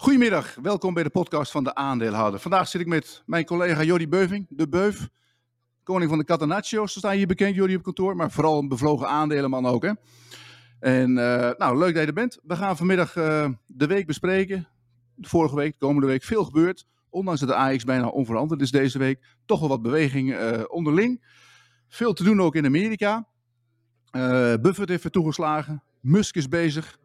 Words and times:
Goedemiddag, 0.00 0.54
welkom 0.62 0.94
bij 0.94 1.02
de 1.02 1.10
podcast 1.10 1.50
van 1.50 1.64
de 1.64 1.74
aandeelhouder. 1.74 2.40
Vandaag 2.40 2.68
zit 2.68 2.80
ik 2.80 2.86
met 2.86 3.22
mijn 3.26 3.44
collega 3.44 3.82
Jordi 3.82 4.08
Beuving, 4.08 4.46
de 4.48 4.68
Beuf. 4.68 5.08
Koning 5.82 6.08
van 6.08 6.18
de 6.18 6.24
Catenaccios, 6.24 6.92
zo 6.92 6.98
sta 6.98 7.10
je 7.10 7.16
hier 7.18 7.26
bekend, 7.26 7.54
Jordi, 7.54 7.76
op 7.76 7.82
kantoor. 7.82 8.16
Maar 8.16 8.30
vooral 8.30 8.58
een 8.58 8.68
bevlogen 8.68 9.08
aandelenman 9.08 9.66
ook, 9.66 9.82
hè. 9.82 9.92
En 10.78 11.10
uh, 11.10 11.50
nou, 11.56 11.78
leuk 11.78 11.92
dat 11.92 12.00
je 12.00 12.06
er 12.06 12.12
bent. 12.12 12.38
We 12.42 12.56
gaan 12.56 12.76
vanmiddag 12.76 13.16
uh, 13.16 13.48
de 13.66 13.86
week 13.86 14.06
bespreken. 14.06 14.68
Vorige 15.20 15.56
week, 15.56 15.72
de 15.72 15.86
komende 15.86 16.06
week, 16.06 16.22
veel 16.22 16.44
gebeurd. 16.44 16.86
Ondanks 17.10 17.40
dat 17.40 17.48
de 17.48 17.54
AX 17.54 17.84
bijna 17.84 18.08
onveranderd 18.08 18.60
is 18.60 18.70
deze 18.70 18.98
week. 18.98 19.24
Toch 19.44 19.60
wel 19.60 19.68
wat 19.68 19.82
beweging 19.82 20.30
uh, 20.30 20.62
onderling. 20.66 21.24
Veel 21.88 22.12
te 22.12 22.24
doen 22.24 22.40
ook 22.40 22.54
in 22.54 22.66
Amerika. 22.66 23.28
Buffett 24.60 24.88
heeft 24.88 25.04
er 25.04 25.10
toegeslagen. 25.10 25.82
Musk 26.00 26.36
is 26.36 26.48
bezig. 26.48 26.98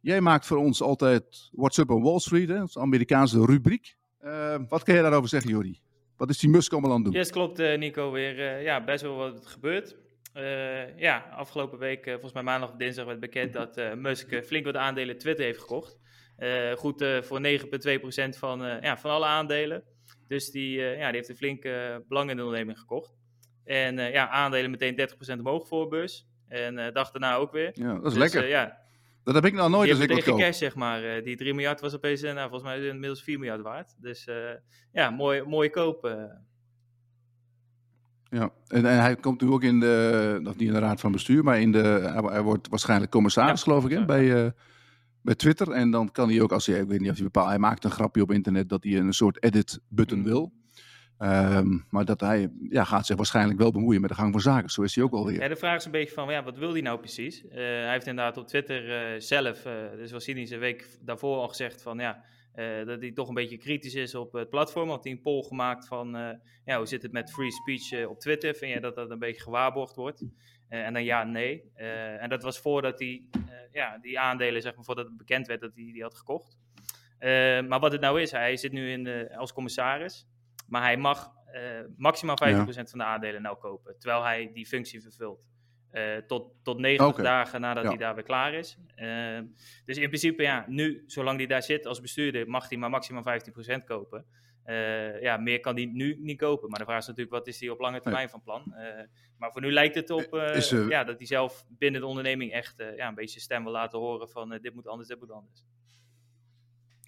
Jij 0.00 0.20
maakt 0.20 0.46
voor 0.46 0.56
ons 0.56 0.82
altijd 0.82 1.50
What's 1.52 1.78
Up 1.78 1.90
on 1.90 2.02
Wall 2.02 2.18
Street, 2.18 2.48
hè? 2.48 2.58
dat 2.58 2.68
is 2.68 2.74
een 2.74 2.82
Amerikaanse 2.82 3.44
rubriek. 3.44 3.96
Uh, 4.22 4.56
wat 4.68 4.82
kan 4.82 4.94
je 4.94 5.02
daarover 5.02 5.28
zeggen, 5.28 5.50
Jordi? 5.50 5.80
Wat 6.16 6.30
is 6.30 6.38
die 6.38 6.50
Musk 6.50 6.72
allemaal 6.72 6.90
aan 6.90 6.96
het 6.96 7.04
doen? 7.04 7.14
Yes, 7.14 7.30
klopt 7.30 7.60
uh, 7.60 7.78
Nico, 7.78 8.10
weer 8.10 8.38
uh, 8.38 8.62
ja, 8.62 8.84
best 8.84 9.02
wel 9.02 9.16
wat 9.16 9.46
gebeurt. 9.46 9.96
ja, 10.96 11.18
afgelopen 11.36 11.78
week, 11.78 12.04
volgens 12.04 12.32
mij 12.32 12.42
maandag 12.42 12.70
of 12.70 12.76
dinsdag, 12.76 13.04
werd 13.04 13.20
bekend 13.20 13.52
dat 13.52 13.96
Musk 13.96 14.44
flink 14.44 14.64
wat 14.64 14.76
aandelen 14.76 15.18
Twitter 15.18 15.44
heeft 15.44 15.60
gekocht. 15.60 15.98
goed 16.76 17.04
voor 17.20 17.40
9,2% 17.42 18.38
van, 18.38 18.58
ja, 18.60 18.98
van 18.98 19.10
alle 19.10 19.26
aandelen. 19.26 19.82
Dus 20.28 20.50
die, 20.50 20.78
ja, 20.78 21.06
die 21.06 21.16
heeft 21.16 21.28
een 21.28 21.36
flinke 21.36 22.04
belang 22.08 22.30
in 22.30 22.36
de 22.36 22.42
onderneming 22.42 22.78
gekocht. 22.78 23.14
En 23.64 23.96
ja, 23.96 24.28
aandelen 24.28 24.70
meteen 24.70 25.08
30% 25.36 25.38
omhoog 25.38 25.68
voor 25.68 25.88
beurs. 25.88 26.26
En 26.48 26.92
dag 26.92 27.10
daarna 27.10 27.34
ook 27.34 27.52
weer. 27.52 27.70
Ja, 27.72 27.94
dat 27.94 28.06
is 28.06 28.18
dus, 28.18 28.32
lekker. 28.32 28.48
ja, 28.48 28.79
dat 29.24 29.34
heb 29.34 29.44
ik 29.44 29.52
nou 29.52 29.70
nooit. 29.70 29.90
Dus 29.90 29.98
ik 29.98 30.08
tegen 30.08 30.36
cash, 30.36 30.58
zeg 30.58 30.74
maar. 30.74 31.16
Uh, 31.16 31.24
die 31.24 31.36
3 31.36 31.54
miljard 31.54 31.80
was 31.80 31.94
opeens, 31.94 32.22
uh, 32.22 32.32
nou, 32.32 32.48
volgens 32.50 32.70
mij 32.70 32.86
inmiddels 32.88 33.22
4 33.22 33.38
miljard 33.38 33.62
waard. 33.62 33.94
Dus 33.98 34.26
uh, 34.26 34.34
ja, 34.92 35.10
mooi, 35.10 35.42
mooie 35.42 35.70
koop. 35.70 36.16
Ja, 38.24 38.50
en, 38.66 38.86
en, 38.86 39.00
hij 39.00 39.16
komt 39.16 39.40
nu 39.40 39.48
ook 39.48 39.62
in 39.62 39.80
de, 39.80 40.38
nog 40.42 40.56
niet 40.56 40.68
in 40.68 40.74
de 40.74 40.80
raad 40.80 41.00
van 41.00 41.12
bestuur, 41.12 41.44
maar 41.44 41.60
in 41.60 41.72
de, 41.72 42.12
hij, 42.30 42.42
wordt 42.42 42.68
waarschijnlijk 42.68 43.10
commissaris, 43.10 43.62
geloof 43.62 43.84
ik, 43.84 43.90
hè, 43.90 44.04
bij, 44.04 44.52
bij 45.22 45.34
Twitter. 45.34 45.70
En 45.70 45.90
dan 45.90 46.12
kan 46.12 46.28
hij 46.28 46.40
ook, 46.40 46.52
als 46.52 46.66
hij, 46.66 46.80
ik 46.80 46.88
weet 46.88 47.00
niet 47.00 47.10
of 47.10 47.14
hij 47.14 47.24
bepaalt, 47.24 47.48
hij 47.48 47.58
maakt 47.58 47.84
een 47.84 47.90
grapje 47.90 48.22
op 48.22 48.32
internet 48.32 48.68
dat 48.68 48.84
hij 48.84 48.98
een 48.98 49.12
soort 49.12 49.42
edit-button 49.42 50.18
mm. 50.18 50.24
wil. 50.24 50.52
Um, 51.22 51.86
maar 51.90 52.04
dat 52.04 52.20
hij 52.20 52.50
ja, 52.68 52.84
gaat 52.84 53.06
zich 53.06 53.16
waarschijnlijk 53.16 53.58
wel 53.58 53.70
bemoeien 53.70 54.00
met 54.00 54.10
de 54.10 54.16
gang 54.16 54.32
van 54.32 54.40
zaken. 54.40 54.70
Zo 54.70 54.82
is 54.82 54.94
hij 54.94 55.04
ook 55.04 55.12
alweer. 55.12 55.40
Ja, 55.40 55.48
de 55.48 55.56
vraag 55.56 55.76
is 55.76 55.84
een 55.84 55.90
beetje 55.90 56.14
van, 56.14 56.30
ja, 56.30 56.42
wat 56.42 56.58
wil 56.58 56.72
hij 56.72 56.80
nou 56.80 56.98
precies? 56.98 57.44
Uh, 57.44 57.52
hij 57.54 57.92
heeft 57.92 58.06
inderdaad 58.06 58.36
op 58.36 58.46
Twitter 58.46 59.14
uh, 59.14 59.20
zelf, 59.20 59.66
uh, 59.66 59.72
dus 59.96 60.12
was 60.12 60.24
cynisch 60.24 60.50
een 60.50 60.58
week 60.58 60.98
daarvoor 61.00 61.36
al 61.36 61.48
gezegd 61.48 61.82
van, 61.82 61.98
ja, 61.98 62.24
dat 62.84 63.00
hij 63.00 63.12
toch 63.12 63.28
een 63.28 63.34
beetje 63.34 63.56
kritisch 63.56 63.94
is 63.94 64.14
op 64.14 64.32
het 64.32 64.50
platform. 64.50 64.88
Had 64.88 65.04
hij 65.04 65.12
een 65.12 65.20
poll 65.20 65.42
gemaakt 65.42 65.86
van, 65.86 66.38
ja, 66.64 66.76
hoe 66.76 66.86
zit 66.86 67.02
het 67.02 67.12
met 67.12 67.32
free 67.32 67.50
speech 67.52 68.06
op 68.06 68.20
Twitter? 68.20 68.54
Vind 68.54 68.72
je 68.72 68.80
dat 68.80 68.94
dat 68.94 69.10
een 69.10 69.18
beetje 69.18 69.42
gewaarborgd 69.42 69.96
wordt? 69.96 70.24
en 70.68 70.92
dan 70.92 71.04
ja, 71.04 71.24
nee. 71.24 71.70
en 72.18 72.28
dat 72.28 72.42
was 72.42 72.58
voordat 72.58 72.98
hij, 72.98 73.22
ja, 73.72 73.98
die 73.98 74.18
aandelen, 74.18 74.62
zeg 74.62 74.74
maar, 74.74 74.84
voordat 74.84 75.06
het 75.06 75.16
bekend 75.16 75.46
werd 75.46 75.60
dat 75.60 75.74
hij 75.74 75.84
die 75.92 76.02
had 76.02 76.14
gekocht. 76.14 76.58
maar 77.68 77.80
wat 77.80 77.92
het 77.92 78.00
nou 78.00 78.20
is, 78.20 78.30
hij 78.30 78.56
zit 78.56 78.72
nu 78.72 78.90
in 78.90 79.30
als 79.32 79.52
commissaris. 79.52 80.26
Maar 80.70 80.82
hij 80.82 80.96
mag 80.96 81.32
uh, 81.54 81.80
maximaal 81.96 82.36
50% 82.44 82.64
van 82.64 82.98
de 82.98 83.04
aandelen 83.04 83.42
nou 83.42 83.56
kopen, 83.58 83.98
terwijl 83.98 84.22
hij 84.22 84.50
die 84.52 84.66
functie 84.66 85.02
vervult. 85.02 85.40
Uh, 85.92 86.16
tot, 86.16 86.52
tot 86.62 86.78
90 86.78 87.24
dagen 87.24 87.60
nadat 87.60 87.84
hij 87.84 87.96
daar 87.96 88.14
weer 88.14 88.24
klaar 88.24 88.54
is. 88.54 88.78
Uh, 88.96 89.38
dus 89.84 89.96
in 89.96 90.08
principe, 90.08 90.42
ja, 90.42 90.64
nu, 90.68 91.04
zolang 91.06 91.38
hij 91.38 91.46
daar 91.46 91.62
zit 91.62 91.86
als 91.86 92.00
bestuurder, 92.00 92.48
mag 92.48 92.68
hij 92.68 92.78
maar 92.78 92.90
maximaal 92.90 93.24
15% 93.80 93.84
kopen. 93.84 94.26
ja, 95.20 95.36
meer 95.36 95.60
kan 95.60 95.74
hij 95.74 95.84
nu 95.84 96.16
niet 96.20 96.38
kopen. 96.38 96.70
Maar 96.70 96.78
de 96.78 96.84
vraag 96.84 96.98
is 96.98 97.06
natuurlijk, 97.06 97.36
wat 97.36 97.46
is 97.46 97.60
hij 97.60 97.68
op 97.68 97.80
lange 97.80 98.00
termijn 98.00 98.28
van 98.28 98.42
plan? 98.42 98.74
maar 99.38 99.52
voor 99.52 99.60
nu 99.60 99.72
lijkt 99.72 99.94
het 99.94 100.10
op 100.10 100.28
ja, 100.88 101.04
dat 101.04 101.18
hij 101.18 101.26
zelf 101.26 101.64
binnen 101.68 102.00
de 102.00 102.06
onderneming 102.06 102.52
echt 102.52 102.74
ja, 102.96 103.08
een 103.08 103.14
beetje 103.14 103.40
stem 103.40 103.62
wil 103.62 103.72
laten 103.72 103.98
horen 103.98 104.28
van 104.28 104.58
dit 104.62 104.74
moet 104.74 104.86
anders, 104.86 105.08
dit 105.08 105.20
moet 105.20 105.30
anders 105.30 105.64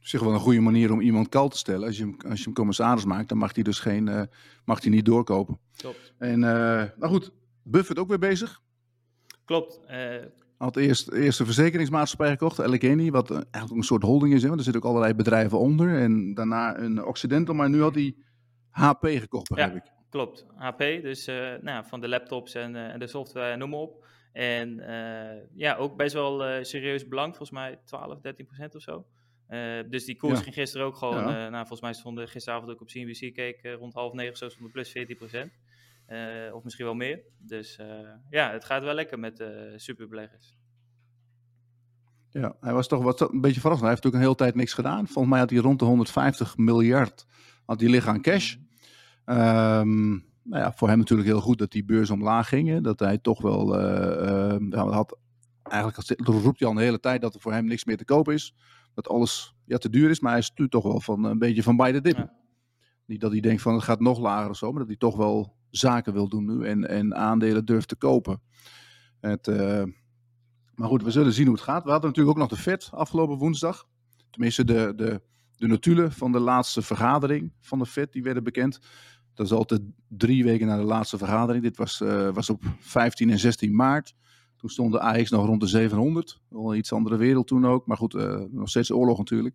zich 0.02 0.20
wel 0.20 0.32
een 0.32 0.40
goede 0.40 0.60
manier 0.60 0.92
om 0.92 1.00
iemand 1.00 1.28
kal 1.28 1.48
te 1.48 1.58
stellen. 1.58 1.86
Als 1.86 1.96
je 1.96 2.02
hem, 2.02 2.16
als 2.28 2.38
je 2.38 2.44
hem 2.44 2.54
commissaris 2.54 3.04
maakt, 3.04 3.28
dan 3.28 3.38
mag 3.38 3.54
hij 3.54 3.62
dus 3.62 3.78
geen, 3.78 4.06
uh, 4.06 4.22
mag 4.64 4.82
hij 4.82 4.90
niet 4.90 5.04
doorkopen. 5.04 5.58
Klopt. 5.76 6.14
En, 6.18 6.42
uh, 6.42 6.82
nou 6.96 7.06
goed, 7.06 7.32
Buffett 7.62 7.98
ook 7.98 8.08
weer 8.08 8.18
bezig. 8.18 8.60
Klopt. 9.44 9.80
Uh... 9.90 10.14
Had 10.56 10.76
eerst, 10.76 11.12
eerst 11.12 11.40
een 11.40 11.46
verzekeringsmaatschappij 11.46 12.30
gekocht, 12.30 12.60
Allegheny, 12.60 13.10
wat 13.10 13.30
eigenlijk 13.30 13.70
een 13.70 13.82
soort 13.82 14.02
holding 14.02 14.34
is. 14.34 14.42
Hè, 14.42 14.46
want 14.48 14.58
er 14.58 14.64
zitten 14.64 14.82
ook 14.82 14.88
allerlei 14.88 15.14
bedrijven 15.14 15.58
onder. 15.58 15.98
En 15.98 16.34
daarna 16.34 16.78
een 16.78 17.04
Occidental, 17.04 17.54
maar 17.54 17.70
nu 17.70 17.82
had 17.82 17.94
hij 17.94 18.14
HP 18.70 19.06
gekocht, 19.06 19.48
begrijp 19.48 19.72
ja, 19.72 19.76
ik. 19.76 19.92
Klopt, 20.10 20.46
HP, 20.56 20.78
dus 20.78 21.26
nou, 21.60 21.84
van 21.86 22.00
de 22.00 22.08
laptops 22.08 22.54
en, 22.54 22.76
en 22.76 22.98
de 22.98 23.06
software, 23.06 23.56
noem 23.56 23.70
maar 23.70 23.78
op. 23.78 24.06
En 24.32 24.82
ja, 25.54 25.76
ook 25.76 25.96
best 25.96 26.14
wel 26.14 26.64
serieus 26.64 27.08
belang, 27.08 27.36
volgens 27.36 27.50
mij 27.50 27.80
12, 27.84 28.20
13 28.20 28.46
procent 28.46 28.74
of 28.74 28.82
zo. 28.82 29.06
Uh, 29.52 29.90
dus 29.90 30.04
die 30.04 30.16
koers 30.16 30.40
ging 30.40 30.54
gisteren 30.54 30.86
ook 30.86 30.96
gewoon, 30.96 31.28
ja. 31.28 31.44
uh, 31.44 31.50
nou, 31.50 31.66
volgens 31.66 31.80
mij 31.80 31.92
stonden 31.92 32.28
gisteravond 32.28 32.70
ook 32.70 32.80
op 32.80 32.86
CNBC 32.86 33.34
keek 33.34 33.62
uh, 33.62 33.74
rond 33.74 33.94
half 33.94 34.12
negen 34.12 34.36
zo 34.36 34.48
stond 34.48 34.72
plus 34.72 34.94
14%. 34.98 35.00
of 36.52 36.64
misschien 36.64 36.84
wel 36.84 36.94
meer. 36.94 37.20
Dus 37.38 37.78
ja, 38.30 38.50
het 38.50 38.64
gaat 38.64 38.82
wel 38.82 38.94
lekker 38.94 39.18
met 39.18 39.44
superbeleggers. 39.76 40.56
Ja, 42.30 42.56
hij 42.60 42.72
was 42.72 42.88
toch 42.88 43.02
wat, 43.02 43.20
een 43.20 43.40
beetje 43.40 43.60
verrast. 43.60 43.80
Hij 43.80 43.90
heeft 43.90 44.02
natuurlijk 44.02 44.14
een 44.14 44.20
hele 44.20 44.34
tijd 44.34 44.54
niks 44.54 44.74
gedaan. 44.74 45.06
Volgens 45.06 45.28
mij 45.28 45.38
had 45.38 45.50
hij 45.50 45.58
rond 45.58 45.78
de 45.78 45.84
150 45.84 46.56
miljard 46.56 47.26
had 47.64 47.80
hij 47.80 47.90
liggen 47.90 48.12
aan 48.12 48.22
cash. 48.22 48.54
Um, 49.26 50.24
nou 50.42 50.62
ja, 50.62 50.72
voor 50.72 50.88
hem 50.88 50.98
natuurlijk 50.98 51.28
heel 51.28 51.40
goed 51.40 51.58
dat 51.58 51.70
die 51.70 51.84
beurs 51.84 52.10
omlaag 52.10 52.48
ging. 52.48 52.80
Dat 52.80 52.98
hij 52.98 53.18
toch 53.18 53.42
wel 53.42 53.76
had. 54.70 55.18
Eigenlijk 55.62 56.18
roept 56.24 56.58
hij 56.58 56.68
al 56.68 56.74
een 56.74 56.82
hele 56.82 57.00
tijd 57.00 57.20
dat 57.20 57.34
er 57.34 57.40
voor 57.40 57.52
hem 57.52 57.64
niks 57.64 57.84
meer 57.84 57.96
te 57.96 58.04
koop 58.04 58.28
is 58.28 58.54
dat 58.94 59.08
alles 59.08 59.54
ja, 59.64 59.78
te 59.78 59.90
duur 59.90 60.10
is. 60.10 60.20
Maar 60.20 60.32
hij 60.32 60.42
stuurt 60.42 60.70
toch 60.70 60.84
wel 60.84 61.00
van 61.00 61.24
een 61.24 61.38
beetje 61.38 61.62
van 61.62 61.76
beide 61.76 62.00
dippen. 62.00 62.32
Niet 63.06 63.20
dat 63.20 63.30
hij 63.30 63.40
denkt 63.40 63.62
van 63.62 63.74
het 63.74 63.82
gaat 63.82 64.00
nog 64.00 64.18
lager 64.18 64.50
of 64.50 64.56
zo, 64.56 64.70
maar 64.70 64.78
dat 64.78 64.88
hij 64.88 64.96
toch 64.96 65.16
wel 65.16 65.56
zaken 65.70 66.12
wil 66.12 66.28
doen 66.28 66.44
nu 66.44 66.66
en, 66.66 66.88
en 66.88 67.14
aandelen 67.14 67.64
durft 67.64 67.88
te 67.88 67.96
kopen. 67.96 68.40
Het, 69.20 69.46
uh, 69.46 69.82
maar 70.74 70.88
goed, 70.88 71.02
we 71.02 71.10
zullen 71.10 71.32
zien 71.32 71.46
hoe 71.46 71.54
het 71.54 71.64
gaat. 71.64 71.84
We 71.84 71.90
hadden 71.90 72.08
natuurlijk 72.08 72.36
ook 72.36 72.48
nog 72.48 72.58
de 72.58 72.62
FED 72.62 72.90
afgelopen 72.92 73.36
woensdag. 73.36 73.86
Tenminste, 74.30 74.64
de, 74.64 74.92
de, 74.96 75.22
de 75.56 75.66
notulen 75.66 76.12
van 76.12 76.32
de 76.32 76.38
laatste 76.38 76.82
vergadering 76.82 77.52
van 77.60 77.78
de 77.78 77.86
FED, 77.86 78.12
die 78.12 78.22
werden 78.22 78.44
bekend. 78.44 78.78
Dat 79.34 79.46
is 79.46 79.52
altijd 79.52 79.80
drie 80.08 80.44
weken 80.44 80.66
na 80.66 80.76
de 80.76 80.82
laatste 80.82 81.18
vergadering. 81.18 81.62
Dit 81.64 81.76
was, 81.76 82.00
uh, 82.00 82.30
was 82.32 82.50
op 82.50 82.62
15 82.78 83.30
en 83.30 83.38
16 83.38 83.74
maart. 83.74 84.14
Toen 84.62 84.70
stond 84.70 84.92
de 84.92 85.26
nog 85.30 85.46
rond 85.46 85.60
de 85.60 85.66
700. 85.66 86.40
Wel 86.48 86.72
een 86.72 86.78
iets 86.78 86.92
andere 86.92 87.16
wereld 87.16 87.46
toen 87.46 87.66
ook. 87.66 87.86
Maar 87.86 87.96
goed, 87.96 88.14
uh, 88.14 88.40
nog 88.50 88.68
steeds 88.68 88.90
oorlog 88.90 89.18
natuurlijk. 89.18 89.54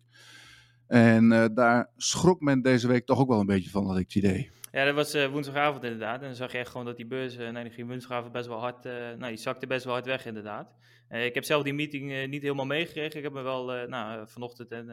En 0.86 1.32
uh, 1.32 1.44
daar 1.54 1.90
schrok 1.96 2.40
men 2.40 2.62
deze 2.62 2.88
week 2.88 3.06
toch 3.06 3.18
ook 3.18 3.28
wel 3.28 3.40
een 3.40 3.46
beetje 3.46 3.70
van, 3.70 3.86
had 3.86 3.98
ik 3.98 4.04
het 4.04 4.14
idee. 4.14 4.50
Ja, 4.72 4.84
dat 4.84 4.94
was 4.94 5.14
uh, 5.14 5.26
woensdagavond 5.26 5.84
inderdaad. 5.84 6.20
En 6.20 6.26
dan 6.26 6.34
zag 6.34 6.52
je 6.52 6.58
echt 6.58 6.70
gewoon 6.70 6.86
dat 6.86 6.96
die 6.96 7.06
beurs, 7.06 7.36
uh, 7.36 7.50
nee, 7.50 7.62
die 7.62 7.72
ging 7.72 7.88
woensdagavond 7.88 8.32
best 8.32 8.46
wel 8.46 8.58
hard, 8.58 8.84
nou, 8.84 9.28
die 9.28 9.36
zakte 9.36 9.66
best 9.66 9.84
wel 9.84 9.92
hard 9.92 10.06
weg 10.06 10.26
inderdaad. 10.26 10.74
ik 11.08 11.34
heb 11.34 11.44
zelf 11.44 11.62
die 11.62 11.74
meeting 11.74 12.26
niet 12.26 12.42
helemaal 12.42 12.66
meegekregen. 12.66 13.16
Ik 13.16 13.22
heb 13.22 13.32
me 13.32 13.42
wel, 13.42 13.64
nou, 13.86 14.28
vanochtend 14.28 14.70
en, 14.70 14.86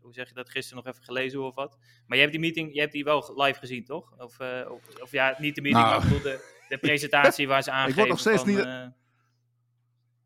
hoe 0.00 0.12
zeg 0.12 0.28
je 0.28 0.34
dat, 0.34 0.50
gisteren 0.50 0.84
nog 0.84 0.92
even 0.92 1.04
gelezen 1.04 1.42
of 1.42 1.54
wat. 1.54 1.78
Maar 2.06 2.16
je 2.16 2.22
hebt 2.22 2.32
die 2.32 2.40
meeting, 2.40 2.74
je 2.74 2.80
hebt 2.80 2.92
die 2.92 3.04
wel 3.04 3.32
live 3.36 3.58
gezien, 3.58 3.84
toch? 3.84 4.12
Of, 4.18 4.38
of, 4.68 5.00
of, 5.02 5.12
ja, 5.12 5.36
niet 5.38 5.54
de 5.54 5.62
meeting, 5.62 5.84
nou. 5.84 6.08
maar 6.08 6.22
de, 6.22 6.52
de 6.68 6.78
presentatie 6.78 7.48
waar 7.48 7.62
ze 7.62 7.70
aangeven. 7.70 7.90
Ik 8.02 8.08
word 8.08 8.08
nog 8.08 8.20
steeds 8.20 8.42
van, 8.42 8.50
niet... 8.50 8.92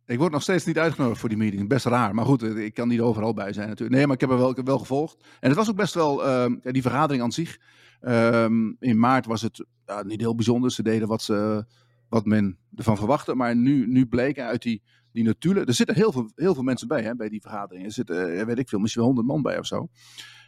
Ik 0.09 0.19
word 0.19 0.33
nog 0.33 0.43
steeds 0.43 0.65
niet 0.65 0.79
uitgenodigd 0.79 1.21
voor 1.21 1.29
die 1.29 1.39
meeting. 1.39 1.69
Best 1.69 1.85
raar. 1.87 2.15
Maar 2.15 2.25
goed, 2.25 2.43
ik 2.43 2.75
kan 2.75 2.89
niet 2.89 3.01
overal 3.01 3.35
bij 3.35 3.53
zijn 3.53 3.69
natuurlijk. 3.69 3.97
Nee, 3.97 4.07
maar 4.07 4.15
ik 4.15 4.21
heb 4.21 4.31
er 4.31 4.39
wel, 4.39 4.55
wel 4.65 4.79
gevolgd. 4.79 5.25
En 5.41 5.49
het 5.49 5.59
was 5.59 5.71
ook 5.71 5.77
best 5.77 5.95
wel, 5.95 6.27
uh, 6.27 6.57
die 6.63 6.83
vergadering 6.83 7.23
aan 7.23 7.33
zich. 7.33 7.59
Um, 8.01 8.77
in 8.79 8.99
maart 8.99 9.27
was 9.27 9.43
het 9.43 9.65
niet 10.03 10.21
heel 10.21 10.35
bijzonder. 10.35 10.71
Ze 10.71 10.83
deden 10.83 11.09
wat, 11.09 11.23
ze, 11.23 11.67
wat 12.09 12.25
men 12.25 12.59
ervan 12.75 12.97
verwachtte. 12.97 13.35
Maar 13.35 13.57
nu, 13.57 13.87
nu 13.87 14.07
bleek 14.07 14.39
uit 14.39 14.63
die, 14.63 14.83
die 15.13 15.25
notulen... 15.25 15.67
Er 15.67 15.75
zitten 15.75 15.97
heel 15.97 16.13
veel, 16.13 16.31
heel 16.35 16.55
veel 16.55 16.63
mensen 16.63 16.89
bij, 16.89 17.03
hè, 17.03 17.15
bij 17.15 17.29
die 17.29 17.41
vergadering. 17.41 17.87
Er 17.87 17.93
zitten, 17.93 18.37
uh, 18.39 18.43
weet 18.43 18.59
ik 18.59 18.69
veel, 18.69 18.79
misschien 18.79 19.03
wel 19.03 19.11
honderd 19.13 19.33
man 19.33 19.43
bij 19.43 19.59
of 19.59 19.67
zo. 19.67 19.89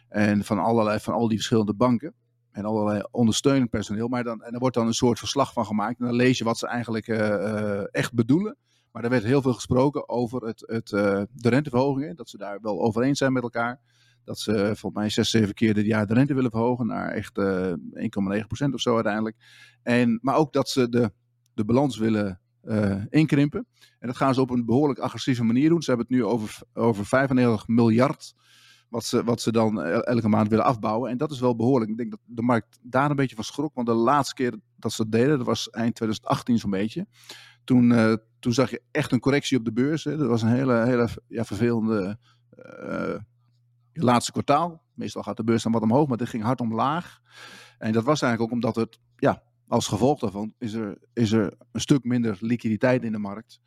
En 0.09 0.43
van 0.43 0.59
allerlei, 0.59 0.99
van 0.99 1.13
al 1.13 1.27
die 1.27 1.37
verschillende 1.37 1.73
banken. 1.73 2.13
En 2.51 2.65
allerlei 2.65 3.03
ondersteunend 3.11 3.69
personeel. 3.69 4.07
Maar 4.07 4.23
dan, 4.23 4.43
en 4.43 4.53
er 4.53 4.59
wordt 4.59 4.75
dan 4.75 4.87
een 4.87 4.93
soort 4.93 5.19
verslag 5.19 5.53
van 5.53 5.65
gemaakt. 5.65 5.99
En 5.99 6.05
dan 6.05 6.15
lees 6.15 6.37
je 6.37 6.43
wat 6.43 6.57
ze 6.57 6.67
eigenlijk 6.67 7.07
uh, 7.07 7.95
echt 7.95 8.13
bedoelen. 8.13 8.57
Maar 8.91 9.03
er 9.03 9.09
werd 9.09 9.23
heel 9.23 9.41
veel 9.41 9.53
gesproken 9.53 10.09
over 10.09 10.45
het, 10.45 10.63
het, 10.65 10.91
uh, 10.91 11.21
de 11.31 11.49
renteverhogingen. 11.49 12.15
Dat 12.15 12.29
ze 12.29 12.37
daar 12.37 12.61
wel 12.61 12.81
over 12.81 13.03
eens 13.03 13.17
zijn 13.17 13.33
met 13.33 13.43
elkaar. 13.43 13.79
Dat 14.23 14.39
ze 14.39 14.53
volgens 14.53 14.93
mij 14.93 15.09
zes, 15.09 15.29
zeven 15.29 15.53
keer 15.53 15.73
dit 15.73 15.85
jaar 15.85 16.07
de 16.07 16.13
rente 16.13 16.33
willen 16.33 16.51
verhogen 16.51 16.87
naar 16.87 17.09
echt 17.09 17.37
uh, 17.37 17.71
eh, 17.71 17.77
1,9% 18.67 18.73
of 18.73 18.81
zo 18.81 18.93
uiteindelijk. 18.95 19.35
En, 19.83 20.19
maar 20.21 20.35
ook 20.35 20.53
dat 20.53 20.69
ze 20.69 20.89
de, 20.89 21.11
de 21.53 21.65
balans 21.65 21.97
willen 21.97 22.39
uh, 22.63 23.03
inkrimpen. 23.09 23.67
En 23.99 24.07
dat 24.07 24.17
gaan 24.17 24.33
ze 24.33 24.41
op 24.41 24.49
een 24.49 24.65
behoorlijk 24.65 24.99
agressieve 24.99 25.43
manier 25.43 25.69
doen. 25.69 25.81
Ze 25.81 25.89
hebben 25.89 26.07
het 26.09 26.15
nu 26.15 26.25
over, 26.25 26.59
over 26.73 27.05
95 27.05 27.67
miljard 27.67 28.33
wat 28.89 29.05
ze, 29.05 29.23
wat 29.23 29.41
ze 29.41 29.51
dan 29.51 29.81
elke 29.81 30.29
maand 30.29 30.49
willen 30.49 30.65
afbouwen. 30.65 31.11
En 31.11 31.17
dat 31.17 31.31
is 31.31 31.39
wel 31.39 31.55
behoorlijk. 31.55 31.91
Ik 31.91 31.97
denk 31.97 32.11
dat 32.11 32.19
de 32.25 32.41
markt 32.41 32.79
daar 32.81 33.09
een 33.09 33.15
beetje 33.15 33.35
van 33.35 33.43
schrok. 33.43 33.75
Want 33.75 33.87
de 33.87 33.93
laatste 33.93 34.33
keer 34.33 34.59
dat 34.75 34.91
ze 34.91 35.03
dat 35.03 35.11
deden, 35.11 35.37
dat 35.37 35.47
was 35.47 35.69
eind 35.69 35.95
2018 35.95 36.57
zo'n 36.57 36.69
beetje. 36.69 37.07
Toen, 37.71 37.89
uh, 37.89 38.13
toen 38.39 38.53
zag 38.53 38.69
je 38.69 38.81
echt 38.91 39.11
een 39.11 39.19
correctie 39.19 39.57
op 39.57 39.65
de 39.65 39.71
beurs. 39.71 40.03
Hè. 40.03 40.17
Dat 40.17 40.27
was 40.27 40.41
een 40.41 40.49
hele, 40.49 40.85
hele 40.85 41.09
ja, 41.27 41.45
vervelende 41.45 42.17
uh, 42.83 43.15
laatste 43.93 44.31
kwartaal. 44.31 44.83
Meestal 44.93 45.23
gaat 45.23 45.37
de 45.37 45.43
beurs 45.43 45.63
dan 45.63 45.71
wat 45.71 45.81
omhoog, 45.81 46.07
maar 46.07 46.17
dit 46.17 46.29
ging 46.29 46.43
hard 46.43 46.61
omlaag. 46.61 47.19
En 47.77 47.91
dat 47.91 48.03
was 48.03 48.21
eigenlijk 48.21 48.51
ook 48.51 48.57
omdat 48.57 48.75
het, 48.75 48.99
ja, 49.15 49.43
als 49.67 49.87
gevolg 49.87 50.19
daarvan 50.19 50.53
is 50.57 50.73
er, 50.73 50.97
is 51.13 51.31
er 51.31 51.53
een 51.71 51.81
stuk 51.81 52.03
minder 52.03 52.37
liquiditeit 52.39 53.03
in 53.03 53.11
de 53.11 53.17
markt. 53.17 53.59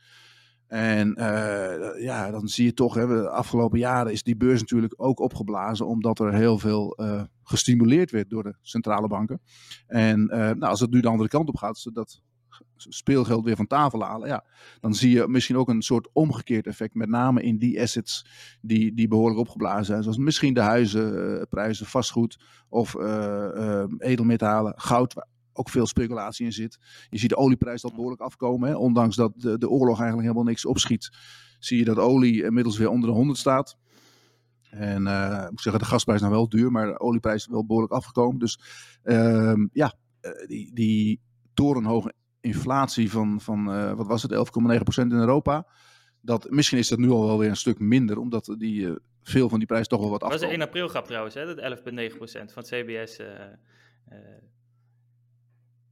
En 0.66 1.08
uh, 1.08 2.02
ja, 2.02 2.30
dan 2.30 2.48
zie 2.48 2.64
je 2.64 2.74
toch, 2.74 2.94
hè, 2.94 3.06
de 3.06 3.28
afgelopen 3.28 3.78
jaren 3.78 4.12
is 4.12 4.22
die 4.22 4.36
beurs 4.36 4.60
natuurlijk 4.60 4.94
ook 4.96 5.20
opgeblazen, 5.20 5.86
omdat 5.86 6.18
er 6.18 6.34
heel 6.34 6.58
veel 6.58 6.98
gestimuleerd 7.42 8.10
werd 8.10 8.30
door 8.30 8.42
de 8.42 8.56
centrale 8.60 9.08
banken. 9.08 9.40
En 9.86 10.26
nou, 10.26 10.60
als 10.60 10.80
het 10.80 10.90
nu 10.90 11.00
de 11.00 11.08
andere 11.08 11.28
kant 11.28 11.48
op 11.48 11.56
gaat, 11.56 11.90
dat 11.92 12.22
speelgeld 12.76 13.44
weer 13.44 13.56
van 13.56 13.66
tafel 13.66 14.02
halen, 14.02 14.28
ja, 14.28 14.44
dan 14.80 14.94
zie 14.94 15.10
je 15.10 15.28
misschien 15.28 15.56
ook 15.56 15.68
een 15.68 15.82
soort 15.82 16.08
omgekeerd 16.12 16.66
effect, 16.66 16.94
met 16.94 17.08
name 17.08 17.42
in 17.42 17.58
die 17.58 17.80
assets 17.80 18.26
die, 18.60 18.94
die 18.94 19.08
behoorlijk 19.08 19.40
opgeblazen 19.40 19.84
zijn, 19.84 20.02
zoals 20.02 20.18
misschien 20.18 20.54
de 20.54 20.60
huizenprijzen, 20.60 21.86
vastgoed 21.86 22.38
of 22.68 22.94
edelmetalen, 23.98 24.72
goud, 24.76 25.14
ook 25.54 25.68
veel 25.68 25.86
speculatie 25.86 26.46
in 26.46 26.52
zit. 26.52 26.78
Je 27.10 27.18
ziet 27.18 27.28
de 27.28 27.36
olieprijs 27.36 27.82
dat 27.82 27.94
behoorlijk 27.94 28.22
afkomen. 28.22 28.68
Hè? 28.68 28.76
Ondanks 28.76 29.16
dat 29.16 29.32
de, 29.36 29.58
de 29.58 29.68
oorlog 29.68 29.98
eigenlijk 29.98 30.22
helemaal 30.22 30.50
niks 30.50 30.64
opschiet, 30.64 31.10
zie 31.58 31.78
je 31.78 31.84
dat 31.84 31.98
olie 31.98 32.44
inmiddels 32.44 32.78
weer 32.78 32.88
onder 32.88 33.08
de 33.08 33.16
100 33.16 33.38
staat. 33.38 33.76
En 34.70 35.06
uh, 35.06 35.42
ik 35.44 35.50
moet 35.50 35.60
zeggen, 35.60 35.82
de 35.82 35.88
gasprijs 35.88 36.20
nou 36.20 36.32
wel 36.32 36.48
duur, 36.48 36.70
maar 36.70 36.86
de 36.86 37.00
olieprijs 37.00 37.42
is 37.42 37.52
wel 37.52 37.66
behoorlijk 37.66 37.92
afgekomen. 37.94 38.38
Dus 38.38 38.60
uh, 39.04 39.54
ja, 39.72 39.94
uh, 40.20 40.46
die, 40.46 40.70
die 40.74 41.20
torenhoge 41.54 42.14
inflatie 42.44 43.10
van, 43.10 43.40
van 43.40 43.74
uh, 43.74 43.92
wat 43.92 44.06
was 44.06 44.22
het, 44.22 44.32
11,9% 44.32 44.38
in 44.96 45.12
Europa. 45.12 45.66
Dat, 46.20 46.50
misschien 46.50 46.78
is 46.78 46.88
dat 46.88 46.98
nu 46.98 47.10
al 47.10 47.26
wel 47.26 47.38
weer 47.38 47.48
een 47.48 47.56
stuk 47.56 47.78
minder, 47.78 48.18
omdat 48.18 48.54
die, 48.58 48.94
veel 49.22 49.48
van 49.48 49.58
die 49.58 49.66
prijs 49.66 49.88
toch 49.88 50.00
wel 50.00 50.10
wat 50.10 50.22
afkomen. 50.22 50.40
Dat 50.40 50.50
was 50.50 50.58
1 50.58 50.68
april 50.68 50.88
grap 50.88 51.06
trouwens, 51.06 51.34
hè? 51.34 51.54
dat 51.54 51.78
11,9% 51.78 51.84
van 52.28 52.62
het 52.62 52.66
CBS 52.66 53.18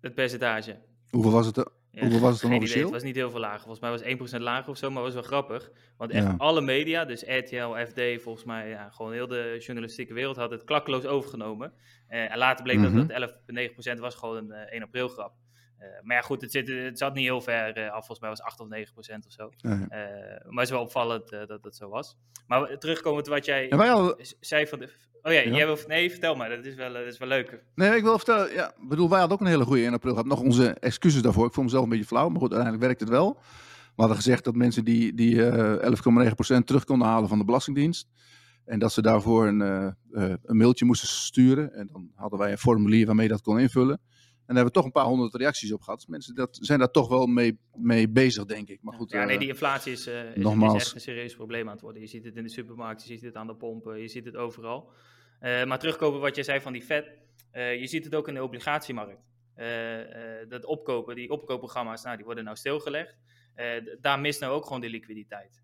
het 0.02 0.14
percentage. 0.14 0.78
Hoeveel 1.10 1.30
was 1.30 1.46
het, 1.46 1.56
ja, 1.90 2.00
hoeveel 2.00 2.20
was 2.20 2.32
het 2.32 2.42
dan 2.42 2.54
officieel? 2.54 2.82
Het 2.82 2.92
was 2.92 3.02
niet 3.02 3.14
heel 3.14 3.30
veel 3.30 3.40
lager. 3.40 3.60
Volgens 3.60 3.80
mij 3.80 4.16
was 4.18 4.38
1% 4.38 4.42
lager 4.42 4.70
of 4.70 4.76
zo, 4.76 4.90
maar 4.90 5.02
was 5.02 5.14
wel 5.14 5.22
grappig. 5.22 5.70
Want 5.96 6.10
echt 6.10 6.24
ja. 6.24 6.34
alle 6.38 6.60
media, 6.60 7.04
dus 7.04 7.22
RTL, 7.26 7.74
FD, 7.86 8.22
volgens 8.22 8.44
mij, 8.44 8.68
ja, 8.68 8.90
gewoon 8.90 9.12
heel 9.12 9.26
de 9.26 9.56
journalistieke 9.58 10.14
wereld 10.14 10.36
had 10.36 10.50
het 10.50 10.64
klakkeloos 10.64 11.06
overgenomen. 11.06 11.72
Uh, 12.08 12.32
en 12.32 12.38
later 12.38 12.64
bleek 12.64 12.76
mm 12.76 12.84
-hmm. 12.84 13.06
dat 13.06 13.34
het 13.46 13.96
11,9% 13.96 14.00
was 14.00 14.14
gewoon 14.14 14.36
een 14.36 14.50
uh, 14.50 14.72
1 14.72 14.82
april 14.82 15.08
grap. 15.08 15.34
Uh, 15.82 15.88
maar 16.02 16.16
ja, 16.16 16.22
goed, 16.22 16.40
het, 16.40 16.50
zit, 16.50 16.68
het 16.68 16.98
zat 16.98 17.14
niet 17.14 17.24
heel 17.24 17.40
ver 17.40 17.78
uh, 17.78 17.84
af. 17.84 18.06
Volgens 18.06 18.20
mij 18.20 18.28
was 18.28 18.42
8 18.42 18.60
of 18.60 18.68
9 18.68 18.92
procent 18.92 19.26
of 19.26 19.32
zo. 19.32 19.50
Ja, 19.56 19.70
ja. 19.70 19.76
Uh, 19.76 19.88
maar 20.44 20.54
het 20.54 20.64
is 20.64 20.70
wel 20.70 20.80
opvallend 20.80 21.32
uh, 21.32 21.46
dat 21.46 21.64
het 21.64 21.76
zo 21.76 21.88
was. 21.88 22.16
Maar 22.46 22.78
terugkomen 22.78 23.22
tot 23.22 23.32
wat 23.32 23.44
jij 23.44 23.70
al... 23.70 24.18
zei 24.40 24.66
van 24.66 24.78
de... 24.78 24.88
Oh 25.22 25.32
ja, 25.32 25.40
ja. 25.40 25.50
Jij 25.50 25.66
wil... 25.66 25.78
nee, 25.86 26.10
vertel 26.10 26.34
maar. 26.34 26.48
Dat 26.48 26.64
is 26.64 26.74
wel, 26.74 26.92
dat 26.92 27.06
is 27.06 27.18
wel 27.18 27.28
leuk. 27.28 27.64
Nee, 27.74 27.96
ik 27.96 28.02
wil 28.02 28.16
vertellen... 28.16 28.52
Ja, 28.52 28.72
bedoel, 28.88 29.08
wij 29.08 29.18
hadden 29.18 29.38
ook 29.38 29.44
een 29.44 29.50
hele 29.52 29.64
goede 29.64 29.82
1 29.82 29.92
april 29.92 30.12
gehad. 30.12 30.28
Nog 30.28 30.40
onze 30.40 30.70
excuses 30.70 31.22
daarvoor. 31.22 31.46
Ik 31.46 31.52
vond 31.52 31.66
mezelf 31.66 31.84
een 31.84 31.90
beetje 31.90 32.04
flauw. 32.04 32.28
Maar 32.28 32.40
goed, 32.40 32.52
uiteindelijk 32.52 32.84
werkt 32.84 33.00
het 33.00 33.08
wel. 33.08 33.34
We 33.94 34.00
hadden 34.00 34.16
gezegd 34.16 34.44
dat 34.44 34.54
mensen 34.54 34.84
die, 34.84 35.14
die 35.14 35.50
11,9 36.26 36.34
procent 36.34 36.66
terug 36.66 36.84
konden 36.84 37.08
halen 37.08 37.28
van 37.28 37.38
de 37.38 37.44
Belastingdienst. 37.44 38.08
En 38.64 38.78
dat 38.78 38.92
ze 38.92 39.02
daarvoor 39.02 39.46
een, 39.46 39.60
een 40.42 40.56
mailtje 40.56 40.84
moesten 40.84 41.08
sturen. 41.08 41.74
En 41.74 41.86
dan 41.86 42.10
hadden 42.14 42.38
wij 42.38 42.50
een 42.50 42.58
formulier 42.58 43.06
waarmee 43.06 43.26
je 43.26 43.32
dat 43.32 43.42
kon 43.42 43.58
invullen. 43.58 44.00
En 44.52 44.58
daar 44.58 44.66
hebben 44.66 44.82
we 44.82 44.90
toch 44.90 45.02
een 45.02 45.10
paar 45.10 45.18
honderd 45.18 45.42
reacties 45.42 45.72
op 45.72 45.82
gehad. 45.82 46.08
Mensen 46.08 46.34
dat, 46.34 46.58
zijn 46.60 46.78
daar 46.78 46.90
toch 46.90 47.08
wel 47.08 47.26
mee, 47.26 47.58
mee 47.74 48.08
bezig, 48.08 48.44
denk 48.44 48.68
ik. 48.68 48.82
Maar 48.82 48.94
goed, 48.94 49.10
ja, 49.10 49.24
nee, 49.24 49.38
die 49.38 49.48
inflatie 49.48 49.92
is, 49.92 50.08
uh, 50.08 50.34
is, 50.34 50.42
nogmaals, 50.42 50.74
is 50.74 50.82
echt 50.82 50.94
een 50.94 51.00
serieus 51.00 51.34
probleem 51.34 51.66
aan 51.66 51.72
het 51.72 51.80
worden. 51.80 52.02
Je 52.02 52.08
ziet 52.08 52.24
het 52.24 52.36
in 52.36 52.42
de 52.42 52.48
supermarkt, 52.48 53.02
je 53.02 53.08
ziet 53.08 53.22
het 53.22 53.36
aan 53.36 53.46
de 53.46 53.54
pompen, 53.54 54.00
je 54.00 54.08
ziet 54.08 54.24
het 54.24 54.36
overal. 54.36 54.90
Uh, 55.40 55.64
maar 55.64 55.78
terugkomen 55.78 56.20
wat 56.20 56.36
je 56.36 56.42
zei 56.42 56.60
van 56.60 56.72
die 56.72 56.84
vet. 56.84 57.12
Uh, 57.52 57.80
je 57.80 57.86
ziet 57.86 58.04
het 58.04 58.14
ook 58.14 58.28
in 58.28 58.34
de 58.34 58.42
obligatiemarkt. 58.42 59.22
dat 60.48 60.64
opkopen, 60.64 61.14
die 61.14 61.30
opkoopprogramma's, 61.30 62.02
nou, 62.02 62.16
die 62.16 62.24
worden 62.24 62.44
nou 62.44 62.56
stilgelegd. 62.56 63.16
daar 64.00 64.20
mist 64.20 64.40
nou 64.40 64.52
ook 64.52 64.64
gewoon 64.64 64.80
de 64.80 64.90
liquiditeit. 64.90 65.62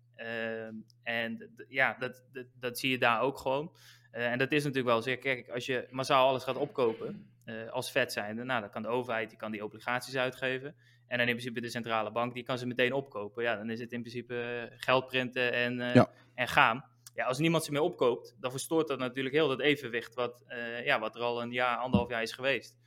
en 1.03 1.55
ja, 1.67 1.95
dat, 1.99 2.23
dat, 2.33 2.45
dat, 2.59 2.79
zie 2.79 2.89
je 2.89 2.97
daar 2.97 3.21
ook 3.21 3.37
gewoon. 3.37 3.71
en 4.11 4.37
dat 4.37 4.51
is 4.51 4.63
natuurlijk 4.63 4.93
wel 4.93 5.01
zo. 5.01 5.21
Kijk, 5.21 5.49
als 5.49 5.65
je 5.65 5.87
massaal 5.89 6.27
alles 6.27 6.43
gaat 6.43 6.57
opkopen, 6.57 7.27
uh, 7.49 7.69
als 7.71 7.91
vet 7.91 8.11
zijnde. 8.11 8.43
Nou, 8.43 8.61
dan 8.61 8.69
kan 8.69 8.81
de 8.81 8.87
overheid 8.87 9.29
die, 9.29 9.37
kan 9.37 9.51
die 9.51 9.63
obligaties 9.63 10.15
uitgeven. 10.15 10.75
En 11.07 11.17
dan 11.17 11.27
in 11.27 11.33
principe 11.33 11.61
de 11.61 11.69
centrale 11.69 12.11
bank, 12.11 12.33
die 12.33 12.43
kan 12.43 12.57
ze 12.57 12.65
meteen 12.65 12.93
opkopen. 12.93 13.43
Ja, 13.43 13.55
dan 13.55 13.69
is 13.69 13.79
het 13.79 13.91
in 13.91 14.01
principe 14.01 14.41
eh, 14.41 14.77
geld 14.79 15.05
printen 15.05 15.53
en, 15.53 15.79
uh, 15.79 15.93
ja. 15.93 16.09
en 16.35 16.47
gaan. 16.47 16.85
Ja, 17.13 17.25
als 17.25 17.37
niemand 17.37 17.63
ze 17.63 17.71
meer 17.71 17.81
opkoopt, 17.81 18.35
dan 18.39 18.51
verstoort 18.51 18.87
dat 18.87 18.99
natuurlijk 18.99 19.35
heel 19.35 19.47
dat 19.47 19.59
evenwicht 19.59 20.15
wat, 20.15 20.43
ja, 20.83 20.99
wat 20.99 21.15
er 21.15 21.21
al 21.21 21.41
een 21.41 21.51
jaar, 21.51 21.77
anderhalf 21.77 22.09
jaar 22.09 22.21
is 22.21 22.31
geweest. 22.31 22.77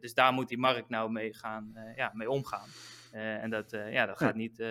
dus 0.00 0.14
daar 0.14 0.32
moet 0.32 0.48
die 0.48 0.58
markt 0.58 0.88
nou 0.88 1.10
mee, 1.10 1.34
gaan, 1.34 1.72
ja, 1.96 2.10
mee 2.14 2.30
omgaan. 2.30 2.68
en 3.12 3.50
dat, 3.50 3.70
ja, 3.70 4.06
dat 4.06 4.18
gaat 4.18 4.34
niet 4.34 4.64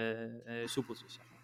soepeltjes. 0.66 1.14
Zeg 1.14 1.24
maar. 1.30 1.36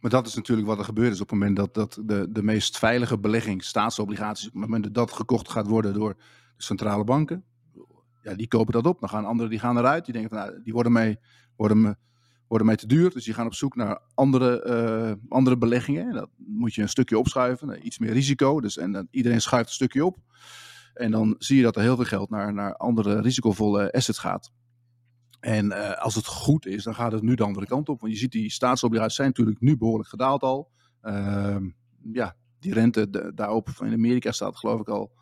Maar 0.00 0.10
dat 0.10 0.26
is 0.26 0.34
natuurlijk 0.34 0.68
wat 0.68 0.78
er 0.78 0.84
gebeurt 0.84 1.12
is 1.12 1.20
op 1.20 1.30
het 1.30 1.38
moment 1.38 1.56
dat, 1.56 1.74
dat 1.74 1.98
de, 2.04 2.26
de 2.30 2.42
meest 2.42 2.78
veilige 2.78 3.18
belegging, 3.18 3.64
staatsobligaties, 3.64 4.46
op 4.46 4.52
het 4.52 4.62
moment 4.62 4.82
dat 4.84 4.94
dat 4.94 5.12
gekocht 5.12 5.50
gaat 5.50 5.66
worden 5.66 5.94
door 5.94 6.16
centrale 6.56 7.04
banken, 7.04 7.44
ja, 8.26 8.34
die 8.34 8.48
kopen 8.48 8.72
dat 8.72 8.86
op. 8.86 9.00
Dan 9.00 9.08
gaan 9.08 9.24
anderen 9.24 9.50
die 9.50 9.58
gaan 9.58 9.78
eruit. 9.78 10.04
Die 10.04 10.14
denken 10.14 10.36
van, 10.36 10.46
nou, 10.46 10.62
die 10.62 10.72
worden 10.72 10.92
mij, 10.92 11.20
worden, 11.56 11.80
me, 11.80 11.96
worden 12.48 12.66
mij 12.66 12.76
te 12.76 12.86
duur. 12.86 13.10
Dus 13.10 13.24
die 13.24 13.34
gaan 13.34 13.46
op 13.46 13.54
zoek 13.54 13.76
naar 13.76 14.00
andere, 14.14 14.64
uh, 15.18 15.30
andere 15.32 15.58
beleggingen. 15.58 16.12
Dat 16.12 16.30
moet 16.36 16.74
je 16.74 16.82
een 16.82 16.88
stukje 16.88 17.18
opschuiven. 17.18 17.86
Iets 17.86 17.98
meer 17.98 18.12
risico. 18.12 18.60
Dus, 18.60 18.78
en 18.78 18.92
dan, 18.92 19.08
iedereen 19.10 19.40
schuift 19.40 19.68
een 19.68 19.74
stukje 19.74 20.04
op. 20.04 20.18
En 20.94 21.10
dan 21.10 21.34
zie 21.38 21.56
je 21.56 21.62
dat 21.62 21.76
er 21.76 21.82
heel 21.82 21.96
veel 21.96 22.04
geld 22.04 22.30
naar, 22.30 22.54
naar 22.54 22.76
andere 22.76 23.20
risicovolle 23.20 23.92
assets 23.92 24.18
gaat. 24.18 24.52
En 25.40 25.66
uh, 25.66 25.92
als 25.92 26.14
het 26.14 26.26
goed 26.26 26.66
is, 26.66 26.84
dan 26.84 26.94
gaat 26.94 27.12
het 27.12 27.22
nu 27.22 27.34
de 27.34 27.44
andere 27.44 27.66
kant 27.66 27.88
op. 27.88 28.00
Want 28.00 28.12
je 28.12 28.18
ziet 28.18 28.32
die 28.32 28.50
staatsobligaties 28.50 29.16
zijn 29.16 29.28
natuurlijk 29.28 29.60
nu 29.60 29.76
behoorlijk 29.76 30.08
gedaald 30.08 30.42
al. 30.42 30.70
Uh, 31.02 31.56
ja, 32.12 32.36
die 32.58 32.72
rente 32.72 33.10
de, 33.10 33.32
daarop 33.34 33.68
in 33.80 33.92
Amerika 33.92 34.32
staat 34.32 34.56
geloof 34.56 34.80
ik 34.80 34.88
al 34.88 35.12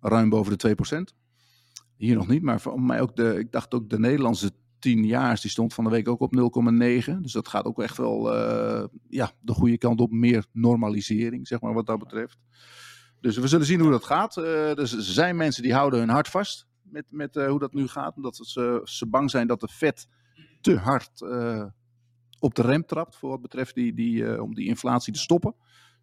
ruim 0.00 0.28
boven 0.28 0.58
de 0.58 0.76
2%. 1.12 1.16
Hier 1.96 2.14
nog 2.14 2.28
niet, 2.28 2.42
maar 2.42 2.60
voor 2.60 2.80
mij 2.80 3.00
ook 3.00 3.16
de, 3.16 3.38
ik 3.38 3.52
dacht 3.52 3.74
ook 3.74 3.90
de 3.90 3.98
Nederlandse 3.98 4.50
10 4.80 5.04
jaar, 5.04 5.40
die 5.40 5.50
stond 5.50 5.74
van 5.74 5.84
de 5.84 5.90
week 5.90 6.08
ook 6.08 6.20
op 6.20 6.36
0,9. 6.36 7.16
Dus 7.20 7.32
dat 7.32 7.48
gaat 7.48 7.64
ook 7.64 7.82
echt 7.82 7.96
wel 7.96 8.36
uh, 8.36 8.84
ja, 9.08 9.32
de 9.40 9.52
goede 9.52 9.78
kant 9.78 10.00
op. 10.00 10.10
Meer 10.10 10.46
normalisering, 10.52 11.46
zeg 11.46 11.60
maar, 11.60 11.74
wat 11.74 11.86
dat 11.86 11.98
betreft. 11.98 12.38
Dus 13.20 13.36
we 13.36 13.48
zullen 13.48 13.66
zien 13.66 13.80
hoe 13.80 13.90
dat 13.90 14.04
gaat. 14.04 14.36
Uh, 14.36 14.44
dus 14.74 14.92
er 14.92 15.02
zijn 15.02 15.36
mensen 15.36 15.62
die 15.62 15.74
houden 15.74 15.98
hun 15.98 16.08
hart 16.08 16.28
vast 16.28 16.66
met, 16.82 17.04
met 17.08 17.36
uh, 17.36 17.48
hoe 17.48 17.58
dat 17.58 17.72
nu 17.72 17.88
gaat. 17.88 18.16
Omdat 18.16 18.36
ze, 18.36 18.80
ze 18.84 19.06
bang 19.06 19.30
zijn 19.30 19.46
dat 19.46 19.60
de 19.60 19.68
vet 19.68 20.08
te 20.60 20.76
hard 20.76 21.22
op 22.38 22.54
de 22.54 22.62
rem 22.62 22.86
trapt. 22.86 23.16
Voor 23.16 23.30
wat 23.30 23.42
betreft 23.42 23.74
die, 23.74 23.94
die, 23.94 24.42
om 24.42 24.54
die 24.54 24.66
inflatie 24.66 25.12
te 25.12 25.18
stoppen. 25.18 25.54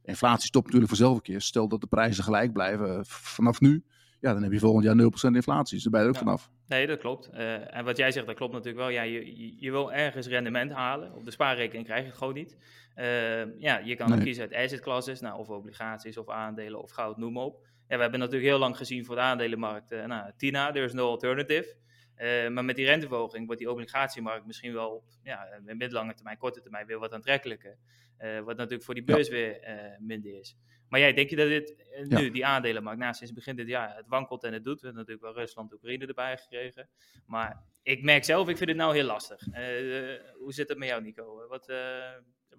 Inflatie 0.07 0.47
stopt 0.47 0.65
natuurlijk 0.65 0.91
vanzelf 0.91 1.15
een 1.15 1.21
keer. 1.21 1.41
Stel 1.41 1.67
dat 1.67 1.81
de 1.81 1.87
prijzen 1.87 2.23
gelijk 2.23 2.53
blijven 2.53 3.05
vanaf 3.05 3.59
nu. 3.59 3.83
Ja, 4.19 4.33
dan 4.33 4.43
heb 4.43 4.51
je 4.51 4.59
volgend 4.59 4.83
jaar 4.83 5.31
0% 5.31 5.35
inflatie. 5.35 5.75
Dus 5.75 5.83
daar 5.83 5.91
ben 5.91 6.01
je 6.01 6.07
er 6.07 6.13
ook 6.13 6.19
ja. 6.19 6.25
vanaf. 6.25 6.49
Nee, 6.67 6.87
dat 6.87 6.99
klopt. 6.99 7.29
Uh, 7.33 7.75
en 7.75 7.85
wat 7.85 7.97
jij 7.97 8.11
zegt, 8.11 8.25
dat 8.25 8.35
klopt 8.35 8.53
natuurlijk 8.53 8.79
wel. 8.79 8.89
Ja, 8.89 9.01
je, 9.01 9.55
je 9.59 9.71
wil 9.71 9.93
ergens 9.93 10.27
rendement 10.27 10.71
halen. 10.71 11.13
Op 11.13 11.25
de 11.25 11.31
spaarrekening 11.31 11.85
krijg 11.85 12.01
je 12.01 12.07
het 12.07 12.17
gewoon 12.17 12.33
niet. 12.33 12.57
Uh, 12.95 13.59
ja, 13.59 13.77
je 13.77 13.95
kan 13.95 14.09
nee. 14.09 14.19
kiezen 14.19 14.43
uit 14.43 14.53
asset 14.53 14.79
classes, 14.79 15.19
nou, 15.19 15.39
of 15.39 15.49
obligaties, 15.49 16.17
of 16.17 16.29
aandelen, 16.29 16.81
of 16.81 16.91
goud, 16.91 17.17
noem 17.17 17.33
maar 17.33 17.43
op. 17.43 17.65
Ja, 17.87 17.95
we 17.95 18.01
hebben 18.01 18.19
natuurlijk 18.19 18.49
heel 18.49 18.59
lang 18.59 18.77
gezien 18.77 19.05
voor 19.05 19.15
de 19.15 19.21
aandelenmarkt, 19.21 19.91
uh, 19.91 20.05
nou, 20.05 20.31
Tina, 20.37 20.71
there 20.71 20.85
is 20.85 20.93
no 20.93 21.09
alternative. 21.09 21.75
Uh, 22.17 22.49
maar 22.49 22.65
met 22.65 22.75
die 22.75 22.85
renteverhoging 22.85 23.45
wordt 23.45 23.61
die 23.61 23.71
obligatiemarkt 23.71 24.45
misschien 24.45 24.73
wel 24.73 24.89
op 24.89 25.03
ja, 25.23 25.59
middellange 25.63 26.13
termijn, 26.13 26.37
korte 26.37 26.61
termijn 26.61 26.87
weer 26.87 26.99
wat 26.99 27.13
aantrekkelijker. 27.13 27.77
Uh, 28.19 28.39
wat 28.39 28.57
natuurlijk 28.57 28.83
voor 28.83 28.93
die 28.93 29.03
beurs 29.03 29.27
ja. 29.27 29.33
weer 29.33 29.67
uh, 29.67 29.97
minder 29.99 30.39
is. 30.39 30.57
Maar 30.89 30.99
jij, 30.99 31.13
denk 31.13 31.29
je 31.29 31.35
dat 31.35 31.47
dit 31.47 31.75
nu, 32.09 32.25
ja. 32.25 32.31
die 32.31 32.45
aandelenmarkt, 32.45 32.99
nou, 32.99 33.13
sinds 33.13 33.33
begin 33.33 33.55
dit 33.55 33.67
jaar, 33.67 33.95
het 33.95 34.07
wankelt 34.07 34.43
en 34.43 34.53
het 34.53 34.63
doet. 34.63 34.79
We 34.79 34.85
hebben 34.85 35.05
natuurlijk 35.05 35.33
wel 35.33 35.43
Rusland 35.43 35.73
Oekraïne 35.73 36.07
erbij 36.07 36.37
gekregen. 36.37 36.89
Maar 37.25 37.63
ik 37.83 38.03
merk 38.03 38.23
zelf, 38.23 38.49
ik 38.49 38.57
vind 38.57 38.69
het 38.69 38.79
nou 38.79 38.95
heel 38.95 39.05
lastig. 39.05 39.45
hoe 40.37 40.53
zit 40.53 40.69
het 40.69 40.77
met 40.77 40.87
jou, 40.87 41.01
Nico? 41.01 41.47
Wat, 41.47 41.71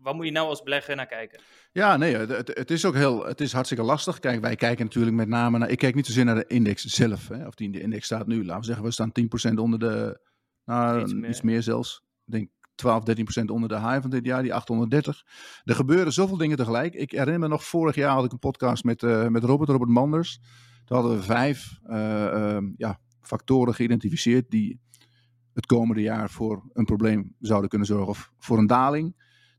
wat 0.02 0.14
moet 0.14 0.24
je 0.24 0.32
nou 0.32 0.48
als 0.48 0.62
belegger 0.62 0.96
naar 0.96 1.06
kijken? 1.06 1.40
Ja, 1.72 1.96
nee, 1.96 2.16
het, 2.16 2.48
het, 2.54 2.70
is 2.70 2.84
ook 2.84 2.94
heel, 2.94 3.26
het 3.26 3.40
is 3.40 3.52
hartstikke 3.52 3.84
lastig. 3.84 4.18
Kijk, 4.18 4.40
wij 4.40 4.56
kijken 4.56 4.84
natuurlijk 4.84 5.16
met 5.16 5.28
name 5.28 5.58
naar, 5.58 5.70
ik 5.70 5.78
kijk 5.78 5.94
niet 5.94 6.06
zozeer 6.06 6.24
naar 6.24 6.34
de 6.34 6.46
index 6.46 6.84
zelf. 6.84 7.28
Hè, 7.28 7.46
of 7.46 7.54
die 7.54 7.66
in 7.66 7.72
de 7.72 7.80
index 7.80 8.04
staat 8.04 8.26
nu, 8.26 8.44
laten 8.44 8.60
we 8.60 8.66
zeggen, 8.66 8.84
we 8.84 8.90
staan 8.90 9.12
10% 9.52 9.54
onder 9.54 9.78
de, 9.78 10.20
nou, 10.64 11.02
iets 11.02 11.14
meer, 11.14 11.30
iets 11.30 11.42
meer 11.42 11.62
zelfs. 11.62 12.02
Ik 12.24 12.32
denk 12.32 12.50
12, 12.74 13.04
13 13.04 13.24
procent 13.24 13.50
onder 13.50 13.68
de 13.68 13.80
high 13.80 14.00
van 14.00 14.10
dit 14.10 14.24
jaar, 14.24 14.42
die 14.42 14.54
830. 14.54 15.24
Er 15.64 15.74
gebeuren 15.74 16.12
zoveel 16.12 16.36
dingen 16.36 16.56
tegelijk. 16.56 16.94
Ik 16.94 17.10
herinner 17.10 17.38
me 17.38 17.48
nog, 17.48 17.64
vorig 17.64 17.94
jaar 17.94 18.14
had 18.14 18.24
ik 18.24 18.32
een 18.32 18.38
podcast 18.38 18.84
met, 18.84 19.02
uh, 19.02 19.26
met 19.26 19.44
Robert, 19.44 19.70
Robert 19.70 19.90
Manders. 19.90 20.40
Toen 20.84 20.96
hadden 20.96 21.16
we 21.16 21.22
vijf 21.22 21.78
uh, 21.86 21.96
uh, 21.96 22.58
ja, 22.76 23.00
factoren 23.20 23.74
geïdentificeerd 23.74 24.50
die 24.50 24.80
het 25.52 25.66
komende 25.66 26.02
jaar 26.02 26.30
voor 26.30 26.70
een 26.72 26.84
probleem 26.84 27.34
zouden 27.40 27.68
kunnen 27.68 27.86
zorgen. 27.86 28.08
Of 28.08 28.32
voor 28.38 28.58
een 28.58 28.66
daling. 28.66 29.14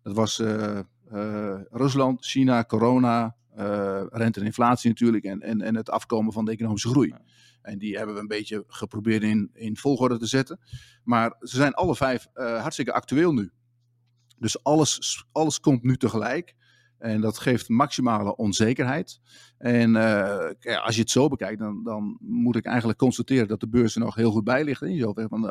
Dat 0.09 0.17
was 0.17 0.39
uh, 0.39 0.79
Rusland, 1.69 2.25
China, 2.25 2.63
corona, 2.63 3.35
rente 4.09 4.39
en 4.39 4.45
inflatie 4.45 4.89
natuurlijk. 4.89 5.23
En, 5.23 5.41
en, 5.41 5.61
en 5.61 5.75
het 5.75 5.89
afkomen 5.89 6.33
van 6.33 6.45
de 6.45 6.51
economische 6.51 6.89
groei. 6.89 7.13
En 7.61 7.77
die 7.77 7.97
hebben 7.97 8.15
we 8.15 8.21
een 8.21 8.27
beetje 8.27 8.63
geprobeerd 8.67 9.23
in, 9.23 9.49
in 9.53 9.77
volgorde 9.77 10.17
te 10.17 10.25
zetten. 10.25 10.59
Maar 11.03 11.35
ze 11.39 11.55
zijn 11.55 11.73
alle 11.73 11.95
vijf 11.95 12.27
hartstikke 12.33 12.93
actueel 12.93 13.33
nu. 13.33 13.51
Dus 14.37 14.63
alles, 14.63 15.25
alles 15.31 15.59
komt 15.59 15.83
nu 15.83 15.97
tegelijk. 15.97 16.55
En 16.99 17.21
dat 17.21 17.37
geeft 17.37 17.69
maximale 17.69 18.35
onzekerheid. 18.35 19.19
En 19.57 19.95
uh, 19.95 20.83
als 20.85 20.95
je 20.95 21.01
het 21.01 21.09
zo 21.09 21.27
bekijkt, 21.27 21.59
dan, 21.59 21.83
dan, 21.83 22.17
moet 22.21 22.55
ik 22.55 22.65
eigenlijk 22.65 22.99
constateren 22.99 23.47
dat 23.47 23.59
de 23.59 23.67
beurs 23.67 23.95
er 23.95 24.01
nog 24.01 24.15
heel 24.15 24.31
goed 24.31 24.43
bij 24.43 24.63
ligt. 24.63 24.81
In 24.81 24.99
zover 24.99 25.27
van, 25.27 25.45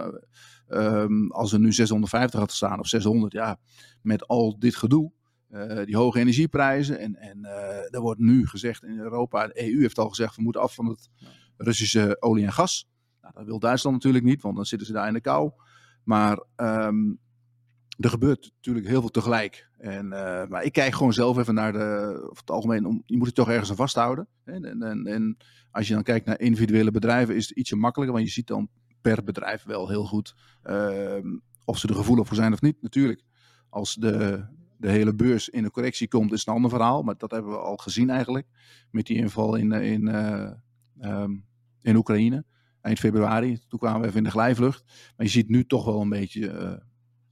uh, 0.68 1.02
um, 1.02 1.30
als 1.30 1.52
er 1.52 1.60
nu 1.60 1.72
650 1.72 2.40
had 2.40 2.52
staan 2.52 2.78
of 2.78 2.86
600, 2.86 3.32
ja, 3.32 3.58
met 4.02 4.26
al 4.26 4.58
dit 4.58 4.76
gedoe. 4.76 5.12
Uh, 5.50 5.84
die 5.84 5.96
hoge 5.96 6.18
energieprijzen. 6.18 6.98
En, 6.98 7.16
en 7.16 7.44
er 7.90 8.00
wordt 8.00 8.20
nu 8.20 8.46
gezegd 8.46 8.82
in 8.82 8.98
Europa, 8.98 9.46
de 9.46 9.72
EU 9.72 9.80
heeft 9.80 9.98
al 9.98 10.08
gezegd, 10.08 10.36
we 10.36 10.42
moeten 10.42 10.60
af 10.60 10.74
van 10.74 10.86
het 10.86 11.08
Russische 11.56 12.16
olie 12.20 12.44
en 12.44 12.52
gas. 12.52 12.88
Nou, 13.20 13.34
dat 13.34 13.44
wil 13.44 13.58
Duitsland 13.58 13.96
natuurlijk 13.96 14.24
niet, 14.24 14.42
want 14.42 14.56
dan 14.56 14.64
zitten 14.64 14.86
ze 14.86 14.92
daar 14.92 15.08
in 15.08 15.14
de 15.14 15.20
kou. 15.20 15.52
Maar 16.04 16.44
um, 16.56 17.18
er 17.98 18.10
gebeurt 18.10 18.52
natuurlijk 18.56 18.86
heel 18.86 19.00
veel 19.00 19.10
tegelijk. 19.10 19.67
En, 19.78 20.04
uh, 20.04 20.46
maar 20.46 20.64
ik 20.64 20.72
kijk 20.72 20.94
gewoon 20.94 21.12
zelf 21.12 21.38
even 21.38 21.54
naar 21.54 21.72
de, 21.72 22.18
over 22.22 22.40
het 22.40 22.50
algemeen, 22.50 22.86
om, 22.86 23.02
je 23.06 23.16
moet 23.16 23.26
het 23.26 23.34
toch 23.34 23.48
ergens 23.48 23.70
aan 23.70 23.76
vasthouden. 23.76 24.28
En, 24.44 24.82
en, 24.82 25.06
en, 25.06 25.36
als 25.70 25.88
je 25.88 25.94
dan 25.94 26.02
kijkt 26.02 26.26
naar 26.26 26.40
individuele 26.40 26.90
bedrijven, 26.90 27.36
is 27.36 27.48
het 27.48 27.58
ietsje 27.58 27.76
makkelijker, 27.76 28.16
want 28.16 28.28
je 28.28 28.34
ziet 28.34 28.46
dan 28.46 28.68
per 29.00 29.24
bedrijf 29.24 29.62
wel 29.62 29.88
heel 29.88 30.04
goed 30.04 30.34
uh, 30.64 31.14
of 31.64 31.78
ze 31.78 31.88
er 31.88 31.94
gevoelig 31.94 32.26
voor 32.26 32.36
zijn 32.36 32.52
of 32.52 32.60
niet. 32.60 32.82
Natuurlijk, 32.82 33.22
als 33.68 33.94
de, 33.94 34.44
de 34.76 34.90
hele 34.90 35.14
beurs 35.14 35.48
in 35.48 35.64
een 35.64 35.70
correctie 35.70 36.08
komt, 36.08 36.32
is 36.32 36.38
het 36.38 36.48
een 36.48 36.54
ander 36.54 36.70
verhaal. 36.70 37.02
Maar 37.02 37.14
dat 37.18 37.30
hebben 37.30 37.50
we 37.50 37.58
al 37.58 37.76
gezien 37.76 38.10
eigenlijk, 38.10 38.46
met 38.90 39.06
die 39.06 39.16
inval 39.16 39.54
in, 39.54 39.72
in, 39.72 40.08
uh, 40.08 40.50
um, 41.00 41.44
in 41.80 41.96
Oekraïne. 41.96 42.44
Eind 42.80 42.98
februari, 42.98 43.58
toen 43.68 43.78
kwamen 43.78 44.00
we 44.00 44.06
even 44.06 44.18
in 44.18 44.24
de 44.24 44.30
glijvlucht. 44.30 44.84
Maar 44.86 45.26
je 45.26 45.32
ziet 45.32 45.48
nu 45.48 45.66
toch 45.66 45.84
wel 45.84 46.00
een 46.00 46.08
beetje 46.08 46.82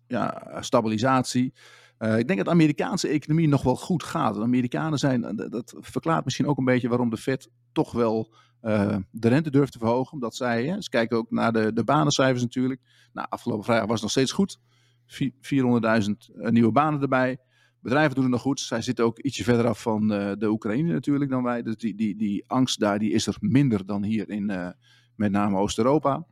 ja, 0.07 0.57
stabilisatie. 0.61 1.55
Uh, 1.99 2.19
ik 2.19 2.27
denk 2.27 2.39
dat 2.39 2.47
de 2.47 2.53
Amerikaanse 2.53 3.09
economie 3.09 3.49
nog 3.49 3.63
wel 3.63 3.77
goed 3.77 4.03
gaat. 4.03 4.35
De 4.35 4.43
Amerikanen 4.43 4.99
zijn, 4.99 5.37
dat 5.51 5.75
verklaart 5.79 6.25
misschien 6.25 6.47
ook 6.47 6.59
een 6.59 6.65
beetje 6.65 6.89
waarom 6.89 7.11
de 7.11 7.17
Fed 7.17 7.51
toch 7.73 7.93
wel 7.93 8.35
uh, 8.63 8.97
de 9.11 9.29
rente 9.29 9.51
durft 9.51 9.73
te 9.73 9.79
verhogen. 9.79 10.13
Omdat 10.13 10.37
zij, 10.37 10.67
hè, 10.67 10.83
ze 10.83 10.89
kijken 10.89 11.17
ook 11.17 11.31
naar 11.31 11.53
de, 11.53 11.73
de 11.73 11.85
banencijfers 11.85 12.43
natuurlijk. 12.43 12.81
Nou, 13.13 13.27
afgelopen 13.31 13.65
vrijdag 13.65 13.87
was 13.87 13.95
het 13.95 14.03
nog 14.03 14.11
steeds 14.11 14.33
goed. 14.33 14.59
400.000 15.07 16.51
nieuwe 16.51 16.73
banen 16.73 17.01
erbij. 17.01 17.39
Bedrijven 17.81 18.15
doen 18.15 18.25
het 18.25 18.33
nog 18.33 18.43
goed. 18.43 18.61
Zij 18.61 18.83
zitten 18.83 19.05
ook 19.05 19.19
ietsje 19.19 19.45
verder 19.45 19.67
af 19.67 19.83
van 19.83 20.09
de 20.09 20.49
Oekraïne 20.49 20.93
natuurlijk 20.93 21.31
dan 21.31 21.43
wij. 21.43 21.63
Dus 21.63 21.77
die, 21.77 21.95
die, 21.95 22.17
die 22.17 22.45
angst 22.47 22.81
daar 22.81 22.99
die 22.99 23.13
is 23.13 23.27
er 23.27 23.37
minder 23.41 23.87
dan 23.87 24.03
hier 24.03 24.29
in 24.29 24.75
met 25.17 25.31
name 25.33 25.59
Oost-Europa. 25.59 26.27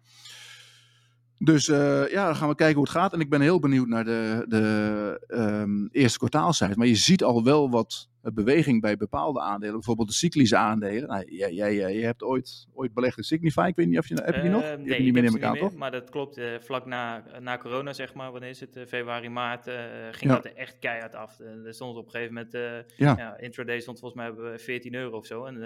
Dus 1.44 1.68
uh, 1.68 2.10
ja, 2.10 2.26
dan 2.26 2.36
gaan 2.36 2.48
we 2.48 2.54
kijken 2.54 2.76
hoe 2.76 2.84
het 2.84 2.92
gaat. 2.92 3.12
En 3.12 3.20
ik 3.20 3.30
ben 3.30 3.40
heel 3.40 3.58
benieuwd 3.58 3.88
naar 3.88 4.04
de, 4.04 4.44
de 4.48 5.26
um, 5.28 5.88
eerste 5.92 6.18
kwartaalcijfers. 6.18 6.78
Maar 6.78 6.88
je 6.88 6.94
ziet 6.94 7.22
al 7.22 7.44
wel 7.44 7.70
wat 7.70 8.08
beweging 8.20 8.80
bij 8.80 8.96
bepaalde 8.96 9.40
aandelen. 9.40 9.74
Bijvoorbeeld 9.74 10.08
de 10.08 10.14
cyclische 10.14 10.56
aandelen. 10.56 11.08
Nou, 11.08 11.36
jij, 11.36 11.52
jij, 11.52 11.74
jij 11.74 11.94
hebt 11.94 12.22
ooit, 12.22 12.66
ooit 12.74 12.94
belegd 12.94 13.16
in 13.16 13.22
Signify. 13.22 13.66
Ik 13.68 13.76
weet 13.76 13.86
niet 13.86 13.98
of 13.98 14.08
je 14.08 14.14
heb 14.14 14.34
je 14.34 14.40
die 14.40 14.50
nog? 14.50 14.62
Uh, 14.62 14.68
nee, 14.68 14.76
die 14.76 14.86
ik 14.86 15.14
heb 15.14 15.24
niet 15.24 15.40
meer, 15.40 15.58
toch? 15.58 15.74
Maar 15.74 15.90
dat 15.90 16.10
klopt. 16.10 16.38
Uh, 16.38 16.46
vlak 16.60 16.86
na, 16.86 17.24
na 17.40 17.58
corona, 17.58 17.92
zeg 17.92 18.14
maar, 18.14 18.32
wanneer 18.32 18.50
is 18.50 18.60
het? 18.60 18.84
februari, 18.88 19.28
maart, 19.28 19.70
ging 20.10 20.32
dat 20.32 20.44
er 20.44 20.54
echt 20.54 20.78
keihard 20.78 21.14
af. 21.14 21.38
er 21.40 21.74
stond 21.74 21.96
op 21.96 22.04
een 22.04 22.10
gegeven 22.10 22.34
moment, 22.34 22.88
ja. 22.96 23.38
intraday 23.38 23.80
stond 23.80 23.98
volgens 23.98 24.20
mij 24.20 24.30
hebben 24.30 24.52
we 24.52 24.58
14 24.58 24.94
euro 24.94 25.16
of 25.16 25.26
zo. 25.26 25.44
En 25.44 25.56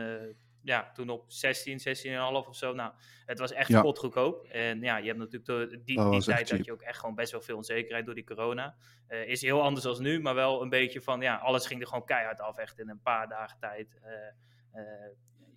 ja, 0.68 0.90
toen 0.94 1.08
op 1.08 1.24
16, 1.26 1.78
16,5 1.78 2.48
of 2.48 2.56
zo. 2.56 2.72
Nou, 2.72 2.92
het 3.26 3.38
was 3.38 3.52
echt 3.52 3.68
ja. 3.68 3.80
goedkoop. 3.80 4.44
En 4.44 4.80
ja, 4.80 4.96
je 4.96 5.06
hebt 5.06 5.18
natuurlijk 5.18 5.46
de, 5.70 5.82
die, 5.84 6.10
die 6.10 6.22
tijd 6.22 6.48
dat 6.48 6.64
je 6.64 6.72
ook 6.72 6.82
echt 6.82 6.98
gewoon 6.98 7.14
best 7.14 7.32
wel 7.32 7.40
veel 7.40 7.56
onzekerheid 7.56 8.04
door 8.04 8.14
die 8.14 8.24
corona. 8.24 8.76
Uh, 9.08 9.28
is 9.28 9.42
heel 9.42 9.62
anders 9.62 9.86
als 9.86 9.98
nu, 9.98 10.20
maar 10.20 10.34
wel 10.34 10.62
een 10.62 10.68
beetje 10.68 11.00
van, 11.00 11.20
ja, 11.20 11.36
alles 11.36 11.66
ging 11.66 11.80
er 11.80 11.86
gewoon 11.86 12.04
keihard 12.04 12.40
af, 12.40 12.58
echt 12.58 12.78
in 12.78 12.88
een 12.88 13.02
paar 13.02 13.28
dagen 13.28 13.58
tijd. 13.58 13.98
Uh, 14.04 14.82
uh, 14.82 15.08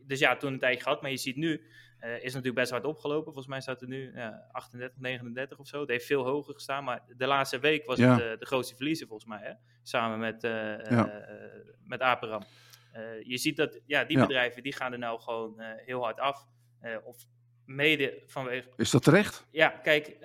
dus 0.08 0.20
ja, 0.20 0.36
toen 0.36 0.54
een 0.54 0.60
tijdje 0.60 0.84
gehad, 0.84 1.02
maar 1.02 1.12
je 1.12 1.18
ziet 1.18 1.36
nu, 1.36 1.66
is 2.02 2.34
natuurlijk 2.34 2.56
best 2.56 2.72
hard 2.72 2.86
opgelopen. 2.86 3.24
Volgens 3.24 3.48
mij 3.48 3.62
staat 3.62 3.82
er 3.82 3.88
nu 3.88 4.14
38, 4.52 5.00
39 5.00 5.60
of 5.60 5.68
zo. 5.68 5.80
Het 5.80 5.90
heeft 5.90 6.06
veel 6.06 6.24
hoger 6.24 6.54
gestaan, 6.54 6.84
maar 6.84 7.04
de 7.18 7.28
laatste 7.28 7.60
week 7.60 7.86
was 7.86 7.98
ja. 7.98 8.20
het 8.20 8.40
de 8.40 8.46
grootste 8.46 8.76
verliezer 8.76 9.08
volgens 9.08 9.30
mij, 9.30 9.40
hè? 9.44 9.54
samen 9.84 10.20
met, 10.20 10.42
ja. 10.42 11.24
met 11.84 12.02
Aperam. 12.02 12.44
Uh, 12.94 13.24
je 13.24 13.38
ziet 13.38 13.58
dat 13.58 13.80
ja, 13.86 14.04
die 14.04 14.18
ja. 14.18 14.26
bedrijven 14.26 14.64
die 14.64 14.74
gaan 14.74 14.92
er 14.92 15.00
nou 15.00 15.20
gewoon 15.20 15.54
uh, 15.58 15.68
heel 15.76 16.04
hard 16.04 16.20
af. 16.20 16.48
Uh, 16.82 16.96
of 17.04 17.26
mede 17.66 18.24
vanwege. 18.26 18.70
Is 18.78 18.92
dat 18.92 19.04
terecht? 19.04 19.48
Ja, 19.52 19.70
kijk, 19.70 20.18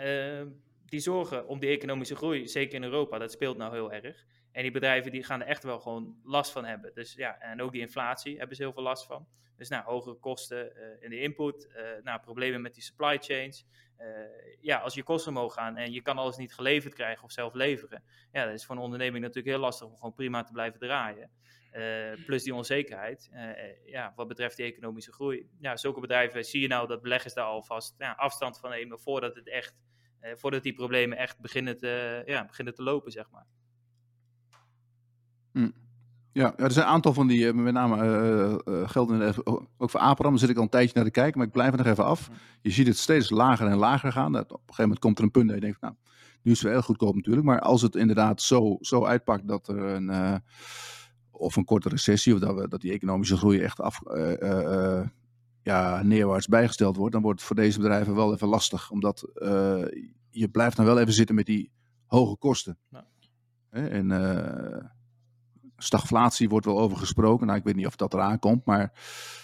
die 0.85 1.01
zorgen 1.01 1.47
om 1.49 1.61
die 1.61 1.71
economische 1.71 2.17
groei, 2.17 2.49
zeker 2.49 2.75
in 2.75 2.83
Europa, 2.83 3.19
dat 3.19 3.33
speelt 3.33 3.57
nou 3.57 3.73
heel 3.73 3.93
erg. 3.93 4.25
En 4.53 4.63
die 4.63 4.71
bedrijven 4.71 5.13
die 5.13 5.23
gaan 5.23 5.41
er 5.41 5.47
echt 5.47 5.63
wel 5.63 5.81
gewoon 5.81 6.17
last 6.25 6.53
van 6.53 6.65
hebben. 6.65 6.95
Dus 6.95 7.15
ja, 7.15 7.39
en 7.39 7.63
ook 7.63 7.73
die 7.73 7.81
inflatie 7.81 8.39
hebben 8.39 8.57
ze 8.57 8.63
heel 8.63 8.73
veel 8.73 8.83
last 8.83 9.07
van. 9.07 9.27
Dus 9.57 9.69
nou, 9.69 9.85
hogere 9.85 10.17
kosten 10.17 10.73
in 11.01 11.11
de 11.11 11.21
input, 11.21 11.69
nou, 12.03 12.21
problemen 12.21 12.61
met 12.63 12.75
die 12.75 12.83
supply 12.83 13.19
chains. 13.19 13.67
ja, 14.61 14.79
als 14.79 14.95
je 14.95 15.03
kosten 15.03 15.33
omhoog 15.37 15.55
gaan 15.55 15.77
en 15.77 15.93
je 15.93 16.03
kan 16.03 16.19
alles 16.19 16.37
niet 16.37 16.55
geleverd 16.55 16.95
krijgen 16.95 17.25
of 17.25 17.33
zelf 17.33 17.55
leveren. 17.55 18.03
Ja, 18.33 18.45
dat 18.45 18.55
is 18.55 18.65
voor 18.65 18.77
een 18.77 18.83
onderneming 18.83 19.25
natuurlijk 19.25 19.55
heel 19.55 19.65
lastig 19.65 19.87
om 19.87 19.95
gewoon 19.95 20.15
prima 20.15 20.43
te 20.43 20.53
blijven 20.53 20.79
draaien. 20.79 21.31
Uh, 21.77 22.25
plus 22.25 22.43
die 22.43 22.55
onzekerheid, 22.55 23.31
uh, 23.33 23.87
ja, 23.87 24.13
wat 24.15 24.29
betreft 24.29 24.57
die 24.57 24.67
economische 24.67 25.13
groei. 25.13 25.49
Ja, 25.61 25.77
zulke 25.77 26.01
bedrijven 26.01 26.45
zie 26.45 26.61
je 26.61 26.69
nou 26.69 26.89
dat 26.89 27.03
beleggers 27.03 27.35
daar 27.35 27.45
alvast 27.45 27.95
ja, 27.99 28.13
afstand 28.13 28.59
van 28.59 28.71
nemen 28.71 28.99
voordat, 28.99 29.35
het 29.35 29.49
echt, 29.49 29.75
uh, 30.23 30.31
voordat 30.35 30.63
die 30.63 30.73
problemen 30.73 31.19
echt 31.19 31.41
beginnen 31.41 31.79
te, 31.79 32.23
ja, 32.27 32.45
beginnen 32.45 32.75
te 32.75 32.83
lopen, 32.83 33.13
zeg 33.13 33.31
maar. 33.31 33.47
Hm. 35.53 35.71
Ja, 36.37 36.57
er 36.57 36.71
zijn 36.71 36.87
een 36.87 36.93
aantal 36.93 37.13
van 37.13 37.27
die, 37.27 37.53
met 37.53 37.73
name 37.73 38.63
gelden 38.87 39.35
ook 39.77 39.91
voor 39.91 40.01
Aperam, 40.01 40.37
zit 40.37 40.49
ik 40.49 40.57
al 40.57 40.63
een 40.63 40.69
tijdje 40.69 40.95
naar 40.95 41.05
te 41.05 41.11
kijken, 41.11 41.39
maar 41.39 41.47
ik 41.47 41.53
blijf 41.53 41.71
er 41.73 41.79
nog 41.79 41.87
even 41.87 42.05
af. 42.05 42.31
Je 42.61 42.71
ziet 42.71 42.87
het 42.87 42.99
steeds 42.99 43.31
lager 43.31 43.67
en 43.67 43.77
lager 43.77 44.13
gaan. 44.13 44.33
Dat 44.33 44.45
op 44.45 44.51
een 44.51 44.59
gegeven 44.59 44.83
moment 44.83 45.01
komt 45.01 45.19
er 45.19 45.25
een 45.25 45.31
punt 45.31 45.47
dat 45.47 45.55
je 45.55 45.63
denkt, 45.63 45.81
nou, 45.81 45.95
nu 46.43 46.53
is 46.53 46.59
het 46.59 46.67
wel 46.67 46.73
heel 46.73 46.83
goedkoop 46.83 47.15
natuurlijk, 47.15 47.47
maar 47.47 47.61
als 47.61 47.83
het 47.83 47.95
inderdaad 47.95 48.43
zo, 48.43 48.77
zo 48.81 49.05
uitpakt 49.05 49.49
dat 49.49 49.69
er 49.69 49.79
een 49.79 50.43
of 51.31 51.57
een 51.57 51.65
korte 51.65 51.89
recessie, 51.89 52.35
of 52.35 52.41
dat, 52.41 52.55
we, 52.55 52.69
dat 52.69 52.81
die 52.81 52.93
economische 52.93 53.37
groei 53.37 53.61
echt 53.61 53.81
af, 53.81 54.01
uh, 54.07 54.33
uh, 54.41 55.07
ja, 55.63 56.03
neerwaarts 56.03 56.47
bijgesteld 56.47 56.97
wordt, 56.97 57.13
dan 57.13 57.23
wordt 57.23 57.39
het 57.39 57.47
voor 57.47 57.57
deze 57.57 57.79
bedrijven 57.79 58.15
wel 58.15 58.35
even 58.35 58.49
lastig. 58.49 58.91
Omdat 58.91 59.25
je 60.31 60.49
blijft 60.51 60.77
dan 60.77 60.87
wel 60.87 60.99
even 60.99 61.13
zitten 61.13 61.35
met 61.35 61.47
die 61.47 61.71
hoge 62.07 62.37
kosten. 62.37 62.79
Ja. 62.91 63.07
En 63.71 64.11
stagflatie 65.77 66.49
wordt 66.49 66.67
wel 66.67 66.79
over 66.79 66.97
gesproken. 66.97 67.47
Nou, 67.47 67.59
ik 67.59 67.65
weet 67.65 67.77
niet 67.77 67.87
of 67.87 67.97
dat 67.97 68.15
eraan 68.15 68.39
komt, 68.39 68.65
maar 68.65 68.93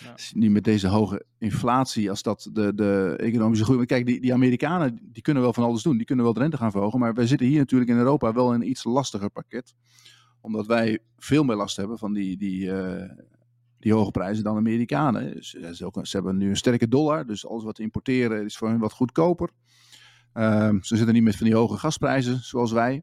ja. 0.00 0.14
nu 0.34 0.50
met 0.50 0.64
deze 0.64 0.88
hoge 0.88 1.24
inflatie, 1.38 2.10
als 2.10 2.22
dat 2.22 2.48
de, 2.52 2.74
de 2.74 3.16
economische 3.20 3.64
groei. 3.64 3.86
Kijk, 3.86 4.06
die, 4.06 4.20
die 4.20 4.32
Amerikanen 4.32 4.98
die 5.02 5.22
kunnen 5.22 5.42
wel 5.42 5.52
van 5.52 5.64
alles 5.64 5.82
doen, 5.82 5.96
die 5.96 6.06
kunnen 6.06 6.24
wel 6.24 6.34
de 6.34 6.40
rente 6.40 6.56
gaan 6.56 6.70
verhogen, 6.70 6.98
maar 6.98 7.14
wij 7.14 7.26
zitten 7.26 7.46
hier 7.46 7.58
natuurlijk 7.58 7.90
in 7.90 7.96
Europa 7.96 8.32
wel 8.32 8.54
in 8.54 8.60
een 8.60 8.68
iets 8.68 8.84
lastiger 8.84 9.30
pakket 9.30 9.74
omdat 10.42 10.66
wij 10.66 10.98
veel 11.18 11.44
meer 11.44 11.56
last 11.56 11.76
hebben 11.76 11.98
van 11.98 12.12
die, 12.12 12.36
die, 12.36 12.66
uh, 12.66 13.10
die 13.78 13.92
hoge 13.92 14.10
prijzen 14.10 14.44
dan 14.44 14.56
Amerikanen. 14.56 15.44
Ze, 15.44 15.74
ze, 15.74 15.86
ook, 15.86 16.06
ze, 16.06 16.16
hebben 16.16 16.36
nu 16.36 16.48
een 16.48 16.56
sterke 16.56 16.88
dollar, 16.88 17.26
dus 17.26 17.46
alles 17.46 17.64
wat 17.64 17.76
we 17.76 17.82
importeren 17.82 18.44
is 18.44 18.56
voor 18.56 18.68
hen 18.68 18.78
wat 18.78 18.92
goedkoper. 18.92 19.50
Uh, 20.34 20.68
ze 20.80 20.96
zitten 20.96 21.14
niet 21.14 21.22
met 21.22 21.36
van 21.36 21.46
die 21.46 21.54
hoge 21.54 21.78
gasprijzen 21.78 22.44
zoals 22.44 22.72
wij. 22.72 23.02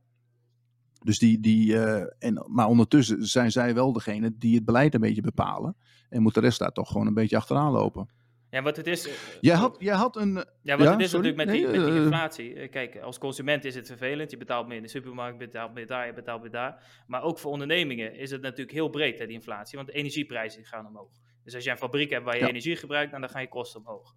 Dus 1.00 1.20
die, 1.20 1.40
die, 1.40 1.74
uh, 1.74 2.04
en, 2.20 2.46
maar 2.48 2.68
ondertussen 2.68 3.26
zijn 3.26 3.52
zij 3.52 3.74
wel 3.74 3.94
degene 3.94 4.38
die 4.38 4.56
het 4.56 4.66
beleid 4.66 4.94
een 4.94 5.02
beetje 5.02 5.22
bepalen. 5.22 5.76
En 6.10 6.22
moet 6.22 6.34
de 6.34 6.40
rest 6.40 6.60
daar 6.60 6.72
toch 6.72 6.88
gewoon 6.88 7.08
een 7.08 7.14
beetje 7.14 7.38
achteraan 7.38 7.72
lopen. 7.72 8.10
Ja, 8.50 8.62
wat 8.62 8.78
het 8.78 8.88
is. 8.88 9.08
Uh, 9.08 9.14
jij, 9.42 9.56
had, 9.56 9.76
jij 9.80 9.96
had 9.96 10.16
een. 10.16 10.34
Ja, 10.62 10.78
wat 10.78 10.86
ja, 10.86 10.92
het 10.92 11.02
is 11.02 11.10
sorry? 11.10 11.26
natuurlijk 11.26 11.36
met 11.36 11.48
die, 11.48 11.82
met 11.82 11.92
die 11.92 12.02
inflatie. 12.02 12.56
Uh, 12.56 12.70
kijk, 12.70 13.00
als 13.00 13.18
consument 13.18 13.66
is 13.66 13.76
het 13.76 13.88
vervelend. 13.88 14.32
Je 14.32 14.38
betaalt 14.38 14.68
meer 14.68 14.78
in 14.78 14.84
de 14.84 14.90
supermarkt, 14.90 15.40
je 15.40 15.46
betaalt 15.46 15.74
meer 15.74 15.88
daar, 15.88 16.06
je 16.06 16.14
betaalt 16.14 16.42
meer 16.42 16.52
daar. 16.52 17.04
Maar 17.08 17.24
ook 17.24 17.40
voor 17.40 17.52
ondernemingen 17.52 18.16
is 18.16 18.32
het 18.32 18.42
natuurlijk 18.42 18.72
heel 18.72 18.90
breed, 18.90 19.20
hè, 19.20 19.26
die 19.26 19.36
inflatie. 19.36 19.78
Want 19.78 19.90
de 19.90 19.98
energieprijzen 19.98 20.66
gaan 20.66 20.88
omhoog. 20.88 21.12
Dus 21.44 21.56
als 21.56 21.64
je 21.64 21.70
een 21.70 21.78
fabriek 21.78 22.10
hebt 22.10 22.26
waar 22.26 22.36
je 22.36 22.42
ja. 22.42 22.48
energie 22.48 22.76
gebruikt, 22.76 23.12
dan, 23.12 23.22
dan 23.22 23.30
gaan 23.30 23.42
je 23.42 23.48
kosten 23.48 23.80
omhoog. 23.80 24.16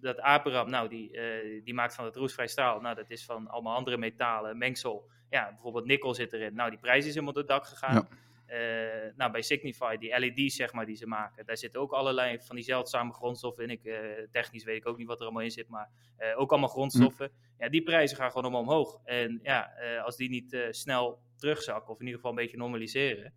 Dat 0.00 0.20
Aperam, 0.20 0.70
nou, 0.70 0.88
die, 0.88 1.10
die 1.64 1.74
maakt 1.74 1.94
van 1.94 2.04
het 2.04 2.16
roestvrij 2.16 2.46
staal. 2.46 2.80
Nou, 2.80 2.94
dat 2.94 3.10
is 3.10 3.24
van 3.24 3.48
allemaal 3.48 3.76
andere 3.76 3.96
metalen, 3.96 4.58
mengsel. 4.58 5.10
Ja, 5.30 5.48
bijvoorbeeld 5.48 5.86
nikkel 5.86 6.14
zit 6.14 6.32
erin. 6.32 6.54
Nou, 6.54 6.70
die 6.70 6.78
prijs 6.78 7.06
is 7.06 7.14
helemaal 7.14 7.32
door 7.32 7.42
het 7.42 7.52
dak 7.52 7.66
gegaan. 7.66 7.94
Ja. 7.94 8.08
Uh, 8.52 9.12
nou, 9.16 9.32
bij 9.32 9.42
Signify, 9.42 9.96
die 9.96 10.18
LED's 10.18 10.56
zeg 10.56 10.72
maar, 10.72 10.86
die 10.86 10.96
ze 10.96 11.06
maken, 11.06 11.46
daar 11.46 11.56
zitten 11.56 11.80
ook 11.80 11.92
allerlei 11.92 12.38
van 12.40 12.56
die 12.56 12.64
zeldzame 12.64 13.12
grondstoffen 13.12 13.64
in. 13.64 13.70
Ik, 13.70 13.82
technisch 14.30 14.64
weet 14.64 14.76
ik 14.76 14.88
ook 14.88 14.96
niet 14.96 15.06
wat 15.06 15.18
er 15.18 15.24
allemaal 15.24 15.42
in 15.42 15.50
zit, 15.50 15.68
maar 15.68 15.90
ook 16.36 16.50
allemaal 16.50 16.68
grondstoffen. 16.68 17.26
Hm. 17.26 17.62
Ja, 17.62 17.68
die 17.68 17.82
prijzen 17.82 18.16
gaan 18.16 18.28
gewoon 18.28 18.42
allemaal 18.42 18.60
omhoog. 18.60 19.00
En 19.04 19.40
ja, 19.42 19.72
als 20.04 20.16
die 20.16 20.28
niet 20.28 20.66
snel 20.70 21.22
terugzakken, 21.36 21.92
of 21.92 22.00
in 22.00 22.06
ieder 22.06 22.20
geval 22.20 22.30
een 22.30 22.42
beetje 22.42 22.56
normaliseren, 22.56 23.34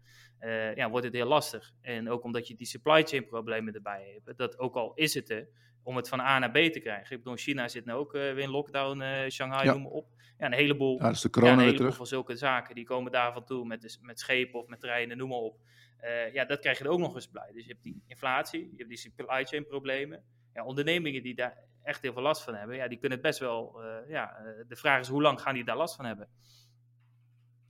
ja, 0.75 0.89
wordt 0.89 1.05
het 1.05 1.15
heel 1.15 1.27
lastig. 1.27 1.71
En 1.81 2.09
ook 2.09 2.23
omdat 2.23 2.47
je 2.47 2.55
die 2.55 2.67
supply 2.67 3.03
chain 3.03 3.25
problemen 3.25 3.73
erbij 3.73 4.21
hebt, 4.23 4.37
dat 4.37 4.59
ook 4.59 4.75
al 4.75 4.93
is 4.93 5.13
het 5.13 5.29
er, 5.29 5.47
om 5.85 5.95
het 5.95 6.09
van 6.09 6.19
A 6.19 6.39
naar 6.39 6.51
B 6.51 6.55
te 6.55 6.79
krijgen. 6.79 7.15
Ik 7.15 7.23
bedoel, 7.23 7.37
China 7.37 7.67
zit 7.67 7.85
nu 7.85 7.93
ook 7.93 8.11
weer 8.11 8.37
in 8.37 8.49
lockdown, 8.49 9.29
Shanghai 9.29 9.65
ja. 9.65 9.73
noem 9.73 9.81
maar 9.81 9.91
op 9.91 10.15
ja, 10.37 10.45
een 10.45 10.53
heleboel, 10.53 11.01
ja, 11.01 11.09
dus 11.09 11.21
de 11.21 11.29
corona 11.29 11.61
ja, 11.61 11.67
weer 11.67 11.75
terug. 11.75 11.95
van 11.95 12.07
zulke 12.07 12.35
zaken, 12.35 12.75
die 12.75 12.85
komen 12.85 13.11
daar 13.11 13.33
van 13.33 13.45
toe 13.45 13.65
met, 13.65 13.99
met 14.01 14.19
schepen 14.19 14.59
of 14.59 14.67
met 14.67 14.79
treinen, 14.79 15.17
noem 15.17 15.29
maar 15.29 15.37
op. 15.37 15.59
Uh, 16.03 16.33
ja, 16.33 16.45
dat 16.45 16.59
krijg 16.59 16.77
je 16.77 16.83
er 16.83 16.89
ook 16.89 16.99
nog 16.99 17.15
eens 17.15 17.31
bij. 17.31 17.51
Dus 17.53 17.63
je 17.63 17.71
hebt 17.71 17.83
die 17.83 18.03
inflatie, 18.07 18.59
je 18.59 18.77
hebt 18.77 18.89
die 18.89 18.97
supply 18.97 19.45
chain 19.45 19.65
problemen. 19.65 20.23
Ja, 20.53 20.63
ondernemingen 20.63 21.23
die 21.23 21.35
daar 21.35 21.57
echt 21.83 22.01
heel 22.01 22.13
veel 22.13 22.21
last 22.21 22.43
van 22.43 22.55
hebben, 22.55 22.75
ja, 22.75 22.87
die 22.87 22.97
kunnen 22.97 23.17
het 23.17 23.27
best 23.27 23.39
wel, 23.39 23.81
ja, 24.07 24.37
de 24.67 24.75
vraag 24.75 24.99
is 24.99 25.07
hoe 25.07 25.21
lang 25.21 25.41
gaan 25.41 25.53
die 25.53 25.65
daar 25.65 25.77
last 25.77 25.95
van 25.95 26.05
hebben? 26.05 26.27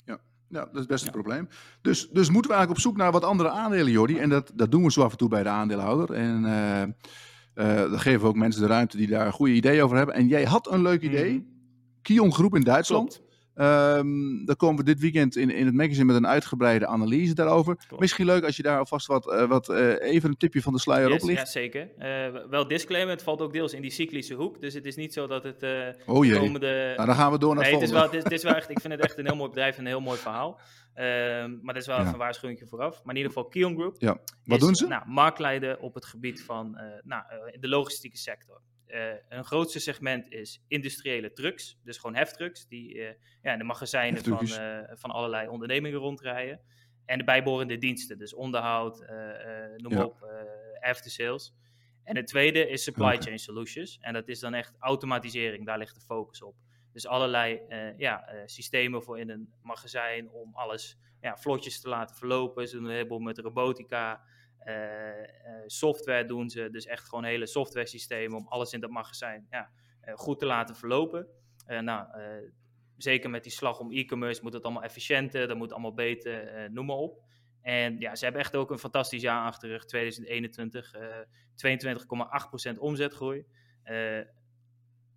Ja, 0.06 0.20
ja 0.50 0.66
dat 0.66 0.76
is 0.76 0.86
best 0.86 1.06
een 1.06 1.12
probleem. 1.12 1.48
Dus, 1.82 2.10
dus 2.10 2.30
moeten 2.30 2.52
we 2.52 2.58
eigenlijk 2.58 2.70
op 2.70 2.80
zoek 2.80 2.98
naar 2.98 3.12
wat 3.12 3.24
andere 3.24 3.50
aandelen, 3.50 3.92
Jordi. 3.92 4.20
En 4.20 4.30
dat, 4.30 4.52
dat 4.56 4.72
doen 4.72 4.84
we 4.84 4.92
zo 4.92 5.04
af 5.04 5.12
en 5.12 5.18
toe 5.18 5.30
bij 5.30 5.44
de 5.44 5.50
aandeelhouder. 5.50 6.16
En 6.16 6.46
dan 7.56 8.00
geven 8.00 8.22
we 8.22 8.28
ook 8.28 8.36
mensen 8.36 8.62
de 8.62 8.68
ruimte 8.68 8.98
die 8.98 9.08
daar 9.08 9.26
een 9.26 9.32
goede 9.32 9.54
idee 9.54 9.84
over 9.84 9.98
hebben. 9.98 10.16
En 10.16 10.28
jij 10.28 10.44
had 10.44 10.72
een 10.72 10.82
leuk 10.82 11.02
idee. 11.02 11.32
-hmm. 11.32 11.54
Kion 12.02 12.34
Groep 12.34 12.56
in 12.56 12.62
Duitsland. 12.62 13.22
Um, 13.58 14.46
dan 14.46 14.56
komen 14.56 14.78
we 14.78 14.84
dit 14.84 15.00
weekend 15.00 15.36
in, 15.36 15.50
in 15.50 15.66
het 15.66 15.76
magazine 15.76 16.06
met 16.06 16.16
een 16.16 16.28
uitgebreide 16.28 16.88
analyse 16.88 17.34
daarover. 17.34 17.76
Klopt. 17.76 18.02
Misschien 18.02 18.26
leuk 18.26 18.44
als 18.44 18.58
je 18.58 18.64
daar 18.64 18.80
alvast 18.80 19.08
wat, 19.08 19.28
uh, 19.28 19.48
wat 19.48 19.70
uh, 19.70 20.02
even 20.02 20.30
een 20.30 20.38
tipje 20.38 20.62
van 20.62 20.74
de 20.74 20.80
sluier 20.80 21.10
yes, 21.10 21.22
oplicht. 21.22 21.40
Ja, 21.40 21.46
zeker. 21.46 21.90
Uh, 22.00 22.50
wel 22.50 22.68
disclaimer, 22.68 23.14
het 23.14 23.24
valt 23.24 23.42
ook 23.42 23.54
deels 23.54 23.74
in 23.74 23.82
die 23.82 23.92
cyclische 23.92 24.34
hoek. 24.34 24.62
Dus 24.62 24.74
het 24.74 24.86
is 24.86 24.96
niet 24.96 25.14
zo 25.14 25.28
dat 25.28 25.44
het 25.44 25.64
oh 26.06 26.26
jee. 26.26 26.40
komende... 26.40 26.94
Nou, 26.96 27.08
dan 27.08 27.16
gaan 27.16 27.32
we 27.32 27.38
door 27.38 27.56
naar 27.56 27.64
nee, 27.64 27.74
het 27.74 27.82
het 27.82 27.90
is 27.90 27.96
wel, 27.96 28.06
het 28.06 28.14
is, 28.14 28.24
het 28.24 28.32
is 28.32 28.44
wel 28.44 28.56
echt, 28.56 28.70
Ik 28.70 28.80
vind 28.80 28.94
het 28.94 29.02
echt 29.02 29.18
een 29.18 29.26
heel 29.26 29.36
mooi 29.36 29.50
bedrijf 29.50 29.76
en 29.76 29.82
een 29.82 29.88
heel 29.88 30.02
mooi 30.02 30.18
verhaal. 30.18 30.60
Ehm, 30.94 31.58
maar 31.62 31.74
dat 31.74 31.82
is 31.82 31.88
wel 31.88 31.96
ja. 31.96 32.02
even 32.02 32.14
een 32.14 32.20
waarschuwing 32.20 32.62
vooraf. 32.66 33.04
Maar 33.04 33.16
in 33.16 33.22
ieder 33.22 33.32
geval, 33.34 33.50
Kion 33.50 33.76
Group 33.76 33.96
ja. 33.98 34.18
Wat 34.44 34.58
is, 34.58 34.64
doen 34.66 34.76
ze? 34.76 34.88
Nou, 34.88 35.04
marktleider 35.08 35.80
op 35.80 35.94
het 35.94 36.06
gebied 36.06 36.44
van 36.44 36.78
nou, 37.04 37.24
de 37.60 37.68
logistieke 37.68 38.18
sector. 38.18 38.62
Uh, 38.88 39.14
een 39.30 39.44
grootste 39.46 39.80
segment 39.80 40.32
is 40.32 40.64
industriële 40.68 41.34
trucks, 41.34 41.80
dus 41.84 41.98
gewoon 41.98 42.16
heftrucks, 42.16 42.68
die 42.68 42.96
uh, 42.96 43.10
ja, 43.42 43.52
in 43.52 43.58
de 43.58 43.64
magazijnen 43.64 44.24
van, 44.24 44.46
uh, 44.46 44.80
van 44.94 45.12
allerlei 45.12 45.48
ondernemingen 45.48 46.00
rondrijden. 46.00 46.60
En 47.06 47.18
de 47.18 47.24
bijbehorende 47.24 47.78
diensten, 47.78 48.18
dus 48.18 48.34
onderhoud, 48.34 49.06
noem 49.78 49.92
ja. 49.92 50.04
op, 50.04 50.26
after 50.80 51.12
sales. 51.12 51.54
En 52.04 52.16
het 52.16 52.28
tweede 52.28 52.70
is 52.70 52.84
supply 52.84 53.04
okay. 53.04 53.18
chain 53.18 53.40
solutions. 53.40 53.98
En 54.02 54.14
dat 54.14 54.28
is 54.28 54.40
dan 54.40 54.54
echt 54.54 54.76
automatisering, 54.80 55.66
daar 55.66 55.78
ligt 55.78 55.96
de 55.96 56.02
focus 56.02 56.42
op. 56.42 56.56
Dus 56.94 57.08
allerlei 57.08 57.62
ja, 57.98 58.30
systemen 58.46 59.04
voor 59.04 59.20
in 59.20 59.30
een 59.30 59.54
magazijn 59.62 60.30
om 60.30 60.56
alles 60.56 60.98
ja, 61.22 61.38
vlotjes 61.38 61.82
te 61.82 61.90
laten 61.90 62.16
verlopen. 62.16 62.68
Ze 62.68 62.76
doen 62.76 62.86
een 62.86 62.92
heleboel 62.92 63.20
met 63.20 63.38
robotica, 63.38 64.22
software 65.66 66.26
doen 66.26 66.50
ze, 66.50 66.70
dus 66.70 66.86
echt 66.86 67.08
gewoon 67.10 67.24
hele 67.24 67.46
software 67.46 67.88
systemen 67.88 68.38
om 68.38 68.48
alles 68.48 68.74
in 68.74 68.80
dat 68.80 68.90
magazijn 68.90 69.48
ja, 69.50 69.70
uh, 70.06 70.14
goed 70.16 70.40
te 70.40 70.46
laten 70.46 70.76
verlopen. 70.76 71.28
nou, 71.68 72.08
zeker 72.98 73.30
met 73.30 73.44
die 73.44 73.52
slag 73.52 73.80
om 73.80 73.92
e-commerce 73.92 74.42
moet 74.44 74.54
het 74.54 74.64
allemaal 74.64 74.84
efficiënter, 74.84 75.48
dat 75.48 75.58
moet 75.58 75.72
allemaal 75.72 75.94
beter, 75.94 76.72
noem 76.72 76.86
maar 76.86 76.96
op. 76.96 77.24
En 77.62 78.00
ja, 78.00 78.16
ze 78.16 78.24
hebben 78.24 78.42
echt 78.42 78.56
ook 78.56 78.72
een 78.72 78.80
fantastisch 78.80 79.22
jaar 79.22 79.46
achter 79.46 79.68
de 79.68 79.74
rug, 79.74 79.86
2021, 79.86 80.96
22,8% 82.74 82.80
omzetgroei. 82.80 83.46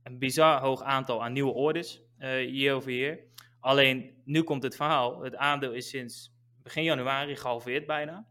een 0.02 0.18
bizar 0.18 0.60
hoog 0.60 0.82
aantal 0.82 1.24
aan 1.24 1.32
nieuwe 1.32 1.52
orders, 1.52 2.02
year 2.18 2.74
over 2.74 2.92
year. 2.92 3.18
Alleen, 3.60 4.22
nu 4.24 4.42
komt 4.42 4.62
het 4.62 4.76
verhaal, 4.76 5.22
het 5.22 5.36
aandeel 5.36 5.72
is 5.72 5.88
sinds 5.88 6.32
begin 6.62 6.82
januari 6.82 7.36
gehalveerd 7.36 7.86
bijna. 7.86 8.26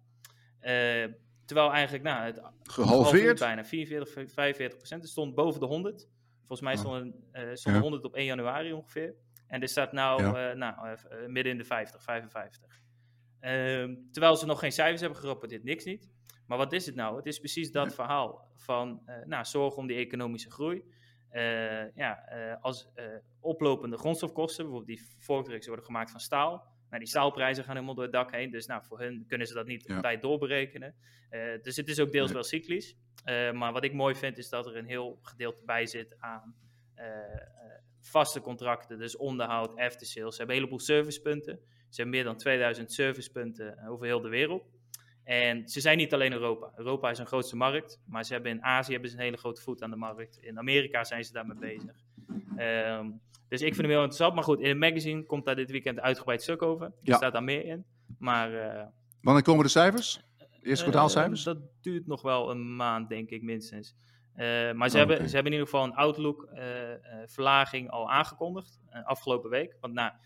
Uh, 0.61 1.13
terwijl 1.45 1.71
eigenlijk, 1.71 2.03
nou, 2.03 2.25
het 2.25 2.41
gehalveerd 2.63 3.39
bijna 3.39 3.65
44, 3.65 4.31
45 4.33 4.77
procent. 4.77 5.01
Het 5.01 5.11
stond 5.11 5.35
boven 5.35 5.59
de 5.59 5.65
100. 5.65 6.07
Volgens 6.37 6.61
mij 6.61 6.75
stond, 6.75 7.15
uh, 7.33 7.41
stond 7.53 7.75
ja. 7.75 7.81
100 7.81 8.03
op 8.03 8.15
1 8.15 8.25
januari 8.25 8.73
ongeveer. 8.73 9.15
En 9.47 9.61
er 9.61 9.67
staat 9.67 9.91
nou, 9.91 10.23
ja. 10.23 10.51
uh, 10.51 10.57
nou 10.57 10.97
midden 11.27 11.51
in 11.51 11.57
de 11.57 11.63
50, 11.63 12.03
55. 12.03 12.81
Ehm, 13.39 13.95
terwijl 14.11 14.35
ze 14.35 14.45
nog 14.45 14.59
geen 14.59 14.71
cijfers 14.71 15.01
hebben 15.01 15.19
gerapporteerd, 15.19 15.63
niks 15.63 15.83
niet. 15.83 16.09
Maar 16.45 16.57
wat 16.57 16.73
is 16.73 16.85
het 16.85 16.95
nou? 16.95 17.15
Het 17.15 17.25
is 17.25 17.39
precies 17.39 17.71
dat 17.71 17.85
ja. 17.85 17.91
verhaal 17.91 18.51
van, 18.55 19.01
nou, 19.25 19.45
zorg 19.45 19.75
om 19.75 19.87
die 19.87 19.97
economische 19.97 20.51
groei. 20.51 20.83
ja, 21.95 22.23
als 22.61 22.89
oplopende 23.39 23.97
grondstofkosten, 23.97 24.63
bijvoorbeeld 24.63 24.97
die 24.97 25.07
vorkdrugs 25.17 25.67
worden 25.67 25.85
gemaakt 25.85 26.11
van 26.11 26.19
staal 26.19 26.76
nou, 26.89 26.99
die 26.99 27.07
staalprijzen 27.07 27.63
gaan 27.63 27.73
helemaal 27.73 27.95
door 27.95 28.03
het 28.03 28.13
dak 28.13 28.31
heen. 28.31 28.51
Dus 28.51 28.65
nou, 28.65 28.83
voor 28.85 28.99
hun 28.99 29.25
kunnen 29.27 29.47
ze 29.47 29.53
dat 29.53 29.67
niet 29.67 29.87
ja. 29.87 29.95
op 29.95 30.01
tijd 30.01 30.21
doorberekenen. 30.21 30.95
Uh, 31.31 31.41
dus 31.61 31.75
het 31.75 31.87
is 31.87 31.99
ook 31.99 32.11
deels 32.11 32.25
nee. 32.25 32.33
wel 32.33 32.43
cyclisch. 32.43 32.95
Uh, 33.25 33.51
maar 33.51 33.73
wat 33.73 33.83
ik 33.83 33.93
mooi 33.93 34.15
vind 34.15 34.37
is 34.37 34.49
dat 34.49 34.65
er 34.65 34.75
een 34.75 34.85
heel 34.85 35.19
gedeelte 35.21 35.61
bij 35.65 35.85
zit 35.85 36.15
aan 36.19 36.55
uh, 36.95 37.03
vaste 37.99 38.41
contracten. 38.41 38.99
Dus 38.99 39.17
onderhoud, 39.17 39.77
after 39.77 40.07
sales. 40.07 40.31
Ze 40.31 40.37
hebben 40.37 40.55
een 40.55 40.61
heleboel 40.61 40.85
servicepunten. 40.85 41.59
Ze 41.89 42.01
hebben 42.01 42.15
meer 42.15 42.23
dan 42.23 42.37
2000 42.37 42.91
servicepunten 42.91 43.87
over 43.87 44.05
heel 44.05 44.21
de 44.21 44.29
wereld. 44.29 44.69
En 45.23 45.69
ze 45.69 45.81
zijn 45.81 45.97
niet 45.97 46.13
alleen 46.13 46.33
Europa. 46.33 46.71
Europa 46.75 47.09
is 47.09 47.17
een 47.17 47.25
grootste 47.25 47.55
markt. 47.55 48.01
Maar 48.05 48.25
ze 48.25 48.33
hebben 48.33 48.51
in 48.51 48.63
Azië 48.63 48.91
hebben 48.91 49.09
ze 49.09 49.15
een 49.15 49.23
hele 49.23 49.37
grote 49.37 49.61
voet 49.61 49.81
aan 49.81 49.89
de 49.89 49.95
markt. 49.95 50.37
In 50.37 50.57
Amerika 50.57 51.03
zijn 51.03 51.23
ze 51.23 51.33
daarmee 51.33 51.57
bezig. 51.57 52.05
Um, 52.57 53.21
dus 53.49 53.61
ik 53.61 53.67
vind 53.73 53.77
hem 53.77 53.89
heel 53.89 53.97
interessant. 53.97 54.33
Maar 54.35 54.43
goed, 54.43 54.59
in 54.59 54.69
het 54.69 54.77
magazine 54.77 55.23
komt 55.25 55.45
daar 55.45 55.55
dit 55.55 55.71
weekend 55.71 55.99
uitgebreid 55.99 56.41
stuk 56.41 56.61
over. 56.61 56.85
Er 56.85 56.91
Ja. 57.01 57.15
staat 57.15 57.33
daar 57.33 57.43
meer 57.43 57.65
in. 57.65 57.85
Maar 58.19 58.51
uh, 58.53 58.83
Wanneer 59.21 59.43
komen 59.43 59.63
de 59.63 59.69
cijfers? 59.69 60.21
Eerste 60.61 60.83
kwartaalcijfers? 60.83 61.39
uh, 61.39 61.45
dat 61.45 61.57
duurt 61.81 62.07
nog 62.07 62.21
wel 62.21 62.49
een 62.49 62.75
maand, 62.75 63.09
denk 63.09 63.29
ik, 63.29 63.41
minstens. 63.41 63.95
Uh, 64.35 64.71
maar 64.71 64.89
ze, 64.89 64.97
Oh, 65.01 65.07
hebben, 65.07 65.29
ze 65.29 65.35
hebben 65.35 65.53
in 65.53 65.59
ieder 65.59 65.65
geval 65.73 65.83
een 65.83 65.95
outlook-verlaging 65.95 67.89
al 67.89 68.11
aangekondigd. 68.11 68.79
eh, 68.89 69.05
afgelopen 69.05 69.49
week. 69.49 69.77
Want 69.81 69.93
na 69.93 70.11
eh, 70.11 70.17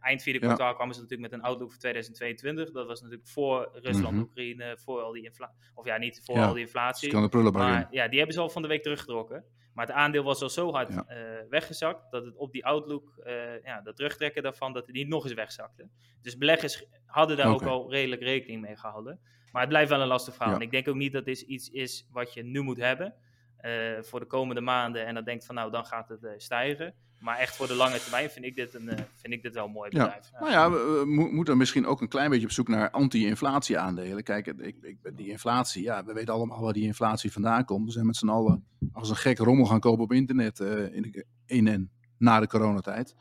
eind 0.00 0.22
vierde 0.22 0.38
Ja. 0.40 0.46
kwartaal 0.46 0.74
kwamen 0.74 0.94
ze 0.94 1.00
natuurlijk 1.00 1.30
met 1.30 1.40
een 1.40 1.46
outlook 1.46 1.70
voor 1.70 1.78
2022. 1.80 2.70
Dat 2.70 2.86
was 2.86 3.00
natuurlijk 3.02 3.28
voor 3.28 3.70
Rusland, 3.72 4.14
Mhm. 4.14 4.22
Oekraïne, 4.22 4.76
voor 4.78 5.00
al 5.00 5.12
die 5.12 5.24
inflatie. 5.24 5.56
Of 5.74 5.84
ja, 5.86 5.96
niet 5.98 6.20
voor 6.24 6.36
Ja. 6.36 6.46
al 6.46 6.52
die 6.52 6.62
inflatie. 6.64 7.10
Kan 7.10 7.28
de 7.30 7.38
in. 7.38 7.52
Maar 7.52 7.88
ja, 7.90 8.08
die 8.08 8.16
hebben 8.18 8.34
ze 8.36 8.40
al 8.40 8.50
van 8.50 8.62
de 8.62 8.68
week 8.68 8.82
teruggetrokken. 8.82 9.44
Maar 9.74 9.86
het 9.86 9.96
aandeel 9.96 10.22
was 10.22 10.42
al 10.42 10.48
zo 10.48 10.72
hard 10.72 10.92
Ja. 10.94 11.04
eh, 11.06 11.18
weggezakt 11.48 12.10
dat 12.10 12.24
het 12.24 12.36
op 12.36 12.52
die 12.52 12.66
outlook, 12.66 13.18
eh, 13.24 13.62
ja, 13.64 13.80
dat 13.80 13.96
terugtrekken 13.96 14.42
daarvan, 14.42 14.72
dat 14.72 14.86
het 14.86 14.94
niet 14.94 15.08
nog 15.08 15.24
eens 15.24 15.32
wegzakte. 15.34 15.88
Dus 16.22 16.36
beleggers 16.38 16.84
hadden 17.06 17.36
daar 17.36 17.48
ook 17.48 17.62
al 17.62 17.90
redelijk 17.90 18.22
rekening 18.22 18.60
mee 18.60 18.76
gehouden. 18.76 19.20
Maar 19.52 19.60
het 19.60 19.70
blijft 19.70 19.90
wel 19.90 20.00
een 20.00 20.06
lastig 20.06 20.34
verhaal. 20.34 20.54
En 20.54 20.60
ik 20.60 20.70
denk 20.70 20.88
ook 20.88 20.94
niet 20.94 21.12
dat 21.12 21.24
dit 21.24 21.40
iets 21.40 21.70
is 21.70 22.06
wat 22.12 22.34
je 22.34 22.42
nu 22.42 22.60
moet 22.60 22.76
hebben 22.76 23.14
eh, 23.58 23.70
voor 24.00 24.20
de 24.20 24.26
komende 24.26 24.60
maanden. 24.60 25.06
En 25.06 25.14
dan 25.14 25.24
denkt 25.24 25.46
van 25.46 25.54
nou, 25.54 25.70
dan 25.70 25.84
gaat 25.86 26.08
het 26.08 26.24
eh, 26.24 26.30
stijgen. 26.36 26.94
Maar 27.18 27.38
echt 27.38 27.56
voor 27.56 27.66
de 27.66 27.74
lange 27.74 27.98
termijn 28.00 28.30
vind 28.30 28.44
ik 28.44 28.54
dit, 28.54 28.74
een, 28.74 28.88
eh, 28.88 28.96
vind 29.14 29.32
ik 29.32 29.42
dit 29.42 29.54
wel 29.54 29.64
een 29.64 29.70
mooi 29.72 29.90
bedrijf. 29.90 30.30
Ja. 30.32 30.38
Nou 30.40 30.50
ja, 30.50 30.70
we, 30.70 30.76
we 31.00 31.10
mo- 31.10 31.30
moeten 31.30 31.56
misschien 31.56 31.86
ook 31.86 32.00
een 32.00 32.08
klein 32.08 32.30
beetje 32.30 32.46
op 32.46 32.52
zoek 32.52 32.68
naar 32.68 32.90
anti-inflatie 32.90 33.78
aandelen. 33.78 34.22
Kijk, 34.22 34.46
ik, 34.46 34.76
ik, 34.82 34.96
die 35.16 35.28
inflatie, 35.28 35.82
ja, 35.82 36.04
we 36.04 36.12
weten 36.12 36.34
allemaal 36.34 36.60
waar 36.60 36.72
die 36.72 36.84
inflatie 36.84 37.32
vandaan 37.32 37.64
komt. 37.64 37.84
We 37.86 37.92
zijn 37.92 38.06
met 38.06 38.16
z'n 38.16 38.28
allen 38.28 38.64
als 38.92 39.10
een 39.10 39.16
gek 39.16 39.38
rommel 39.38 39.66
gaan 39.66 39.80
kopen 39.80 40.04
op 40.04 40.12
internet 40.12 40.60
eh, 40.60 40.94
in, 40.94 41.02
de, 41.02 41.26
in 41.46 41.66
en 41.68 41.90
na 42.18 42.40
de 42.40 42.46
coronatijd. 42.46 43.14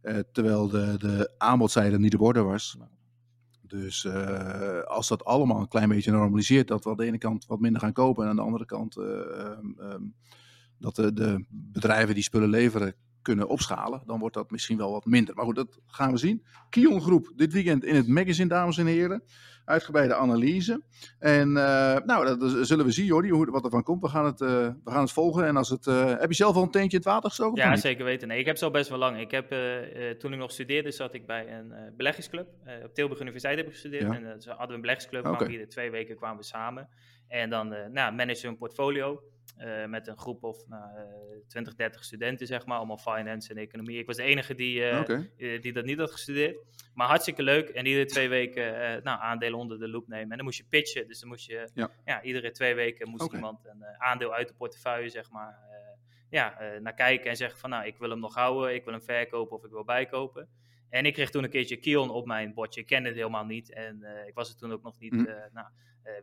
Eh, 0.00 0.18
terwijl 0.32 0.68
de, 0.68 0.94
de 0.98 1.34
aanbodzijde 1.38 1.98
niet 1.98 2.14
op 2.14 2.20
orde 2.20 2.42
was. 2.42 2.76
Dus 3.62 4.06
als 4.86 5.08
dat 5.08 5.24
allemaal 5.24 5.60
een 5.60 5.68
klein 5.68 5.88
beetje 5.88 6.10
normaliseert, 6.12 6.68
dat 6.68 6.84
we 6.84 6.90
aan 6.90 6.96
de 6.96 7.04
ene 7.04 7.18
kant 7.18 7.46
wat 7.46 7.60
minder 7.60 7.80
gaan 7.80 7.92
kopen 7.92 8.22
en 8.24 8.30
aan 8.30 8.36
de 8.36 8.42
andere 8.42 8.64
kant 8.66 8.96
eh, 8.96 9.04
ehm, 9.04 9.66
ehm, 9.78 10.02
dat 10.78 10.96
de, 10.96 11.12
de 11.12 11.44
bedrijven 11.48 12.14
die 12.14 12.22
spullen 12.22 12.48
leveren 12.48 12.94
kunnen 13.24 13.48
opschalen, 13.48 14.02
dan 14.06 14.18
wordt 14.18 14.34
dat 14.34 14.50
misschien 14.50 14.76
wel 14.76 14.92
wat 14.92 15.04
minder. 15.04 15.34
Maar 15.34 15.44
goed, 15.44 15.56
dat 15.56 15.78
gaan 15.86 16.12
we 16.12 16.18
zien. 16.18 16.44
Kion 16.70 17.00
Groep, 17.00 17.32
dit 17.36 17.52
weekend 17.52 17.84
in 17.84 17.94
het 17.94 18.08
magazine, 18.08 18.48
dames 18.48 18.78
en 18.78 18.86
heren. 18.86 19.22
uitgebreide 19.64 20.14
analyse. 20.14 20.82
En 21.18 21.52
nou, 21.52 22.38
dat 22.38 22.66
zullen 22.66 22.84
we 22.84 22.90
zien, 22.90 23.04
Jordi, 23.04 23.30
hoe, 23.30 23.50
wat 23.50 23.64
er 23.64 23.70
van 23.70 23.82
komt. 23.82 24.02
We 24.02 24.08
gaan 24.08 24.24
het, 24.24 24.40
we 24.40 24.74
gaan 24.84 25.00
het 25.00 25.12
volgen. 25.12 25.46
En 25.46 25.56
als 25.56 25.68
het, 25.68 25.84
heb 25.84 26.28
je 26.28 26.34
zelf 26.34 26.56
al 26.56 26.62
een 26.62 26.70
teentje 26.70 26.96
in 26.96 27.02
het 27.02 27.12
water 27.12 27.28
gestoken? 27.28 27.62
Ja, 27.62 27.76
zeker 27.76 28.04
weten. 28.04 28.28
Nee, 28.28 28.38
ik 28.38 28.46
heb 28.46 28.56
zo 28.56 28.70
best 28.70 28.88
wel 28.88 28.98
lang. 28.98 29.20
Ik 29.20 29.30
heb, 29.30 29.48
toen 30.18 30.32
ik 30.32 30.38
nog 30.38 30.50
studeerde, 30.50 30.90
zat 30.90 31.14
ik 31.14 31.26
bij 31.26 31.52
een 31.52 31.72
beleggingsclub. 31.96 32.48
op 32.84 32.94
Tilburg 32.94 33.20
Universiteit 33.20 33.56
heb 33.56 33.66
ik 33.66 33.72
gestudeerd. 33.72 34.14
En 34.14 34.22
uh, 34.22 34.30
ze 34.38 34.48
hadden 34.48 34.68
we 34.68 34.74
een 34.74 34.80
beleggingsclub. 34.80 35.26
Okay. 35.26 35.48
Iedere 35.48 35.68
twee 35.68 35.90
weken 35.90 36.16
kwamen 36.16 36.36
we 36.36 36.44
samen. 36.44 36.88
En 37.28 37.50
dan 37.50 37.68
nou, 37.92 38.14
managen 38.14 38.48
een 38.48 38.56
portfolio. 38.56 39.22
Uh, 39.58 39.86
met 39.86 40.06
een 40.06 40.16
groep 40.16 40.42
of 40.44 40.66
nou, 40.66 40.82
20, 41.48 41.74
30 41.74 42.04
studenten, 42.04 42.46
zeg 42.46 42.66
maar, 42.66 42.76
allemaal 42.76 42.98
finance 42.98 43.50
en 43.50 43.56
economie. 43.56 43.98
Ik 43.98 44.06
was 44.06 44.16
de 44.16 44.22
enige 44.22 44.54
die, 44.54 44.80
uh, 44.80 45.60
die 45.60 45.72
dat 45.72 45.84
niet 45.84 45.98
had 45.98 46.10
gestudeerd. 46.10 46.56
Maar 46.94 47.06
hartstikke 47.08 47.42
leuk. 47.42 47.68
En 47.68 47.86
iedere 47.86 48.04
twee 48.04 48.28
weken 48.28 48.72
nou, 49.02 49.20
aandelen 49.20 49.58
onder 49.58 49.78
de 49.78 49.88
loep 49.88 50.08
nemen. 50.08 50.30
En 50.30 50.36
dan 50.36 50.44
moest 50.44 50.58
je 50.58 50.64
pitchen. 50.68 51.06
Dus 51.06 51.20
dan 51.20 51.28
moest 51.28 51.46
je, 51.46 51.68
ja, 51.74 51.90
ja 52.04 52.22
iedere 52.22 52.50
twee 52.50 52.74
weken 52.74 53.10
moest 53.10 53.32
iemand 53.32 53.64
een 53.64 53.84
aandeel 53.98 54.34
uit 54.34 54.48
de 54.48 54.54
portefeuille, 54.54 55.08
zeg 55.08 55.30
maar, 55.30 55.58
ja, 56.30 56.78
naar 56.80 56.94
kijken 56.94 57.30
en 57.30 57.36
zeggen 57.36 57.58
van, 57.58 57.70
nou, 57.70 57.86
ik 57.86 57.98
wil 57.98 58.10
hem 58.10 58.20
nog 58.20 58.34
houden, 58.34 58.74
ik 58.74 58.84
wil 58.84 58.92
hem 58.92 59.02
verkopen 59.02 59.56
of 59.56 59.64
ik 59.64 59.70
wil 59.70 59.84
bijkopen. 59.84 60.48
En 60.88 61.06
ik 61.06 61.12
kreeg 61.12 61.30
toen 61.30 61.44
een 61.44 61.50
keertje 61.50 61.76
Kion 61.76 62.10
op 62.10 62.26
mijn 62.26 62.54
bordje. 62.54 62.80
Ik 62.80 62.86
kende 62.86 63.08
het 63.08 63.16
helemaal 63.16 63.44
niet. 63.44 63.72
En 63.72 64.04
ik 64.26 64.34
was 64.34 64.48
er 64.48 64.56
toen 64.56 64.72
ook 64.72 64.82
nog 64.82 64.98
niet, 64.98 65.12
mm. 65.12 65.28
nou, 65.52 65.66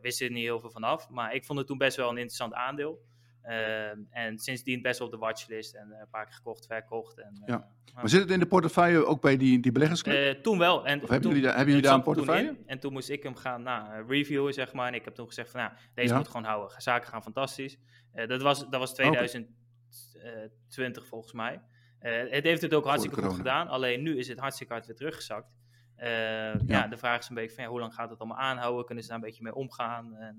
wist 0.00 0.20
er 0.20 0.30
niet 0.30 0.44
heel 0.44 0.60
veel 0.60 0.70
vanaf. 0.70 1.08
Maar 1.08 1.34
ik 1.34 1.44
vond 1.44 1.58
het 1.58 1.66
toen 1.68 1.78
best 1.78 1.96
wel 1.96 2.08
een 2.08 2.16
interessant 2.16 2.54
aandeel. 2.54 3.02
Ehm, 3.42 3.98
en 4.10 4.38
sindsdien 4.38 4.82
best 4.82 5.00
op 5.00 5.10
de 5.10 5.16
watchlist 5.16 5.74
en 5.74 5.92
eh, 5.92 6.00
een 6.00 6.08
paar 6.10 6.24
keer 6.24 6.34
gekocht, 6.34 6.66
verkocht. 6.66 7.18
En, 7.18 7.42
ja. 7.46 7.54
Eh, 7.54 7.60
maar 7.94 8.08
zit 8.08 8.20
het 8.20 8.30
in 8.30 8.38
de 8.38 8.46
portefeuille 8.46 9.06
ook 9.06 9.20
bij 9.20 9.36
die, 9.36 9.60
die 9.60 9.72
beleggersclub? 9.72 10.16
Eh, 10.16 10.30
toen 10.42 10.58
wel. 10.58 10.86
En 10.86 11.00
hebben, 11.00 11.20
jullie, 11.20 11.42
daar, 11.42 11.56
hebben 11.56 11.74
jullie 11.74 11.88
daar 11.88 11.94
een 11.94 12.02
portefeuille? 12.02 12.56
en 12.66 12.78
toen 12.78 12.92
moest 12.92 13.08
ik 13.08 13.22
hem 13.22 13.34
gaan 13.34 13.62
nou, 13.62 14.06
reviewen, 14.06 14.52
zeg 14.52 14.72
maar. 14.72 14.88
En 14.88 14.94
ik 14.94 15.04
heb 15.04 15.14
toen 15.14 15.26
gezegd 15.26 15.50
van, 15.50 15.60
nou, 15.60 15.72
deze 15.94 16.14
moet 16.14 16.26
gewoon 16.26 16.44
houden. 16.44 16.80
Zaken 16.80 17.08
gaan 17.08 17.22
fantastisch. 17.22 17.78
dat, 18.26 18.42
was, 18.42 18.70
dat 18.70 18.80
was 18.80 18.94
2020 18.94 21.06
volgens 21.06 21.32
mij. 21.32 21.60
het 21.98 22.44
heeft 22.44 22.62
het 22.62 22.74
ook 22.74 22.84
hartstikke 22.84 23.22
goed 23.22 23.36
gedaan. 23.36 23.68
Alleen 23.68 24.02
nu 24.02 24.18
is 24.18 24.28
het 24.28 24.38
hartstikke 24.38 24.72
hard 24.72 24.86
weer 24.86 24.96
teruggezakt. 24.96 25.52
ja. 25.96 26.56
ja. 26.66 26.88
de 26.88 26.96
vraag 26.96 27.18
is 27.18 27.28
een 27.28 27.34
beetje 27.34 27.54
van, 27.54 27.64
ja, 27.64 27.70
hoe 27.70 27.80
lang 27.80 27.94
gaat 27.94 28.10
het 28.10 28.18
allemaal 28.18 28.38
aanhouden? 28.38 28.84
Kunnen 28.84 29.04
ze 29.04 29.10
daar 29.10 29.18
een 29.18 29.24
beetje 29.24 29.42
mee 29.42 29.54
omgaan? 29.54 30.16
En, 30.16 30.36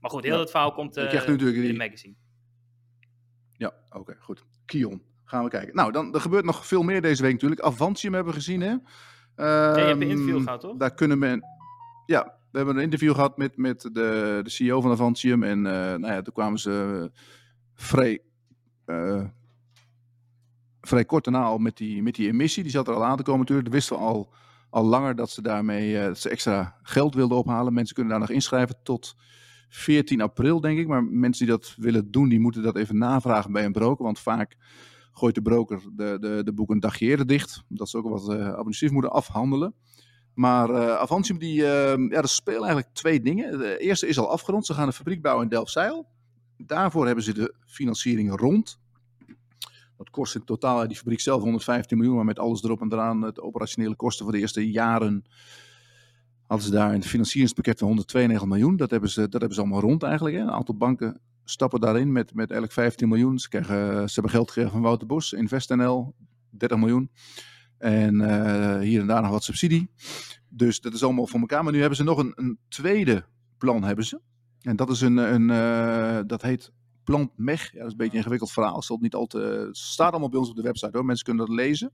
maar 0.00 0.10
goed, 0.10 0.24
heel 0.24 0.40
het 0.40 0.50
verhaal 0.50 0.72
komt 0.72 0.96
in 0.96 1.06
de 1.66 1.74
magazine. 1.76 2.14
Ja, 3.58 3.72
oké, 3.90 4.16
goed. 4.20 4.44
Kion. 4.64 5.02
Gaan 5.24 5.44
we 5.44 5.50
kijken. 5.50 5.74
Nou, 5.74 5.92
dan, 5.92 6.14
er 6.14 6.20
gebeurt 6.20 6.44
nog 6.44 6.66
veel 6.66 6.82
meer 6.82 7.02
deze 7.02 7.22
week 7.22 7.32
natuurlijk. 7.32 7.60
Avantium 7.60 8.14
hebben 8.14 8.32
we 8.32 8.38
gezien, 8.38 8.60
hè? 8.60 8.70
Um, 8.70 8.80
ja, 9.36 9.76
je 9.76 9.84
hebt 9.84 10.00
een 10.00 10.08
interview 10.08 10.34
ehm, 10.34 10.44
gehad, 10.44 10.60
toch? 10.60 10.76
Daar 10.76 10.94
kunnen 10.94 11.18
men... 11.18 11.44
Ja, 12.06 12.36
we 12.50 12.56
hebben 12.58 12.76
een 12.76 12.82
interview 12.82 13.14
gehad 13.14 13.36
met, 13.36 13.56
met 13.56 13.80
de, 13.82 14.40
de 14.42 14.50
CEO 14.50 14.80
van 14.80 14.90
Avantium. 14.90 15.42
En 15.42 15.58
uh, 15.58 15.72
nou 15.72 16.06
ja, 16.06 16.22
toen 16.22 16.32
kwamen 16.32 16.58
ze 16.58 17.10
vrij, 17.74 18.20
uh, 18.86 19.24
vrij 20.80 21.04
kort 21.04 21.24
daarna 21.24 21.42
al 21.42 21.58
met 21.58 21.76
die, 21.76 22.02
met 22.02 22.14
die 22.14 22.28
emissie. 22.28 22.62
Die 22.62 22.72
zat 22.72 22.88
er 22.88 22.94
al 22.94 23.04
aan 23.04 23.16
te 23.16 23.22
komen 23.22 23.40
natuurlijk. 23.40 23.68
Dat 23.68 23.76
wisten 23.76 23.96
we 23.96 24.02
al, 24.02 24.32
al 24.70 24.84
langer 24.84 25.16
dat 25.16 25.30
ze 25.30 25.42
daarmee 25.42 25.92
uh, 25.92 26.04
dat 26.04 26.18
ze 26.18 26.28
extra 26.28 26.76
geld 26.82 27.14
wilden 27.14 27.38
ophalen. 27.38 27.72
Mensen 27.72 27.94
kunnen 27.94 28.12
daar 28.12 28.20
nog 28.20 28.30
inschrijven 28.30 28.76
tot 28.82 29.16
14 29.68 30.20
april, 30.20 30.60
denk 30.60 30.78
ik. 30.78 30.86
Maar 30.86 31.04
mensen 31.04 31.46
die 31.46 31.54
dat 31.54 31.74
willen 31.76 32.10
doen, 32.10 32.28
die 32.28 32.40
moeten 32.40 32.62
dat 32.62 32.76
even 32.76 32.98
navragen 32.98 33.52
bij 33.52 33.64
een 33.64 33.72
broker. 33.72 34.04
Want 34.04 34.18
vaak 34.18 34.56
gooit 35.12 35.34
de 35.34 35.42
broker 35.42 35.80
de, 35.92 36.16
de, 36.20 36.40
de 36.44 36.52
boek 36.52 36.70
een 36.70 36.80
dagje 36.80 37.06
eerder 37.06 37.26
dicht. 37.26 37.64
Omdat 37.70 37.88
ze 37.88 37.96
ook 37.96 38.08
wat 38.08 38.28
uh, 38.28 38.48
administratief 38.48 38.90
moeten 38.90 39.12
afhandelen. 39.12 39.74
Maar 40.34 40.70
uh, 40.70 40.96
Avantium, 40.96 41.38
die, 41.38 41.60
uh, 41.60 42.08
ja, 42.08 42.20
dat 42.20 42.30
spelen 42.30 42.62
eigenlijk 42.62 42.94
twee 42.94 43.20
dingen. 43.20 43.58
De 43.58 43.78
eerste 43.78 44.06
is 44.06 44.18
al 44.18 44.30
afgerond. 44.30 44.66
Ze 44.66 44.74
gaan 44.74 44.86
een 44.86 44.92
fabriek 44.92 45.22
bouwen 45.22 45.44
in 45.44 45.50
Delfzijl. 45.50 46.06
Daarvoor 46.56 47.06
hebben 47.06 47.24
ze 47.24 47.34
de 47.34 47.54
financiering 47.66 48.40
rond. 48.40 48.78
Dat 49.96 50.10
kost 50.10 50.34
in 50.34 50.44
totaal 50.44 50.88
die 50.88 50.96
fabriek 50.96 51.20
zelf 51.20 51.42
115 51.42 51.96
miljoen, 51.96 52.16
maar 52.16 52.24
met 52.24 52.38
alles 52.38 52.62
erop 52.62 52.80
en 52.80 52.92
eraan, 52.92 53.20
de 53.20 53.42
operationele 53.42 53.96
kosten 53.96 54.24
voor 54.24 54.34
de 54.34 54.40
eerste 54.40 54.70
jaren 54.70 55.24
hadden 56.46 56.66
ze 56.66 56.72
daar 56.72 56.94
een 56.94 57.02
financieringspakket 57.02 57.78
van 57.78 57.86
192 57.86 58.48
miljoen. 58.48 58.76
Dat 58.76 58.90
hebben 58.90 59.10
ze, 59.10 59.20
dat 59.20 59.32
hebben 59.32 59.54
ze 59.54 59.60
allemaal 59.60 59.80
rond 59.80 60.02
eigenlijk. 60.02 60.36
Hè. 60.36 60.42
Een 60.42 60.50
aantal 60.50 60.76
banken 60.76 61.20
stappen 61.44 61.80
daarin 61.80 62.12
met, 62.12 62.34
met 62.34 62.50
elk 62.50 62.72
15 62.72 63.08
miljoen. 63.08 63.38
Ze, 63.38 63.48
krijgen, 63.48 64.08
ze 64.08 64.14
hebben 64.14 64.30
geld 64.30 64.48
gekregen 64.48 64.70
van 64.70 64.80
Wouter 64.80 65.06
Bos, 65.06 65.32
InvestNL, 65.32 66.14
30 66.50 66.78
miljoen. 66.78 67.10
En 67.78 68.14
uh, 68.14 68.78
hier 68.78 69.00
en 69.00 69.06
daar 69.06 69.22
nog 69.22 69.30
wat 69.30 69.44
subsidie. 69.44 69.90
Dus 70.48 70.80
dat 70.80 70.94
is 70.94 71.02
allemaal 71.02 71.26
voor 71.26 71.40
elkaar. 71.40 71.64
Maar 71.64 71.72
nu 71.72 71.78
hebben 71.78 71.96
ze 71.96 72.04
nog 72.04 72.18
een, 72.18 72.32
een 72.34 72.58
tweede 72.68 73.24
plan. 73.58 73.84
Hebben 73.84 74.04
ze. 74.04 74.20
En 74.60 74.76
dat 74.76 74.90
is 74.90 75.00
een, 75.00 75.16
een 75.16 75.48
uh, 75.48 76.20
dat 76.26 76.42
heet 76.42 76.72
Plant 77.06 77.30
MEG. 77.36 77.72
Ja, 77.72 77.78
dat 77.78 77.86
is 77.86 77.92
een 77.92 77.96
beetje 77.96 78.12
een 78.12 78.18
ingewikkeld 78.18 78.52
verhaal. 78.52 78.82
Het, 78.86 79.00
niet 79.00 79.14
al 79.14 79.26
te, 79.26 79.68
staat 79.70 80.10
allemaal 80.10 80.28
bij 80.28 80.38
ons 80.38 80.48
op 80.48 80.56
de 80.56 80.62
website 80.62 80.96
hoor. 80.96 81.04
Mensen 81.04 81.24
kunnen 81.24 81.46
dat 81.46 81.56
lezen. 81.56 81.92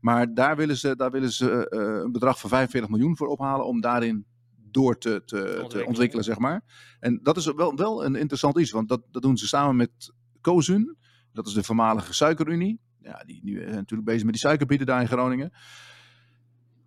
Maar 0.00 0.34
daar 0.34 0.56
willen 0.56 0.76
ze, 0.76 0.96
daar 0.96 1.10
willen 1.10 1.32
ze 1.32 1.68
uh, 1.70 2.02
een 2.04 2.12
bedrag 2.12 2.40
van 2.40 2.50
45 2.50 2.90
miljoen 2.90 3.16
voor 3.16 3.26
ophalen 3.26 3.66
om 3.66 3.80
daarin 3.80 4.26
door 4.70 4.98
te, 4.98 5.22
te, 5.24 5.36
ontwikkelen. 5.36 5.68
te 5.68 5.86
ontwikkelen, 5.86 6.24
zeg 6.24 6.38
maar. 6.38 6.64
En 7.00 7.20
dat 7.22 7.36
is 7.36 7.52
wel, 7.52 7.76
wel 7.76 8.04
een 8.04 8.14
interessant 8.14 8.58
iets, 8.58 8.70
want 8.70 8.88
dat, 8.88 9.02
dat 9.10 9.22
doen 9.22 9.36
ze 9.36 9.46
samen 9.46 9.76
met 9.76 10.12
Cozun. 10.40 10.96
Dat 11.32 11.46
is 11.46 11.52
de 11.52 11.62
voormalige 11.62 12.14
suikerunie. 12.14 12.80
Ja, 13.02 13.22
die 13.26 13.40
nu 13.42 13.52
uh, 13.52 13.66
natuurlijk 13.66 14.04
bezig 14.04 14.22
met 14.24 14.32
die 14.32 14.42
suikerbieten 14.42 14.86
daar 14.86 15.00
in 15.00 15.08
Groningen. 15.08 15.52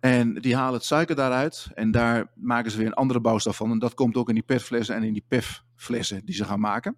En 0.00 0.34
die 0.34 0.56
halen 0.56 0.74
het 0.74 0.84
suiker 0.84 1.16
daaruit 1.16 1.70
en 1.74 1.90
daar 1.90 2.32
maken 2.34 2.70
ze 2.70 2.76
weer 2.76 2.86
een 2.86 2.92
andere 2.92 3.20
bouwstof 3.20 3.56
van. 3.56 3.70
En 3.70 3.78
dat 3.78 3.94
komt 3.94 4.16
ook 4.16 4.28
in 4.28 4.34
die 4.34 4.42
petflessen 4.42 4.94
en 4.94 5.02
in 5.02 5.12
die 5.12 5.24
PEF-flessen 5.28 6.24
die 6.24 6.34
ze 6.34 6.44
gaan 6.44 6.60
maken. 6.60 6.96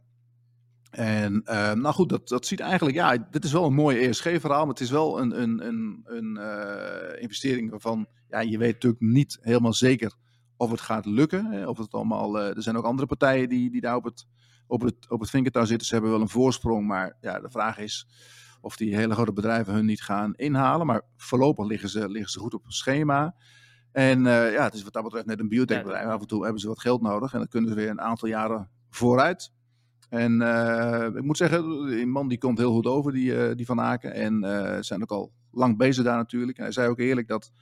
En 0.94 1.42
uh, 1.44 1.72
nou 1.72 1.94
goed, 1.94 2.08
dat, 2.08 2.28
dat 2.28 2.46
ziet 2.46 2.60
eigenlijk, 2.60 2.96
ja, 2.96 3.16
dit 3.30 3.44
is 3.44 3.52
wel 3.52 3.64
een 3.64 3.74
mooi 3.74 4.06
ESG-verhaal, 4.06 4.60
maar 4.60 4.74
het 4.74 4.80
is 4.80 4.90
wel 4.90 5.20
een, 5.20 5.42
een, 5.42 5.66
een, 5.66 6.02
een 6.04 6.38
uh, 6.38 7.22
investering 7.22 7.70
waarvan, 7.70 8.06
ja, 8.28 8.40
je 8.40 8.58
weet 8.58 8.72
natuurlijk 8.72 9.02
niet 9.02 9.38
helemaal 9.40 9.72
zeker 9.72 10.14
of 10.56 10.70
het 10.70 10.80
gaat 10.80 11.06
lukken. 11.06 11.46
Hè, 11.46 11.66
of 11.66 11.78
het 11.78 11.92
allemaal, 11.92 12.38
uh, 12.38 12.56
er 12.56 12.62
zijn 12.62 12.76
ook 12.76 12.84
andere 12.84 13.06
partijen 13.06 13.48
die, 13.48 13.70
die 13.70 13.80
daar 13.80 13.96
op 13.96 14.04
het, 14.04 14.26
op, 14.66 14.80
het, 14.80 15.10
op 15.10 15.20
het 15.20 15.30
vinkertouw 15.30 15.64
zitten. 15.64 15.86
Ze 15.86 15.92
hebben 15.92 16.10
wel 16.10 16.20
een 16.20 16.28
voorsprong, 16.28 16.86
maar 16.86 17.16
ja, 17.20 17.40
de 17.40 17.50
vraag 17.50 17.78
is 17.78 18.08
of 18.60 18.76
die 18.76 18.96
hele 18.96 19.14
grote 19.14 19.32
bedrijven 19.32 19.74
hun 19.74 19.86
niet 19.86 20.02
gaan 20.02 20.34
inhalen. 20.34 20.86
Maar 20.86 21.02
voorlopig 21.16 21.66
liggen 21.66 21.88
ze, 21.88 22.08
liggen 22.08 22.30
ze 22.30 22.38
goed 22.38 22.54
op 22.54 22.64
het 22.64 22.74
schema. 22.74 23.34
En 23.92 24.24
ja, 24.24 24.64
het 24.64 24.74
is 24.74 24.82
wat 24.82 24.92
dat 24.92 25.02
betreft 25.02 25.26
net 25.26 25.40
een 25.40 25.48
biotechbedrijf. 25.48 26.06
Af 26.06 26.20
en 26.20 26.26
toe 26.26 26.42
hebben 26.42 26.60
ze 26.60 26.68
wat 26.68 26.80
geld 26.80 27.02
nodig 27.02 27.32
en 27.32 27.38
dan 27.38 27.48
kunnen 27.48 27.70
ze 27.70 27.76
weer 27.76 27.90
een 27.90 28.00
aantal 28.00 28.28
jaren 28.28 28.70
vooruit. 28.90 29.52
En 30.14 30.40
uh, 30.40 31.06
ik 31.14 31.22
moet 31.22 31.36
zeggen, 31.36 31.86
die 31.86 32.06
man 32.06 32.28
die 32.28 32.38
komt 32.38 32.58
heel 32.58 32.72
goed 32.72 32.86
over, 32.86 33.12
die, 33.12 33.32
uh, 33.32 33.54
die 33.54 33.66
Van 33.66 33.80
Aken. 33.80 34.12
En 34.12 34.44
uh, 34.44 34.76
zijn 34.80 35.02
ook 35.02 35.10
al 35.10 35.32
lang 35.50 35.76
bezig 35.76 36.04
daar 36.04 36.16
natuurlijk. 36.16 36.58
En 36.58 36.62
hij 36.62 36.72
zei 36.72 36.88
ook 36.88 36.98
eerlijk 36.98 37.28
dat 37.28 37.52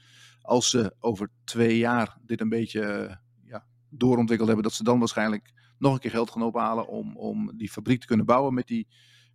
als 0.41 0.71
ze 0.71 0.95
over 0.99 1.29
twee 1.45 1.79
jaar 1.79 2.19
dit 2.23 2.41
een 2.41 2.49
beetje 2.49 3.19
ja, 3.45 3.65
doorontwikkeld 3.89 4.49
hebben, 4.49 4.67
dat 4.67 4.77
ze 4.77 4.85
dan 4.85 4.99
waarschijnlijk 4.99 5.53
nog 5.79 5.93
een 5.93 5.99
keer 5.99 6.11
geld 6.11 6.31
gaan 6.31 6.43
ophalen 6.43 6.89
om, 6.89 7.17
om 7.17 7.57
die 7.57 7.71
fabriek 7.71 8.01
te 8.01 8.07
kunnen 8.07 8.27
bouwen 8.27 8.55
met, 8.55 8.67
die, 8.67 8.89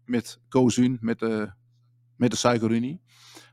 met 0.06 0.40
Cozun, 0.50 0.98
met 1.02 1.20
de, 1.20 1.52
met 2.16 2.32
de 2.32 2.38
suikerunie. 2.38 3.02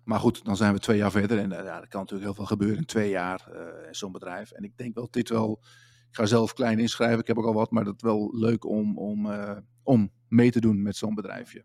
Maar 0.04 0.20
goed, 0.20 0.44
dan 0.44 0.56
zijn 0.56 0.72
we 0.72 0.78
twee 0.78 0.96
jaar 0.96 1.10
verder 1.10 1.38
en 1.38 1.50
ja, 1.50 1.80
er 1.80 1.88
kan 1.88 2.00
natuurlijk 2.00 2.24
heel 2.24 2.34
veel 2.34 2.46
gebeuren 2.46 2.76
in 2.76 2.84
twee 2.84 3.10
jaar 3.10 3.48
in 3.86 3.94
zo'n 3.94 4.12
bedrijf. 4.12 4.50
En 4.50 4.64
ik 4.64 4.76
denk 4.76 4.94
wel 4.94 5.04
dat 5.04 5.12
dit 5.12 5.28
wel 5.28 5.62
ga 6.16 6.26
zelf 6.26 6.52
klein 6.52 6.78
inschrijven, 6.78 7.18
ik 7.18 7.26
heb 7.26 7.38
ook 7.38 7.46
al 7.46 7.54
wat, 7.54 7.70
maar 7.70 7.84
dat 7.84 7.94
is 7.94 8.02
wel 8.02 8.36
leuk 8.36 8.64
om, 8.64 8.98
om, 8.98 9.26
uh, 9.26 9.56
om 9.82 10.12
mee 10.28 10.50
te 10.50 10.60
doen 10.60 10.82
met 10.82 10.96
zo'n 10.96 11.14
bedrijfje. 11.14 11.64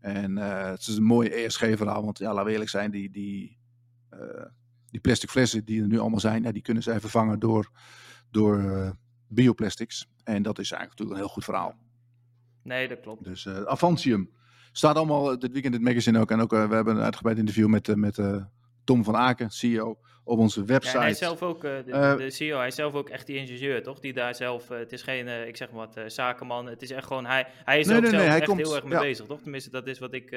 En 0.00 0.36
uh, 0.36 0.70
het 0.70 0.80
is 0.80 0.96
een 0.96 1.02
mooi 1.02 1.28
ESG-verhaal, 1.28 2.04
want 2.04 2.18
ja, 2.18 2.28
laten 2.28 2.44
we 2.44 2.52
eerlijk 2.52 2.70
zijn, 2.70 2.90
die, 2.90 3.10
die, 3.10 3.58
uh, 4.14 4.44
die 4.90 5.00
plastic 5.00 5.30
flessen 5.30 5.64
die 5.64 5.80
er 5.80 5.86
nu 5.86 5.98
allemaal 5.98 6.20
zijn, 6.20 6.42
ja, 6.42 6.52
die 6.52 6.62
kunnen 6.62 6.82
zij 6.82 7.00
vervangen 7.00 7.38
door, 7.38 7.70
door 8.30 8.96
bioplastics. 9.28 10.08
En 10.24 10.42
dat 10.42 10.58
is 10.58 10.70
eigenlijk 10.70 10.90
natuurlijk 10.90 11.18
een 11.18 11.24
heel 11.24 11.34
goed 11.34 11.44
verhaal. 11.44 11.74
Nee, 12.62 12.88
dat 12.88 13.00
klopt. 13.00 13.24
Dus 13.24 13.48
Avantium 13.48 14.30
staat 14.72 14.96
allemaal 14.96 15.38
dit 15.38 15.52
weekend 15.52 15.74
in 15.74 15.80
het 15.80 15.88
magazine 15.88 16.20
ook. 16.20 16.30
En 16.30 16.40
ook, 16.40 16.50
we 16.50 16.56
hebben 16.56 16.96
een 16.96 17.02
uitgebreid 17.02 17.38
interview 17.38 17.68
met, 17.68 17.96
met 17.96 18.18
Tom 18.84 19.04
van 19.04 19.16
Aken, 19.16 19.50
CEO 19.50 19.98
op 20.24 20.38
onze 20.38 20.64
website. 20.64 20.96
Ja, 20.96 21.02
hij 21.02 21.10
is 21.10 21.18
zelf 21.18 21.42
ook, 21.42 21.64
uh, 21.64 21.70
de, 21.84 21.90
uh, 21.92 22.16
de, 22.16 22.30
CEO, 22.30 22.58
hij 22.58 22.66
is 22.66 22.74
zelf 22.74 22.94
ook 22.94 23.08
echt 23.08 23.26
die 23.26 23.36
ingenieur, 23.36 23.82
toch? 23.82 24.00
Die 24.00 24.12
daar 24.12 24.34
zelf, 24.34 24.70
uh, 24.70 24.78
het 24.78 24.92
is 24.92 25.02
geen, 25.02 25.48
ik 25.48 25.56
zeg 25.56 25.70
maar 25.70 25.88
wat, 25.94 26.12
zakenman. 26.12 26.66
Het 26.66 26.82
is 26.82 26.90
echt 26.90 27.06
gewoon, 27.06 27.26
hij, 27.26 27.46
hij 27.64 27.78
is 27.78 27.86
nee, 27.86 27.96
ook 27.96 28.02
nee, 28.02 28.10
zelf 28.10 28.24
nee, 28.24 28.34
echt 28.36 28.46
komt, 28.46 28.60
heel 28.60 28.74
erg 28.74 28.84
mee 28.84 28.92
ja. 28.92 29.00
bezig, 29.00 29.26
toch? 29.26 29.40
Tenminste, 29.40 29.70
dat 29.70 29.86
is 29.86 29.98
wat 29.98 30.12
ik... 30.14 30.30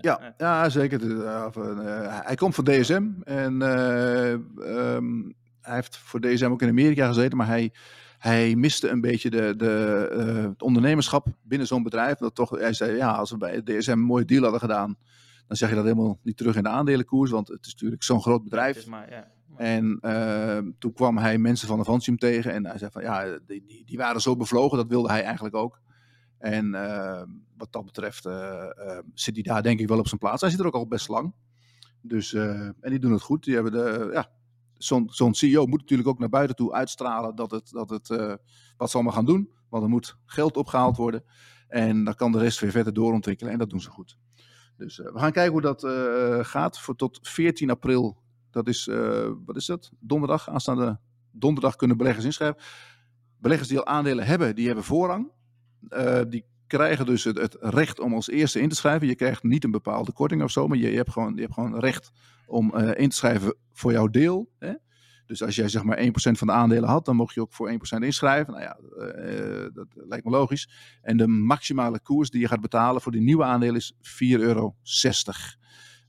ja, 0.00 0.34
ja, 0.38 0.68
zeker. 0.68 1.00
hij 2.24 2.34
komt 2.34 2.54
van 2.54 2.64
DSM 2.64 3.08
en 3.24 3.62
um, 3.62 5.34
hij 5.60 5.74
heeft 5.74 5.96
voor 5.96 6.20
DSM 6.20 6.50
ook 6.50 6.62
in 6.62 6.68
Amerika 6.68 7.06
gezeten, 7.06 7.36
maar 7.36 7.46
hij... 7.46 7.72
Hij 8.16 8.54
miste 8.54 8.88
een 8.88 9.00
beetje 9.00 9.30
de, 9.30 9.54
de, 9.56 9.66
het 10.48 10.62
ondernemerschap 10.62 11.26
binnen 11.42 11.66
zo'n 11.66 11.82
bedrijf. 11.82 12.18
Dat 12.18 12.34
toch, 12.34 12.50
hij 12.50 12.72
zei, 12.72 12.96
ja, 12.96 13.10
als 13.10 13.30
we 13.30 13.36
bij 13.36 13.62
DSM 13.62 13.90
een 13.90 14.00
mooie 14.00 14.24
deal 14.24 14.42
hadden 14.42 14.60
gedaan, 14.60 14.96
dan 15.46 15.56
zeg 15.56 15.68
je 15.68 15.74
dat 15.74 15.84
helemaal 15.84 16.18
niet 16.22 16.36
terug 16.36 16.56
in 16.56 16.62
de 16.62 16.68
aandelenkoers, 16.68 17.30
want 17.30 17.48
het 17.48 17.66
is 17.66 17.72
natuurlijk 17.72 18.02
zo'n 18.02 18.22
groot 18.22 18.42
bedrijf. 18.42 18.86
Maar, 18.86 19.10
ja. 19.10 19.34
En 19.56 19.98
uh, 20.02 20.58
toen 20.78 20.92
kwam 20.92 21.18
hij 21.18 21.38
mensen 21.38 21.68
van 21.68 21.80
Avantium 21.80 22.16
tegen 22.16 22.52
en 22.52 22.66
hij 22.66 22.78
zei 22.78 22.90
van 22.90 23.02
ja, 23.02 23.38
die, 23.46 23.64
die, 23.66 23.84
die 23.84 23.98
waren 23.98 24.20
zo 24.20 24.36
bevlogen, 24.36 24.76
dat 24.76 24.88
wilde 24.88 25.08
hij 25.08 25.22
eigenlijk 25.22 25.54
ook. 25.54 25.80
En 26.38 26.66
uh, 26.66 27.22
wat 27.56 27.72
dat 27.72 27.84
betreft 27.84 28.26
uh, 28.26 28.64
zit 29.14 29.34
hij 29.34 29.42
daar 29.42 29.62
denk 29.62 29.80
ik 29.80 29.88
wel 29.88 29.98
op 29.98 30.08
zijn 30.08 30.20
plaats. 30.20 30.40
Hij 30.40 30.50
zit 30.50 30.60
er 30.60 30.66
ook 30.66 30.74
al 30.74 30.88
best 30.88 31.08
lang. 31.08 31.34
Dus, 32.00 32.32
en 32.32 32.74
die 32.80 32.98
doen 32.98 33.12
het 33.12 33.22
goed. 33.22 33.44
Die 33.44 33.54
hebben 33.54 33.72
de, 33.72 34.08
ja, 34.12 34.30
zo'n 34.74 35.08
zo 35.10 35.32
CEO 35.32 35.66
moet 35.66 35.80
natuurlijk 35.80 36.08
ook 36.08 36.18
naar 36.18 36.28
buiten 36.28 36.56
toe 36.56 36.72
uitstralen 36.72 37.34
dat 37.34 37.50
het, 37.50 37.70
dat 37.70 37.90
het 37.90 38.08
wat 38.76 38.90
ze 38.90 38.94
allemaal 38.94 39.12
gaan 39.12 39.24
doen. 39.24 39.50
Want 39.68 39.82
er 39.82 39.88
moet 39.88 40.16
geld 40.24 40.56
opgehaald 40.56 40.96
worden. 40.96 41.24
En 41.68 42.04
dan 42.04 42.14
kan 42.14 42.32
de 42.32 42.38
rest 42.38 42.60
weer 42.60 42.70
verder 42.70 42.92
doorontwikkelen. 42.92 43.52
En 43.52 43.58
dat 43.58 43.70
doen 43.70 43.80
ze 43.80 43.90
goed. 43.90 44.18
Dus 44.76 44.96
we 44.96 45.18
gaan 45.18 45.32
kijken 45.32 45.52
hoe 45.52 45.60
dat 45.60 45.86
gaat. 46.46 46.80
Voor 46.80 46.96
tot 46.96 47.18
14 47.22 47.70
april 47.70 48.24
dat 48.56 48.68
is, 48.68 48.86
uh, 48.86 49.28
wat 49.44 49.56
is 49.56 49.66
dat? 49.66 49.90
Donderdag, 50.00 50.48
aanstaande 50.50 50.98
donderdag 51.30 51.76
kunnen 51.76 51.96
beleggers 51.96 52.24
inschrijven. 52.24 52.62
Beleggers 53.38 53.68
die 53.68 53.78
al 53.78 53.86
aandelen 53.86 54.26
hebben, 54.26 54.54
die 54.54 54.66
hebben 54.66 54.84
voorrang. 54.84 55.32
Die 56.28 56.44
krijgen 56.66 57.06
dus 57.06 57.24
het, 57.24 57.56
recht 57.60 58.00
om 58.00 58.14
als 58.14 58.28
eerste 58.28 58.60
in 58.60 58.68
te 58.68 58.76
schrijven. 58.76 59.06
Je 59.06 59.14
krijgt 59.14 59.42
niet 59.42 59.64
een 59.64 59.70
bepaalde 59.70 60.12
korting 60.12 60.42
of 60.42 60.50
zo, 60.50 60.66
maar 60.68 60.78
je, 60.78 60.90
je 60.90 60.96
hebt, 60.96 61.10
gewoon, 61.10 61.34
je 61.34 61.40
hebt 61.40 61.54
gewoon 61.54 61.78
recht 61.78 62.12
om 62.46 62.76
in 62.76 63.08
te 63.08 63.16
schrijven 63.16 63.54
voor 63.72 63.92
jouw 63.92 64.06
deel. 64.06 64.48
Hè? 64.58 64.72
Dus 65.26 65.42
als 65.42 65.54
jij 65.54 65.68
zeg 65.68 65.82
maar 65.82 65.98
1% 65.98 66.08
van 66.12 66.46
de 66.46 66.52
aandelen 66.52 66.88
had, 66.88 67.04
dan 67.04 67.16
mocht 67.16 67.34
je 67.34 67.40
ook 67.40 67.52
voor 67.52 67.70
1% 67.70 67.74
inschrijven. 67.98 68.52
Nou 68.52 68.64
ja, 68.64 68.78
uh, 68.78 69.66
dat 69.72 69.86
lijkt 69.94 70.24
me 70.24 70.30
logisch. 70.30 70.70
En 71.02 71.16
de 71.16 71.26
maximale 71.26 72.00
koers 72.00 72.30
die 72.30 72.40
je 72.40 72.48
gaat 72.48 72.60
betalen 72.60 73.00
voor 73.00 73.12
die 73.12 73.20
nieuwe 73.20 73.44
aandelen 73.44 73.76
is 73.76 73.92
4,60 73.94 74.00
euro. 74.40 74.74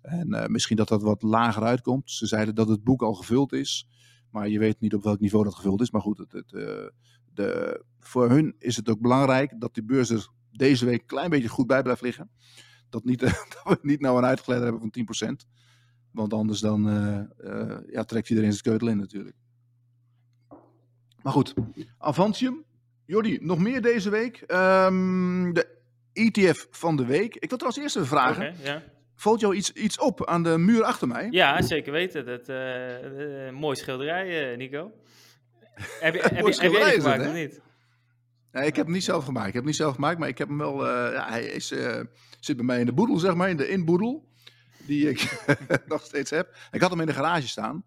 En 0.01 0.33
uh, 0.33 0.45
misschien 0.45 0.77
dat 0.77 0.87
dat 0.87 1.01
wat 1.01 1.21
lager 1.21 1.63
uitkomt. 1.63 2.11
Ze 2.11 2.27
zeiden 2.27 2.55
dat 2.55 2.67
het 2.67 2.83
boek 2.83 3.01
al 3.01 3.13
gevuld 3.13 3.53
is. 3.53 3.89
Maar 4.31 4.49
je 4.49 4.59
weet 4.59 4.79
niet 4.79 4.93
op 4.93 5.03
welk 5.03 5.19
niveau 5.19 5.43
dat 5.43 5.55
gevuld 5.55 5.81
is. 5.81 5.91
Maar 5.91 6.01
goed, 6.01 6.17
het, 6.17 6.31
het, 6.31 6.49
de, 7.33 7.83
voor 7.99 8.29
hun 8.29 8.55
is 8.59 8.75
het 8.75 8.89
ook 8.89 8.99
belangrijk 9.01 9.59
dat 9.59 9.73
die 9.73 9.83
beurs 9.83 10.09
er 10.09 10.27
deze 10.51 10.85
week 10.85 11.01
een 11.01 11.05
klein 11.05 11.29
beetje 11.29 11.47
goed 11.47 11.67
bij 11.67 11.81
blijft 11.81 12.01
liggen. 12.01 12.29
Dat, 12.89 13.03
niet, 13.03 13.19
dat 13.63 13.63
we 13.63 13.77
niet 13.81 14.01
nou 14.01 14.17
een 14.17 14.25
uitgeleider 14.25 14.71
hebben 14.71 14.89
van 14.93 15.35
10%. 15.45 15.47
Want 16.17 16.33
anders 16.33 16.59
dan 16.59 16.87
uh, 16.89 17.77
ja, 17.89 18.03
trekt 18.03 18.29
iedereen 18.29 18.51
zijn 18.51 18.63
keutel 18.63 18.87
in 18.87 18.97
natuurlijk. 18.97 19.35
Maar 21.21 21.33
goed, 21.33 21.53
Avantium. 21.97 22.65
Jordi, 23.05 23.37
nog 23.41 23.59
meer 23.59 23.81
deze 23.81 24.09
week. 24.09 24.41
Um, 24.41 25.53
de 25.53 25.67
ETF 26.13 26.67
van 26.71 26.95
de 26.95 27.05
week. 27.05 27.35
Ik 27.35 27.49
wil 27.49 27.57
trouwens 27.57 27.83
eerst 27.83 27.95
even 27.95 28.07
vragen. 28.07 28.47
Okay, 28.47 28.63
ja. 28.63 28.83
Valt 29.15 29.39
jou 29.39 29.55
iets, 29.55 29.71
iets 29.71 29.99
op 29.99 30.25
aan 30.25 30.43
de 30.43 30.57
muur 30.57 30.83
achter 30.83 31.07
mij? 31.07 31.27
Ja, 31.31 31.61
zeker 31.61 31.91
weten. 31.91 32.25
Dat, 32.25 32.49
uh, 32.49 33.45
uh, 33.45 33.51
mooi 33.51 33.75
schilderij, 33.75 34.55
Nico. 34.55 34.91
heb 35.99 36.13
je, 36.13 36.21
heb, 36.21 36.47
je, 36.47 36.61
heb 36.61 36.71
jij 36.71 36.91
gemaakt 36.91 37.27
of 37.27 37.33
niet? 37.33 37.61
Nee, 38.51 38.65
ik 38.65 38.75
heb 38.75 38.85
hem 38.85 38.93
niet 38.93 39.03
zelf 39.03 39.25
gemaakt. 39.25 39.47
Ik 39.47 39.53
heb 39.53 39.61
hem 39.61 39.71
niet 39.71 39.81
zelf 39.81 39.95
gemaakt, 39.95 40.19
maar 40.19 40.27
ik 40.27 40.37
heb 40.37 40.47
hem 40.47 40.57
wel. 40.57 40.85
ja, 41.13 41.29
hij 41.29 41.45
is, 41.45 41.67
zit 42.39 42.55
bij 42.55 42.65
mij 42.65 42.79
in 42.79 42.85
de 42.85 42.93
boedel, 42.93 43.17
zeg 43.17 43.35
maar, 43.35 43.49
in 43.49 43.57
de 43.57 43.69
inboedel. 43.69 44.26
Die 44.87 45.09
ik 45.09 45.45
nog 45.87 46.01
steeds 46.03 46.29
heb. 46.29 46.55
Ik 46.71 46.81
had 46.81 46.89
hem 46.89 46.99
in 46.99 47.05
de 47.05 47.13
garage 47.13 47.47
staan. 47.47 47.83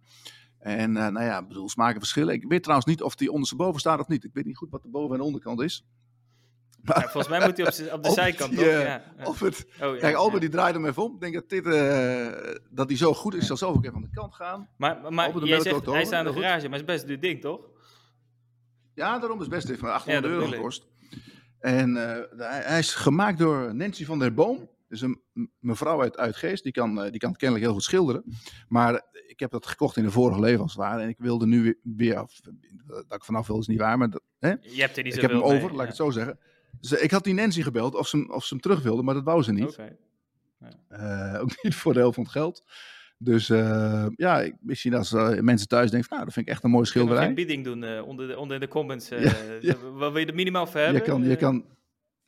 En 0.58 0.92
nou 0.92 1.22
ja, 1.22 1.46
bedoel, 1.46 1.68
smaken 1.68 1.98
verschillen. 2.00 2.34
Ik 2.34 2.44
weet 2.48 2.62
trouwens 2.62 2.88
niet 2.88 3.02
of 3.02 3.14
die 3.14 3.32
ondersteboven 3.32 3.80
staat 3.80 4.00
of 4.00 4.08
niet. 4.08 4.24
Ik 4.24 4.30
weet 4.32 4.44
niet 4.44 4.56
goed 4.56 4.70
wat 4.70 4.82
de 4.82 4.88
boven- 4.88 5.16
en 5.16 5.22
onderkant 5.22 5.60
is. 5.60 5.86
Ja, 6.82 7.00
volgens 7.00 7.28
mij 7.28 7.46
moet 7.46 7.56
hij 7.56 7.66
op, 7.66 7.72
de, 7.74 7.92
op 7.92 8.02
de 8.02 8.10
zijkant, 8.10 8.50
die? 8.50 8.64
Uh, 8.64 8.84
ja. 8.84 9.02
Of 9.24 9.40
het, 9.40 9.66
oh, 9.82 9.94
ja, 9.94 9.96
kijk, 9.96 10.14
Albert 10.14 10.40
die 10.40 10.50
draaide 10.50 10.78
hem 10.78 10.88
even 10.88 11.02
om. 11.02 11.14
Ik 11.14 11.20
denk 11.20 11.34
dat, 11.34 11.48
dit, 11.48 11.66
uh, 11.66 12.54
dat 12.70 12.88
die 12.88 12.96
zo 12.96 13.14
goed 13.14 13.34
is. 13.34 13.40
Ik 13.40 13.46
zal 13.46 13.56
zelf 13.56 13.76
ook 13.76 13.84
even 13.84 13.96
aan 13.96 14.02
de 14.02 14.10
kant 14.10 14.34
gaan. 14.34 14.68
Maar, 14.76 15.12
maar 15.12 15.26
Albert, 15.26 15.46
jij 15.46 15.60
zegt, 15.60 15.86
hij 15.86 16.04
staat 16.04 16.26
in 16.26 16.32
de 16.32 16.40
garage, 16.40 16.68
maar 16.68 16.78
het 16.78 16.88
is 16.88 16.94
best 16.94 17.06
duur 17.06 17.20
ding, 17.20 17.40
toch? 17.40 17.60
Ja, 18.94 19.18
daarom 19.18 19.38
is 19.38 19.44
het 19.44 19.54
best 19.54 19.68
even 19.68 19.92
800 19.92 20.26
euro 20.26 20.46
gekost. 20.46 20.86
En 21.58 21.94
hij, 21.94 22.62
hij 22.62 22.78
is 22.78 22.94
gemaakt 22.94 23.38
door 23.38 23.74
Nancy 23.74 24.04
van 24.04 24.18
der 24.18 24.34
Boom. 24.34 24.68
Dus 24.90 25.00
een 25.00 25.20
mevrouw 25.58 26.00
uit, 26.00 26.36
Geest, 26.36 26.62
die 26.62 26.72
kan, 26.72 26.94
die 27.10 27.18
kan 27.20 27.36
kennelijk 27.36 27.64
heel 27.64 27.74
goed 27.74 27.82
schilderen. 27.82 28.24
Maar 28.68 29.02
ik 29.26 29.40
heb 29.40 29.50
dat 29.50 29.66
gekocht 29.66 29.96
in 29.96 30.04
een 30.04 30.10
vorige 30.10 30.40
leven 30.40 30.60
als 30.60 30.72
het 30.72 30.80
ware. 30.80 31.02
En 31.02 31.08
ik 31.08 31.18
wilde 31.18 31.46
nu 31.46 31.78
weer, 31.82 32.14
dat 32.84 33.04
ik 33.08 33.24
vanaf 33.24 33.46
wil 33.46 33.58
is 33.58 33.66
niet 33.66 33.78
waar, 33.78 33.98
maar 33.98 34.10
dat, 34.10 34.22
hè? 34.38 34.48
Je 34.48 34.80
hebt 34.80 34.96
er 34.96 35.02
niet 35.02 35.14
ik 35.14 35.20
heb 35.20 35.30
hem 35.30 35.40
mee, 35.40 35.48
over, 35.48 35.70
laat 35.70 35.80
ik 35.80 35.86
het 35.86 35.96
zo 35.96 36.10
zeggen. 36.10 36.38
Dus 36.80 36.92
ik 36.92 37.10
had 37.10 37.24
die 37.24 37.34
Nancy 37.34 37.62
gebeld 37.62 37.94
of 37.94 38.08
ze, 38.08 38.28
of 38.28 38.44
ze 38.44 38.54
hem 38.54 38.62
terug 38.62 38.82
wilde, 38.82 39.02
maar 39.02 39.14
dat 39.14 39.24
wou 39.24 39.42
ze 39.42 39.52
niet. 39.52 39.68
Okay. 39.68 39.96
Ja. 40.58 41.34
Uh, 41.34 41.40
ook 41.42 41.62
niet 41.62 41.74
voor 41.74 41.92
de 41.92 41.98
helft 41.98 42.14
van 42.14 42.24
het 42.24 42.32
geld. 42.32 42.64
Dus 43.18 43.48
uh, 43.48 44.06
ja, 44.16 44.40
ik, 44.40 44.54
misschien 44.60 44.94
als 44.94 45.12
uh, 45.12 45.38
mensen 45.38 45.68
thuis 45.68 45.90
denken, 45.90 46.08
nou, 46.10 46.24
dat 46.24 46.32
vind 46.32 46.46
ik 46.46 46.52
echt 46.52 46.64
een 46.64 46.70
mooi 46.70 46.86
schilderij. 46.86 47.26
een 47.26 47.34
bieding 47.34 47.64
doen 47.64 48.00
onder, 48.00 48.28
de, 48.28 48.38
onder 48.38 48.60
de 48.60 48.68
comments. 48.68 49.08
Ja. 49.60 49.76
Wat 49.92 50.12
wil 50.12 50.20
je 50.20 50.26
er 50.26 50.34
minimaal 50.34 50.66
voor 50.66 50.80
hebben? 50.80 51.02
Je 51.02 51.08
kan, 51.08 51.22
je 51.22 51.36
kan, 51.36 51.64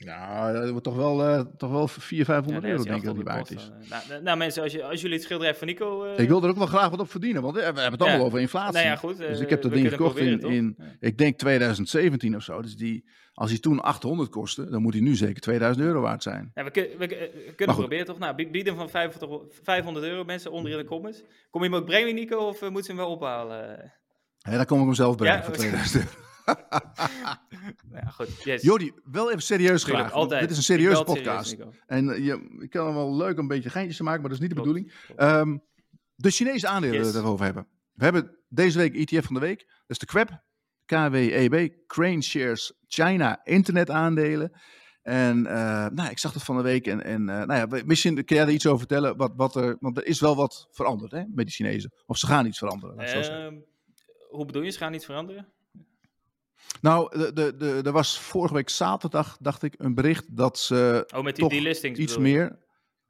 nou, 0.05 0.53
dat 0.53 0.71
wordt 0.71 0.85
toch 0.85 0.97
wel, 0.97 1.29
uh, 1.29 1.41
toch 1.57 1.71
wel 1.71 1.89
400, 1.89 2.27
500 2.27 2.55
ja, 2.55 2.61
nee, 2.61 2.71
euro, 2.71 2.85
denk 2.85 2.99
ik 2.99 3.05
dat 3.05 3.15
die 3.15 3.25
waard 3.25 3.51
is. 3.51 3.71
Nou, 4.09 4.23
nou, 4.23 4.37
mensen, 4.37 4.63
als, 4.63 4.73
je, 4.73 4.85
als 4.85 5.01
jullie 5.01 5.17
het 5.17 5.25
schilderij 5.25 5.55
van 5.55 5.67
Nico... 5.67 6.05
Uh... 6.05 6.19
Ik 6.19 6.29
wil 6.29 6.43
er 6.43 6.49
ook 6.49 6.57
wel 6.57 6.67
graag 6.67 6.91
wat 6.91 7.01
op 7.01 7.11
verdienen, 7.11 7.43
want 7.43 7.55
we 7.55 7.63
hebben 7.63 7.83
het 7.83 8.01
allemaal 8.01 8.19
ja. 8.19 8.25
over 8.25 8.41
inflatie. 8.41 8.73
Nou 8.73 8.87
ja, 8.87 8.97
goed, 8.97 9.21
uh, 9.21 9.27
dus 9.27 9.41
ik 9.41 9.51
heb 9.51 9.63
dat 9.63 9.73
ding 9.73 9.89
gekocht 9.89 10.17
in, 10.17 10.41
in 10.41 10.79
ik 11.01 11.19
denk 11.19 11.39
2017 11.39 12.37
of 12.37 12.43
zo. 12.43 12.63
Dus 12.63 12.77
die, 12.77 13.05
als 13.35 13.51
hij 13.51 13.59
toen 13.59 13.81
800 13.81 14.31
kostte, 14.31 14.71
dan 14.71 14.83
moet 14.83 14.93
hij 14.93 15.03
nu 15.03 15.15
zeker 15.15 15.41
2000 15.41 15.87
euro 15.87 16.01
waard 16.01 16.23
zijn. 16.23 16.51
Ja, 16.55 16.65
we, 16.65 16.71
we, 16.99 17.07
we 17.07 17.53
kunnen 17.57 17.77
proberen 17.77 18.07
toch? 18.07 18.19
Nou, 18.19 18.51
bieden 18.51 18.77
van 18.77 18.89
500 19.63 20.05
euro 20.05 20.25
mensen 20.25 20.53
onder 20.53 20.73
in 20.73 20.79
de 20.79 20.85
comments. 20.85 21.23
Kom 21.51 21.63
je 21.63 21.69
hem 21.69 21.79
ook 21.79 21.87
brengen, 21.87 22.15
Nico, 22.15 22.37
of 22.37 22.71
moet 22.71 22.85
ze 22.85 22.91
hem 22.91 23.01
wel 23.01 23.11
ophalen? 23.11 23.93
Ja, 24.39 24.57
dan 24.57 24.67
kom 24.67 24.79
ik 24.79 24.85
hem 24.85 24.95
zelf 24.95 25.17
brengen 25.17 25.45
voor 25.45 25.55
2000 25.55 26.05
euro. 26.05 26.31
ja, 27.93 28.05
goed. 28.11 28.43
Yes. 28.43 28.63
Jordi, 28.63 28.93
wel 29.05 29.29
even 29.29 29.43
serieus 29.43 29.85
graag. 29.85 30.29
Dit 30.29 30.51
is 30.51 30.57
een 30.57 30.63
serieuze 30.63 30.97
serieus, 30.97 31.23
podcast. 31.23 31.57
En 31.87 32.09
uh, 32.09 32.25
je, 32.25 32.57
ik 32.59 32.71
kan 32.71 32.87
er 32.87 32.95
wel 32.95 33.17
leuk 33.17 33.39
een 33.39 33.47
beetje 33.47 33.71
geintjes 33.71 34.01
maken, 34.01 34.21
maar 34.21 34.31
dat 34.31 34.39
is 34.41 34.47
niet 34.47 34.57
de 34.57 34.63
bedoeling. 34.63 34.93
Um, 35.19 35.63
de 36.15 36.31
Chinese 36.31 36.69
aandelen 36.69 36.97
Yes. 36.97 37.05
yes. 37.05 37.15
dat 37.15 37.23
we 37.23 37.29
over 37.29 37.45
hebben. 37.45 37.67
We 37.93 38.05
hebben 38.05 38.39
deze 38.49 38.79
week 38.79 38.95
ETF 38.95 39.25
van 39.25 39.35
de 39.35 39.41
week. 39.41 39.59
Dat 39.59 39.69
is 39.87 39.99
de 39.99 40.07
KWEB. 40.07 40.31
KWEB. 40.85 41.73
Crane 41.87 42.23
Shares 42.23 42.73
China 42.87 43.41
Internet 43.45 43.91
aandelen. 43.91 44.53
En 45.03 45.39
uh, 45.39 45.87
nou, 45.89 46.11
ik 46.11 46.19
zag 46.19 46.33
dat 46.33 46.43
van 46.43 46.57
de 46.57 46.63
week. 46.63 46.87
En, 46.87 47.05
en 47.05 47.21
uh, 47.21 47.43
nou 47.45 47.55
ja, 47.55 47.83
misschien 47.85 48.25
kun 48.25 48.37
jij 48.37 48.45
er 48.45 48.53
iets 48.53 48.67
over 48.67 48.79
vertellen. 48.79 49.17
Wat, 49.17 49.33
wat 49.37 49.57
er, 49.57 49.77
want 49.81 49.97
er 49.97 50.07
is 50.07 50.21
wel 50.21 50.37
wat 50.37 50.69
veranderd 50.71 51.13
hè, 51.13 51.23
met 51.29 51.47
die 51.47 51.55
Chinezen. 51.55 51.93
Of 52.07 52.17
ze 52.17 52.27
gaan 52.27 52.47
iets 52.47 52.59
veranderen. 52.59 52.99
Ehm, 52.99 53.55
hoe 54.29 54.45
bedoel 54.45 54.63
je? 54.63 54.71
Ze 54.71 54.79
gaan 54.79 54.95
iets 54.95 55.05
veranderen? 55.05 55.53
Nou, 56.81 57.19
de, 57.19 57.33
de, 57.33 57.57
de, 57.57 57.81
er 57.85 57.93
was 57.93 58.19
vorige 58.21 58.55
week 58.55 58.69
zaterdag, 58.69 59.37
dacht 59.41 59.63
ik, 59.63 59.75
een 59.79 59.95
bericht 59.95 60.37
dat 60.37 60.59
ze 60.59 61.05
Oh, 61.15 61.23
met 61.23 61.35
die 61.37 61.45
toch 61.45 61.53
delistings 61.53 61.99
iets 61.99 62.19
meer... 62.19 62.61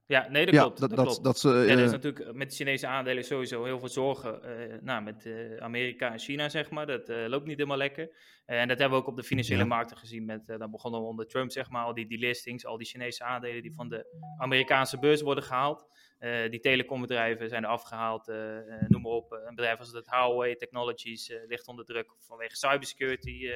Ja, 0.06 0.26
nee, 0.30 0.44
dat 0.44 0.54
ja, 0.54 0.60
klopt. 0.60 0.80
dat, 0.80 0.90
dat, 0.90 1.04
klopt. 1.06 1.24
dat 1.24 1.38
ze... 1.38 1.48
Ja, 1.48 1.54
er 1.54 1.78
eh, 1.78 1.84
is 1.84 1.90
natuurlijk 1.90 2.32
met 2.34 2.50
de 2.50 2.56
Chinese 2.56 2.86
aandelen 2.86 3.24
sowieso 3.24 3.64
heel 3.64 3.78
veel 3.78 3.88
zorgen. 3.88 4.42
eh, 4.42 4.78
nou, 4.82 5.02
met 5.02 5.26
eh, 5.26 5.56
Amerika 5.56 6.12
en 6.12 6.18
China, 6.18 6.48
zeg 6.48 6.70
maar. 6.70 6.86
Dat 6.86 7.08
eh, 7.08 7.24
loopt 7.28 7.46
niet 7.46 7.56
helemaal 7.56 7.76
lekker. 7.78 8.10
Eh, 8.46 8.60
en 8.60 8.68
dat 8.68 8.78
hebben 8.78 8.98
we 8.98 9.04
ook 9.04 9.10
op 9.10 9.16
de 9.16 9.22
financiële 9.22 9.60
Ja. 9.60 9.66
markten 9.66 9.96
gezien. 9.96 10.24
Met, 10.24 10.48
eh 10.48 10.58
dan 10.58 10.70
begonnen 10.70 11.00
we 11.00 11.06
onder 11.06 11.26
Trump, 11.26 11.50
zeg 11.50 11.70
maar. 11.70 11.84
Al 11.84 11.94
die 11.94 12.06
delistings, 12.06 12.66
al 12.66 12.76
die 12.78 12.86
Chinese 12.86 13.24
aandelen 13.24 13.62
die 13.62 13.74
van 13.74 13.88
de 13.88 14.06
Amerikaanse 14.38 14.98
beurs 14.98 15.20
worden 15.22 15.44
gehaald. 15.44 15.86
Eh, 16.22 16.50
die 16.50 16.60
telecombedrijven 16.60 17.48
zijn 17.48 17.62
er 17.64 17.68
afgehaald. 17.68 18.28
eh, 18.28 18.58
eh, 18.58 18.88
noem 18.88 19.02
maar 19.02 19.12
op. 19.12 19.32
Een 19.32 19.54
bedrijf 19.54 19.78
als 19.78 19.92
het 19.92 20.10
Huawei 20.10 20.56
Technologies 20.56 21.32
ligt 21.46 21.68
onder 21.68 21.84
druk 21.84 22.12
vanwege 22.18 22.56
cybersecurity 22.56 23.50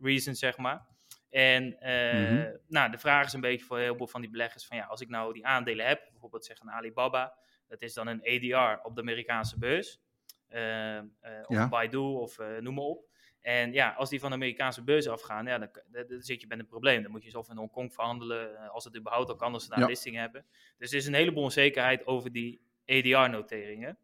reasons, 0.00 0.38
zeg 0.38 0.56
maar. 0.56 0.86
En 1.30 1.64
Mhm. 1.80 2.56
nou, 2.68 2.90
de 2.90 2.98
vraag 2.98 3.26
is 3.26 3.32
een 3.32 3.40
beetje 3.40 3.66
voor 3.66 3.78
heel 3.78 3.96
veel 3.96 4.06
van 4.06 4.20
die 4.20 4.30
beleggers: 4.30 4.66
van 4.66 4.76
ja, 4.76 4.84
als 4.84 5.00
ik 5.00 5.08
nou 5.08 5.32
die 5.32 5.46
aandelen 5.46 5.86
heb, 5.86 6.08
bijvoorbeeld 6.10 6.44
zeg 6.44 6.60
een 6.60 6.70
Alibaba, 6.70 7.34
dat 7.68 7.82
is 7.82 7.94
dan 7.94 8.06
een 8.06 8.22
ADR 8.22 8.86
op 8.86 8.94
de 8.94 9.00
Amerikaanse 9.00 9.58
beurs, 9.58 10.00
of 11.46 11.56
Ja. 11.56 11.68
Baidu 11.68 11.98
of 11.98 12.38
noem 12.60 12.74
maar 12.74 12.84
op. 12.84 13.08
En 13.44 13.72
ja, 13.72 13.90
als 13.92 14.10
die 14.10 14.20
van 14.20 14.28
de 14.28 14.34
Amerikaanse 14.36 14.82
beurs 14.82 15.08
afgaan, 15.08 15.46
ja, 15.46 15.58
dan, 15.58 15.68
dan, 15.86 16.04
dan 16.08 16.20
zit 16.22 16.40
je 16.40 16.46
met 16.46 16.58
een 16.58 16.66
probleem. 16.66 17.02
Dan 17.02 17.10
moet 17.10 17.24
je 17.24 17.30
ze 17.30 17.38
of 17.38 17.50
in 17.50 17.56
Hongkong 17.56 17.92
verhandelen, 17.92 18.56
eh, 18.58 18.70
als 18.70 18.84
het 18.84 18.96
überhaupt 18.96 19.28
al 19.28 19.36
kan, 19.36 19.52
als 19.52 19.62
ze 19.64 19.68
daar 19.70 19.78
Ja. 19.78 19.86
listing 19.86 20.16
hebben. 20.16 20.44
Dus 20.78 20.90
er 20.90 20.96
is 20.96 21.06
een 21.06 21.14
heleboel 21.14 21.42
onzekerheid 21.42 22.06
over 22.06 22.32
die 22.32 22.60
ADR-noteringen. 22.86 23.98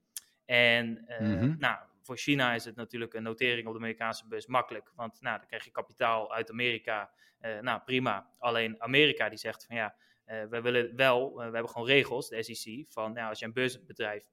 En 0.45 1.07
eh, 1.07 1.21
Mhm. 1.21 1.55
nou, 1.59 1.79
voor 2.03 2.17
China 2.17 2.55
is 2.55 2.65
het 2.65 2.77
natuurlijk 2.77 3.15
een 3.15 3.23
notering 3.23 3.67
op 3.67 3.73
de 3.73 3.79
Amerikaanse 3.79 4.27
beurs 4.29 4.47
makkelijk. 4.47 4.93
Want 4.95 5.21
nou, 5.21 5.39
dan 5.39 5.47
krijg 5.47 5.65
je 5.65 5.71
kapitaal 5.71 6.33
uit 6.35 6.51
Amerika. 6.51 7.11
Eh, 7.39 7.59
nou, 7.59 7.81
prima. 7.85 8.31
Alleen 8.39 8.83
Amerika 8.83 9.29
die 9.29 9.39
zegt 9.39 9.67
van 9.67 9.77
ja, 9.77 9.95
we 10.25 10.61
willen 10.61 10.97
wel, 10.97 11.35
we 11.35 11.43
hebben 11.43 11.69
gewoon 11.69 11.87
regels, 11.87 12.29
de 12.29 12.43
SEC, 12.43 12.85
van 12.89 13.13
ja, 13.15 13.29
als 13.29 13.39
je 13.39 13.45
een 13.45 13.53
beursbedrijf 13.53 14.25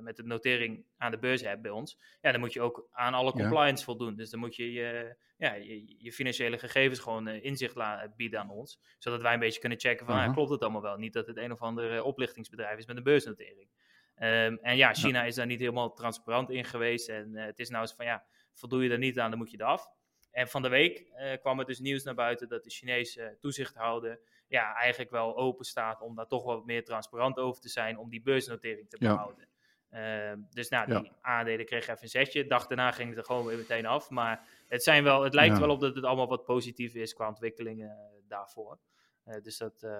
met 0.00 0.18
een 0.18 0.26
notering 0.26 0.84
aan 0.96 1.10
de 1.10 1.18
beurs 1.18 1.42
hebt 1.42 1.62
bij 1.62 1.70
ons, 1.70 1.98
ja, 2.20 2.30
dan 2.30 2.40
moet 2.40 2.52
je 2.52 2.60
ook 2.60 2.88
aan 2.92 3.14
alle 3.14 3.32
Ja. 3.34 3.40
compliance 3.42 3.84
voldoen. 3.84 4.16
Dus 4.16 4.30
dan 4.30 4.40
moet 4.40 4.56
je 4.56 4.72
je, 4.72 5.16
ja, 5.36 5.54
je, 5.54 5.94
je 6.02 6.12
financiële 6.12 6.58
gegevens 6.58 6.98
gewoon 6.98 7.26
eh, 7.28 7.44
inzicht 7.44 7.74
bieden 8.16 8.40
aan 8.40 8.50
ons, 8.50 8.80
zodat 8.98 9.22
wij 9.22 9.32
een 9.32 9.38
beetje 9.40 9.60
kunnen 9.60 9.78
checken 9.78 10.06
van 10.06 10.14
ja, 10.14 10.32
klopt 10.32 10.50
het 10.50 10.62
allemaal 10.62 10.82
wel. 10.82 10.96
Niet 10.96 11.12
dat 11.12 11.26
het 11.26 11.36
een 11.36 11.52
of 11.52 11.60
ander 11.60 11.96
eh, 11.96 12.04
oplichtingsbedrijf 12.04 12.78
is 12.78 12.86
met 12.86 12.96
een 12.96 13.02
beursnotering. 13.02 13.68
Ehm, 14.14 14.56
en 14.60 14.76
ja, 14.76 14.94
China 14.94 15.24
is 15.24 15.34
daar 15.34 15.46
niet 15.46 15.60
helemaal 15.60 15.92
transparant 15.92 16.50
in 16.50 16.64
geweest. 16.64 17.08
En 17.08 17.34
het 17.36 17.58
is 17.58 17.68
nou 17.68 17.82
eens 17.82 17.94
van 17.94 18.04
ja, 18.04 18.24
voldoe 18.52 18.84
je 18.84 18.90
er 18.90 18.98
niet 18.98 19.18
aan, 19.18 19.30
dan 19.30 19.38
moet 19.38 19.50
je 19.50 19.60
eraf. 19.60 19.86
En 20.30 20.48
van 20.48 20.62
de 20.62 20.68
week 20.68 21.04
kwam 21.40 21.58
er 21.58 21.64
dus 21.64 21.78
nieuws 21.78 22.02
naar 22.04 22.14
buiten 22.14 22.48
dat 22.48 22.64
de 22.64 22.70
Chinese 22.70 23.36
toezichthouder 23.40 24.20
ja, 24.48 24.74
eigenlijk 24.74 25.10
wel 25.10 25.36
open 25.36 25.64
staat 25.64 26.00
om 26.00 26.14
daar 26.14 26.26
toch 26.26 26.44
wat 26.44 26.66
meer 26.66 26.84
transparant 26.84 27.38
over 27.38 27.60
te 27.62 27.68
zijn, 27.68 27.98
om 27.98 28.10
die 28.10 28.22
beursnotering 28.22 28.88
te 28.88 28.98
behouden. 28.98 29.48
Ehm, 29.90 30.38
dus 30.50 30.68
nou, 30.68 30.86
die 30.86 31.12
aandelen 31.20 31.66
kregen 31.66 31.92
even 31.92 32.02
een 32.02 32.08
zetje. 32.08 32.46
Dag 32.46 32.66
daarna 32.66 32.90
ging 32.90 33.08
het 33.08 33.18
er 33.18 33.24
gewoon 33.24 33.46
weer 33.46 33.56
meteen 33.56 33.86
af. 33.86 34.10
Maar 34.10 34.48
het, 34.68 34.82
zijn 34.82 35.04
wel, 35.04 35.22
het 35.22 35.34
lijkt 35.34 35.58
wel 35.58 35.70
op 35.70 35.80
dat 35.80 35.94
het 35.94 36.04
allemaal 36.04 36.28
wat 36.28 36.44
positief 36.44 36.94
is 36.94 37.14
qua 37.14 37.28
ontwikkelingen 37.28 37.90
eh, 37.90 37.96
daarvoor. 38.28 38.78
Uh, 39.26 39.34
dus 39.42 39.58
dat, 39.58 39.82
uh, 39.82 39.90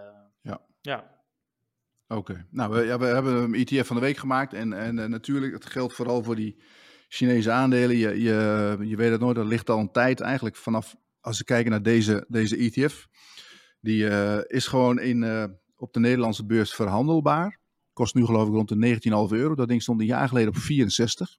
ja. 0.40 0.60
ja. 0.80 1.24
Oké, 2.08 2.46
nou, 2.50 2.72
we, 2.72 2.84
ja, 2.84 2.98
we 2.98 3.04
hebben 3.04 3.34
een 3.34 3.54
ETF 3.54 3.86
van 3.86 3.96
de 3.96 4.02
week 4.02 4.16
gemaakt. 4.16 4.52
En, 4.52 4.72
en 4.72 5.10
natuurlijk, 5.10 5.52
het 5.52 5.66
geldt 5.66 5.94
vooral 5.94 6.22
voor 6.22 6.36
die 6.36 6.62
Chinese 7.08 7.50
aandelen. 7.50 7.96
Je, 7.96 8.22
je, 8.22 8.76
je 8.80 8.96
weet 8.96 9.10
het 9.10 9.20
nooit, 9.20 9.36
dat 9.36 9.46
ligt 9.46 9.70
al 9.70 9.78
een 9.78 9.92
tijd 9.92 10.20
eigenlijk 10.20 10.56
vanaf, 10.56 10.96
als 11.20 11.38
we 11.38 11.44
kijken 11.44 11.70
naar 11.70 11.82
deze, 11.82 12.24
deze 12.28 12.56
ETF. 12.56 13.06
Die 13.80 14.08
is 14.46 14.66
gewoon 14.66 15.00
in, 15.00 15.24
op 15.76 15.92
de 15.92 16.00
Nederlandse 16.00 16.46
beurs 16.46 16.74
verhandelbaar. 16.74 17.60
Kost 17.96 18.14
nu 18.14 18.24
geloof 18.24 18.48
ik 18.48 18.54
rond 18.54 18.68
de 18.68 19.28
19,5 19.30 19.36
euro. 19.36 19.54
Dat 19.54 19.68
ding 19.68 19.82
stond 19.82 20.00
een 20.00 20.06
jaar 20.06 20.28
geleden 20.28 20.48
op 20.48 20.56
64. 20.56 21.38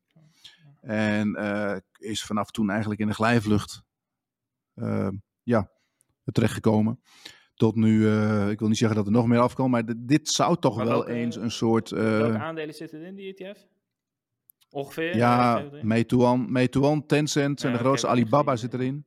En 0.81 1.29
uh, 1.29 1.75
is 1.97 2.23
vanaf 2.23 2.51
toen 2.51 2.69
eigenlijk 2.69 2.99
in 2.99 3.07
de 3.07 3.13
glijvlucht 3.13 3.83
uh, 4.75 5.09
ja, 5.43 5.71
terechtgekomen. 6.23 6.99
Tot 7.55 7.75
nu, 7.75 7.99
uh, 7.99 8.49
ik 8.49 8.59
wil 8.59 8.67
niet 8.67 8.77
zeggen 8.77 8.97
dat 8.97 9.05
er 9.05 9.11
nog 9.11 9.27
meer 9.27 9.39
afkomt, 9.39 9.71
maar 9.71 9.83
dit 9.97 10.29
zou 10.29 10.59
toch 10.59 10.83
wel 10.83 11.07
eens 11.07 11.35
een 11.35 11.51
soort... 11.51 11.89
welke 11.89 12.37
aandelen 12.37 12.75
zitten 12.75 13.01
in 13.01 13.15
die 13.15 13.35
ETF? 13.35 13.67
Ongeveer? 14.69 15.15
Ja, 15.15 15.69
Meituan, 15.81 16.51
Meituan 16.51 17.05
Tencent 17.05 17.63
en 17.63 17.71
de 17.71 17.77
grootste, 17.77 18.07
Alibaba 18.07 18.55
zit 18.55 18.73
erin. 18.73 19.05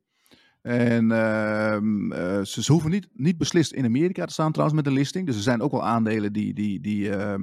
En 0.62 1.12
ehm, 1.12 2.12
uh, 2.12 2.42
ze, 2.42 2.62
ze, 2.62 2.72
hoeven 2.72 2.90
niet, 2.90 3.08
niet 3.12 3.38
beslist 3.38 3.72
in 3.72 3.84
Amerika 3.84 4.24
te 4.24 4.32
staan 4.32 4.52
trouwens 4.52 4.80
met 4.80 4.86
een 4.86 4.98
listing. 4.98 5.26
Dus 5.26 5.36
er 5.36 5.42
zijn 5.42 5.60
ook 5.60 5.70
wel 5.70 5.84
aandelen 5.84 6.32
die, 6.32 6.54
die, 6.54 6.80
die 6.80 7.08
uh, 7.08 7.34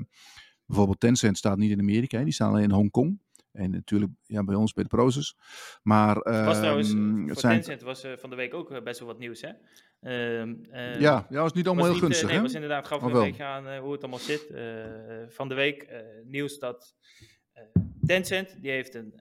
bijvoorbeeld 0.66 1.00
Tencent 1.00 1.38
staat 1.38 1.58
niet 1.58 1.72
in 1.72 1.80
Amerika, 1.80 2.24
die 2.24 2.34
staan 2.34 2.50
alleen 2.50 2.64
in 2.64 2.72
Hongkong. 2.72 3.20
En 3.52 3.72
natuurlijk 3.72 4.12
ja, 4.26 4.44
bij 4.44 4.56
ons 4.56 4.74
bij 4.74 4.84
de 4.84 4.90
Proces. 4.90 5.36
Maar 5.84 6.28
uh, 6.28 6.46
was 6.46 6.58
trouwens, 6.58 6.90
ehm, 6.90 7.28
voor 7.28 7.36
zijn... 7.36 7.54
Tencent 7.62 7.82
was 7.82 8.06
uh, 8.06 8.12
van 8.18 8.30
de 8.30 8.36
week 8.36 8.54
ook 8.54 8.84
best 8.84 9.00
wel 9.00 9.08
wat 9.08 9.20
nieuws, 9.20 9.42
hè? 9.42 9.52
Uh, 10.02 11.00
ja, 11.00 11.28
ja, 11.30 11.42
was 11.42 11.54
niet 11.54 11.68
allemaal 11.68 11.88
was 11.88 12.00
heel 12.00 12.08
niet, 12.08 12.18
gunstig, 12.18 12.30
Nee, 12.30 12.42
was 12.42 12.54
inderdaad, 12.54 12.88
gaf 12.88 13.02
een 13.02 13.14
week 13.14 13.42
aan 13.42 13.78
hoe 13.78 13.92
het 13.92 14.02
allemaal 14.02 14.20
zit. 14.20 14.54
van 15.28 15.48
de 15.48 15.56
week 15.56 16.04
nieuws 16.26 16.60
dat 16.60 16.96
Tencent, 18.06 18.62
die 18.62 18.72
heeft 18.72 18.96
een 18.96 19.14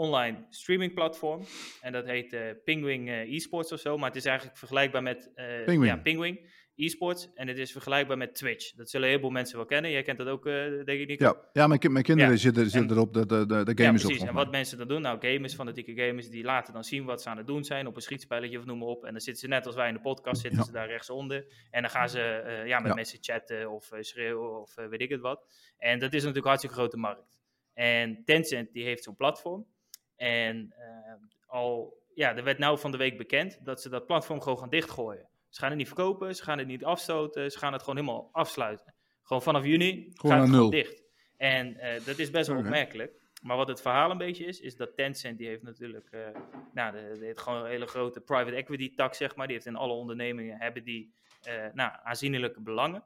online 0.00 0.46
streaming 0.48 0.94
platform. 0.94 1.44
En 1.80 1.92
dat 1.92 2.06
heet 2.06 2.32
uh, 2.32 2.40
Pingwing 2.64 3.08
uh, 3.08 3.34
Esports 3.34 3.72
of 3.72 3.80
zo. 3.80 3.98
Maar 3.98 4.08
het 4.08 4.16
is 4.16 4.24
eigenlijk 4.24 4.58
vergelijkbaar 4.58 5.02
met 5.02 5.30
uh, 5.34 5.64
Pingwing. 5.64 5.92
Ja, 5.92 5.96
Pingwing 5.96 6.58
Esports. 6.76 7.30
En 7.34 7.48
het 7.48 7.58
is 7.58 7.72
vergelijkbaar 7.72 8.16
met 8.16 8.34
Twitch. 8.34 8.72
Dat 8.74 8.90
zullen 8.90 9.06
een 9.06 9.12
heleboel 9.12 9.32
mensen 9.32 9.56
wel 9.56 9.66
kennen. 9.66 9.90
Jij 9.90 10.02
kent 10.02 10.18
dat 10.18 10.26
ook, 10.26 10.44
denk 10.44 11.00
ik 11.00 11.06
niet. 11.06 11.20
Ja, 11.20 11.36
ja 11.52 11.66
mijn, 11.66 11.80
mijn 11.92 12.04
kinderen 12.04 12.38
zitten, 12.38 12.70
zitten 12.70 12.96
erop, 12.96 13.14
de, 13.14 13.26
de, 13.26 13.46
de, 13.46 13.74
de 13.74 13.84
gamers 13.84 14.02
ja, 14.02 14.08
precies. 14.08 14.28
En 14.28 14.34
wat 14.34 14.50
mensen 14.50 14.78
dan 14.78 14.88
doen, 14.88 15.02
nou 15.02 15.28
gamers, 15.28 15.54
fanatieke 15.54 15.94
gamers, 15.94 16.28
die 16.28 16.44
laten 16.44 16.72
dan 16.72 16.84
zien 16.84 17.04
wat 17.04 17.22
ze 17.22 17.28
aan 17.28 17.36
het 17.36 17.46
doen 17.46 17.64
zijn 17.64 17.86
op 17.86 17.96
een 17.96 18.02
schietspelletje 18.02 18.58
of 18.58 18.64
noem 18.64 18.78
maar 18.78 18.88
op. 18.88 19.04
En 19.04 19.12
dan 19.12 19.20
zitten 19.20 19.42
ze 19.42 19.48
net 19.48 19.66
als 19.66 19.74
wij 19.74 19.88
in 19.88 19.94
de 19.94 20.00
podcast, 20.00 20.40
zitten 20.40 20.64
ze 20.64 20.72
daar 20.72 20.88
rechtsonder. 20.88 21.46
En 21.70 21.82
dan 21.82 21.90
gaan 21.90 22.08
ze 22.08 22.62
ja, 22.66 22.80
met 22.80 22.94
mensen 22.94 23.18
chatten 23.20 23.70
of 23.70 23.90
schreeuwen 24.00 24.60
of 24.60 24.74
weet 24.74 25.00
ik 25.00 25.10
het 25.10 25.20
wat. 25.20 25.44
En 25.78 25.98
dat 25.98 26.12
is 26.12 26.18
natuurlijk 26.18 26.44
een 26.44 26.50
hartstikke 26.50 26.76
grote 26.76 26.96
markt. 26.96 27.38
En 27.74 28.22
Tencent 28.24 28.72
die 28.72 28.84
heeft 28.84 29.04
zo'n 29.04 29.16
platform. 29.16 29.66
En 30.20 30.74
uh, 30.78 31.14
al, 31.46 32.02
ja, 32.14 32.36
er 32.36 32.44
werd 32.44 32.58
nou 32.58 32.78
van 32.78 32.90
de 32.90 32.96
week 32.96 33.18
bekend 33.18 33.64
dat 33.64 33.80
ze 33.80 33.88
dat 33.88 34.06
platform 34.06 34.40
gewoon 34.40 34.58
gaan 34.58 34.68
dichtgooien. 34.68 35.28
Ze 35.48 35.60
gaan 35.60 35.68
het 35.68 35.78
niet 35.78 35.86
verkopen, 35.86 36.36
ze 36.36 36.42
gaan 36.42 36.58
het 36.58 36.66
niet 36.66 36.84
afstoten, 36.84 37.50
ze 37.50 37.58
gaan 37.58 37.72
het 37.72 37.82
gewoon 37.82 37.96
helemaal 37.96 38.28
afsluiten. 38.32 38.94
Gewoon 39.22 39.42
vanaf 39.42 39.64
juni 39.64 40.10
gewoon 40.14 40.36
gaat 40.36 40.46
het 40.46 40.54
gewoon 40.54 40.70
dicht. 40.70 41.02
En 41.36 41.76
uh, 41.76 42.04
dat 42.04 42.18
is 42.18 42.30
best 42.30 42.48
wel 42.48 42.58
opmerkelijk. 42.58 43.12
Maar 43.42 43.56
wat 43.56 43.68
het 43.68 43.80
verhaal 43.80 44.10
een 44.10 44.18
beetje 44.18 44.44
is, 44.44 44.60
is 44.60 44.76
dat 44.76 44.96
Tencent, 44.96 45.38
die 45.38 45.46
heeft 45.46 45.62
natuurlijk, 45.62 46.08
uh, 46.10 46.20
nou, 46.72 46.92
de, 46.92 47.18
de, 47.18 47.32
gewoon 47.34 47.60
een 47.60 47.70
hele 47.70 47.86
grote 47.86 48.20
private 48.20 48.56
equity 48.56 48.94
tak, 48.94 49.14
zeg 49.14 49.36
maar. 49.36 49.46
Die 49.46 49.56
heeft 49.56 49.68
in 49.68 49.76
alle 49.76 49.92
ondernemingen, 49.92 50.58
hebben 50.58 50.84
die, 50.84 51.12
nou, 51.72 51.92
aanzienlijke 52.02 52.60
belangen. 52.60 53.04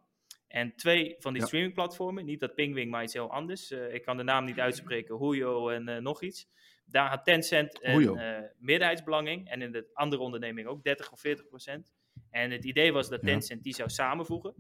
En 0.49 0.75
twee 0.77 1.17
van 1.19 1.33
die 1.33 1.43
ja. 1.43 1.47
streamingplatformen, 1.47 2.25
niet 2.25 2.41
dat 2.41 2.55
Pingwing, 2.55 2.91
maar 2.91 3.03
iets 3.03 3.13
heel 3.13 3.31
anders. 3.31 3.71
ik 3.71 4.03
kan 4.03 4.17
de 4.17 4.23
naam 4.23 4.45
niet 4.45 4.61
uitspreken, 4.61 5.19
Huyo 5.19 5.69
en 5.69 6.03
nog 6.03 6.23
iets. 6.23 6.49
Daar 6.85 7.09
had 7.09 7.25
Tencent 7.25 7.79
een 7.83 8.01
uh, 8.01 8.39
meerderheidsbelang 8.59 9.29
in. 9.29 9.47
En 9.47 9.63
in 9.63 9.73
de 9.73 9.91
andere 9.93 10.23
onderneming 10.23 10.67
ook 10.67 10.85
30 10.85 11.13
of 11.13 11.21
40 11.21 11.49
procent. 11.49 11.93
En 12.31 12.51
het 12.51 12.65
idee 12.65 12.93
was 12.93 13.09
dat 13.09 13.23
Tencent 13.23 13.63
die 13.63 13.75
zou 13.75 13.89
samenvoegen. 13.89 14.55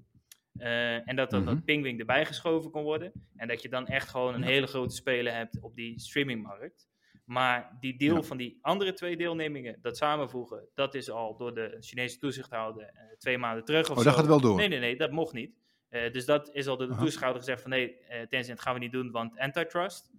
Uh, 0.56 1.08
en 1.08 1.16
dat 1.16 1.30
dan 1.30 1.40
mm 1.40 1.46
-hmm. 1.46 1.54
dat 1.54 1.64
Pingwing 1.64 1.98
erbij 1.98 2.26
geschoven 2.26 2.70
kon 2.70 2.82
worden. 2.82 3.12
En 3.36 3.48
dat 3.48 3.62
je 3.62 3.68
dan 3.68 3.86
echt 3.86 4.08
gewoon 4.08 4.34
een 4.34 4.42
hele 4.42 4.66
grote 4.66 4.94
speler 4.94 5.34
hebt 5.34 5.60
op 5.60 5.76
die 5.76 6.00
streamingmarkt. 6.00 6.88
Maar 7.24 7.76
die 7.80 7.98
deel 7.98 8.14
ja. 8.14 8.22
van 8.22 8.36
die 8.36 8.58
andere 8.60 8.92
twee 8.92 9.16
deelnemingen, 9.16 9.78
dat 9.82 9.96
samenvoegen, 9.96 10.68
dat 10.74 10.94
is 10.94 11.10
al 11.10 11.36
door 11.36 11.54
de 11.54 11.76
Chinese 11.80 12.18
toezichthouder 12.18 12.82
uh, 12.82 13.00
twee 13.18 13.38
maanden 13.38 13.64
terug. 13.64 13.90
Of 13.90 13.98
oh, 13.98 14.04
dat 14.04 14.14
gaat 14.14 14.26
wel 14.26 14.40
door? 14.40 14.56
Nee, 14.56 14.68
nee, 14.68 14.78
nee, 14.78 14.96
dat 14.96 15.10
mocht 15.10 15.32
niet. 15.32 15.56
Uh, 15.90 16.12
dus 16.12 16.24
dat 16.24 16.54
is 16.54 16.66
al 16.66 16.76
door 16.76 16.88
de 16.88 16.96
toezichthouder 16.96 17.40
gezegd 17.40 17.60
van 17.60 17.70
nee, 17.70 17.96
Tencent 18.28 18.60
gaan 18.60 18.74
we 18.74 18.80
niet 18.80 18.92
doen, 18.92 19.10
want 19.10 19.38
antitrust. 19.38 20.12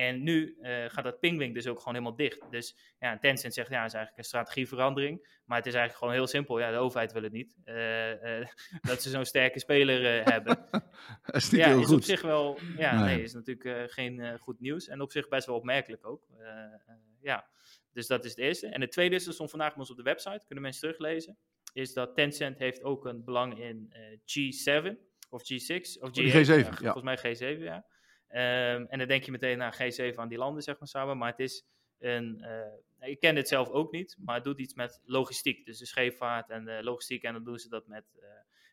En 0.00 0.22
nu 0.22 0.56
uh, 0.60 0.84
gaat 0.88 1.04
dat 1.04 1.20
pingwing 1.20 1.54
dus 1.54 1.66
ook 1.66 1.78
gewoon 1.78 1.94
helemaal 1.94 2.16
dicht. 2.16 2.50
Dus 2.50 2.76
ja, 2.98 3.18
Tencent 3.18 3.54
zegt, 3.54 3.70
ja, 3.70 3.78
het 3.78 3.86
is 3.86 3.94
eigenlijk 3.94 4.16
een 4.16 4.28
strategieverandering. 4.28 5.40
Maar 5.44 5.56
het 5.56 5.66
is 5.66 5.74
eigenlijk 5.74 5.98
gewoon 5.98 6.14
heel 6.14 6.26
simpel. 6.26 6.58
Ja, 6.58 6.70
de 6.70 6.76
overheid 6.76 7.12
wil 7.12 7.22
het 7.22 7.32
niet. 7.32 7.56
Uh, 7.64 8.10
uh, 8.40 8.46
dat 8.88 9.02
ze 9.02 9.10
zo'n 9.10 9.24
sterke 9.24 9.58
speler 9.58 10.24
hebben. 10.24 10.66
dat 11.22 11.34
is 11.42 11.50
niet 11.50 11.60
ja, 11.60 11.68
heel 11.68 11.80
is 11.80 11.86
goed. 11.86 11.96
op 11.96 12.02
zich 12.02 12.22
wel, 12.22 12.58
ja, 12.76 13.04
nee, 13.04 13.14
nee 13.14 13.24
is 13.24 13.32
natuurlijk 13.32 13.92
geen 13.92 14.38
goed 14.38 14.60
nieuws. 14.60 14.88
En 14.88 15.00
op 15.00 15.12
zich 15.12 15.28
best 15.28 15.46
wel 15.46 15.56
opmerkelijk 15.56 16.06
ook. 16.06 16.26
ja, 17.20 17.46
dus 17.92 18.06
dat 18.06 18.24
is 18.24 18.30
het 18.30 18.40
eerste. 18.40 18.66
En 18.66 18.80
het 18.80 18.92
tweede 18.92 19.14
is, 19.14 19.24
dat 19.24 19.34
stond 19.34 19.50
vandaag 19.50 19.70
bij 19.70 19.78
ons 19.78 19.90
op 19.90 19.96
de 19.96 20.02
website, 20.02 20.42
kunnen 20.46 20.64
mensen 20.64 20.80
teruglezen. 20.80 21.36
Is 21.72 21.92
dat 21.92 22.14
Tencent 22.14 22.58
heeft 22.58 22.82
ook 22.82 23.04
een 23.06 23.24
belang 23.24 23.58
in 23.58 23.92
G7 24.18 24.96
of 25.28 25.42
G6 25.42 26.00
of 26.00 26.10
G8. 26.10 26.32
G7, 26.32 26.80
ja. 26.80 26.92
Volgens 26.92 27.02
mij 27.02 27.18
G7, 27.18 27.62
ja. 27.62 27.86
Um, 28.32 28.86
en 28.86 28.98
dan 28.98 29.08
denk 29.08 29.22
je 29.22 29.30
meteen 29.30 29.58
naar 29.58 29.74
G7 29.74 30.14
aan 30.14 30.28
die 30.28 30.38
landen, 30.38 30.62
zeg 30.62 30.78
maar 30.78 30.88
samen. 30.88 31.18
Maar 31.18 31.30
het 31.30 31.40
is 31.40 31.64
een. 31.98 32.44
Uh, 33.00 33.08
ik 33.10 33.20
ken 33.20 33.34
dit 33.34 33.48
zelf 33.48 33.68
ook 33.68 33.92
niet, 33.92 34.16
maar 34.18 34.34
het 34.34 34.44
doet 34.44 34.58
iets 34.58 34.74
met 34.74 35.00
logistiek. 35.04 35.66
Dus 35.66 35.78
de 35.78 35.86
scheepvaart 35.86 36.50
en 36.50 36.64
de 36.64 36.78
logistiek. 36.82 37.22
En 37.22 37.32
dan 37.32 37.44
doen 37.44 37.58
ze 37.58 37.68
dat 37.68 37.86
met, 37.86 38.04
uh, 38.16 38.28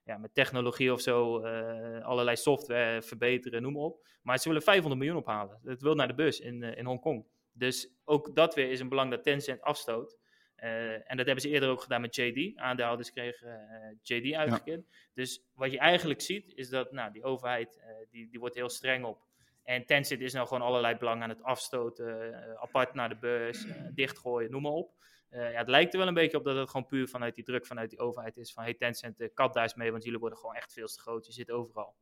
ja, 0.06 0.17
met 0.17 0.34
technologie 0.34 0.93
of 0.93 1.02
zo. 1.02 1.46
Uh, 1.46 2.06
allerlei 2.06 2.36
software 2.36 3.02
verbeteren, 3.02 3.62
noem 3.62 3.74
maar 3.74 3.82
op. 3.82 4.08
Maar 4.22 4.38
ze 4.38 4.48
willen 4.48 4.63
500 4.63 5.02
miljoen 5.02 5.20
ophalen. 5.20 5.60
Dat 5.63 5.82
wil 5.82 5.96
naar 5.96 6.08
de 6.08 6.13
bus 6.13 6.39
in, 6.39 6.63
in 6.63 6.86
Hongkong. 6.86 7.26
Dus 7.52 7.93
ook 8.04 8.36
dat 8.36 8.56
weer 8.56 8.72
is 8.72 8.80
een 8.80 8.89
belang 8.89 9.12
dat 9.12 9.24
Tencent 9.24 9.62
afstoot. 9.62 10.17
en 10.56 11.17
dat 11.17 11.26
hebben 11.26 11.41
ze 11.41 11.50
eerder 11.50 11.70
ook 11.70 11.82
gedaan 11.82 12.02
met 12.02 12.15
JD. 12.15 12.58
Aandeelhouders 12.58 13.12
kregen 13.12 14.00
JD 14.02 14.34
uitgekeerd. 14.34 14.86
Ja. 14.89 14.98
Dus 15.13 15.43
wat 15.54 15.72
je 15.72 15.80
eigenlijk 15.80 16.22
ziet, 16.22 16.54
is 16.56 16.70
dat 16.70 16.91
nou, 16.91 17.12
die 17.12 17.24
overheid 17.24 17.82
die, 18.10 18.30
die 18.30 18.39
wordt 18.39 18.56
heel 18.56 18.70
streng 18.70 19.06
op 19.06 19.27
en 19.68 19.86
Tencent 19.86 20.22
is 20.22 20.34
nou 20.34 20.48
gewoon 20.48 20.68
allerlei 20.68 20.96
belang 20.96 21.22
aan 21.22 21.30
het 21.30 21.44
afstoten, 21.44 22.32
uh, 22.32 22.54
apart 22.62 22.94
naar 22.94 23.10
de 23.10 23.18
beurs, 23.18 23.66
uh, 23.66 23.74
dichtgooien, 23.94 24.52
noem 24.52 24.62
maar 24.62 24.72
op. 24.72 24.94
Uh, 25.30 25.52
ja, 25.52 25.58
het 25.58 25.68
lijkt 25.68 25.94
er 25.94 26.00
wel 26.00 26.08
een 26.08 26.14
beetje 26.14 26.38
op 26.38 26.44
dat 26.44 26.56
het 26.56 26.70
gewoon 26.70 26.86
puur 26.86 27.08
vanuit 27.08 27.36
die 27.36 27.44
druk 27.44 27.66
vanuit 27.66 27.90
die 27.90 28.00
overheid 28.00 28.38
is 28.38 28.54
van 28.54 28.64
hey 28.64 28.74
Tencent, 28.74 29.20
uh, 29.20 29.28
kap 29.34 29.54
daar 29.54 29.64
eens 29.64 29.76
mee, 29.76 29.92
want 29.92 30.04
jullie 30.04 30.20
worden 30.20 30.38
gewoon 30.38 30.56
echt 30.56 30.74
veel 30.74 30.88
te 30.88 31.00
groot, 31.00 31.26
je 31.26 31.32
zit 31.32 31.52
overal. 31.52 31.96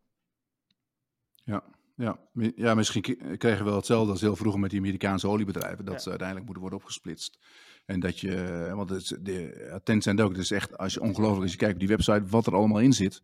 Ja, 1.44 1.64
ja. 1.96 2.20
ja 2.56 2.74
misschien 2.74 3.38
kregen 3.38 3.58
we 3.58 3.70
wel 3.70 3.76
hetzelfde 3.76 4.12
als 4.12 4.22
heel 4.22 4.36
vroeger 4.36 4.60
met 4.60 4.70
die 4.70 4.80
Amerikaanse 4.80 5.28
oliebedrijven, 5.28 5.86
dat 5.86 5.94
ja. 5.94 6.00
ze 6.00 6.10
uiteindelijk 6.10 6.46
moeten 6.46 6.64
worden 6.64 6.82
opgesplitst. 6.82 7.40
En 7.86 8.00
dat 8.00 8.20
je, 8.20 8.70
want 8.74 8.90
het 8.90 9.02
is, 9.02 9.08
de, 9.08 9.80
Tencent 9.84 10.22
ook, 10.22 10.36
dus 10.36 10.52
echt, 10.52 10.78
als 10.78 10.94
je 10.94 11.02
ongelooflijk, 11.02 11.42
als 11.42 11.52
je 11.52 11.58
kijkt 11.58 11.74
op 11.74 11.80
die 11.80 11.90
website, 11.90 12.26
wat 12.26 12.46
er 12.46 12.56
allemaal 12.56 12.82
in 12.82 12.94
zit. 12.94 13.22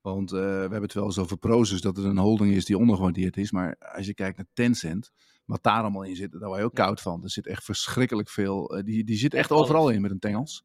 Want 0.00 0.32
uh, 0.32 0.38
we 0.38 0.46
hebben 0.46 0.82
het 0.82 0.94
wel 0.94 1.04
eens 1.04 1.18
over 1.18 1.36
Prozus, 1.36 1.80
dat 1.80 1.96
het 1.96 2.04
een 2.04 2.18
holding 2.18 2.54
is 2.54 2.64
die 2.64 2.78
ondergewaardeerd 2.78 3.36
is. 3.36 3.50
Maar 3.50 3.76
als 3.78 4.06
je 4.06 4.14
kijkt 4.14 4.36
naar 4.36 4.46
Tencent, 4.52 5.10
wat 5.44 5.62
daar 5.62 5.80
allemaal 5.80 6.02
in 6.02 6.16
zit, 6.16 6.32
daar 6.32 6.48
word 6.48 6.58
je 6.58 6.64
ook 6.64 6.74
koud 6.74 7.00
van. 7.00 7.22
Er 7.22 7.30
zit 7.30 7.46
echt 7.46 7.64
verschrikkelijk 7.64 8.28
veel, 8.28 8.76
uh, 8.76 8.84
die, 8.84 9.04
die 9.04 9.16
zit 9.16 9.34
echt 9.34 9.50
overal 9.50 9.90
in 9.90 10.00
met 10.00 10.10
een 10.10 10.18
tengels. 10.18 10.64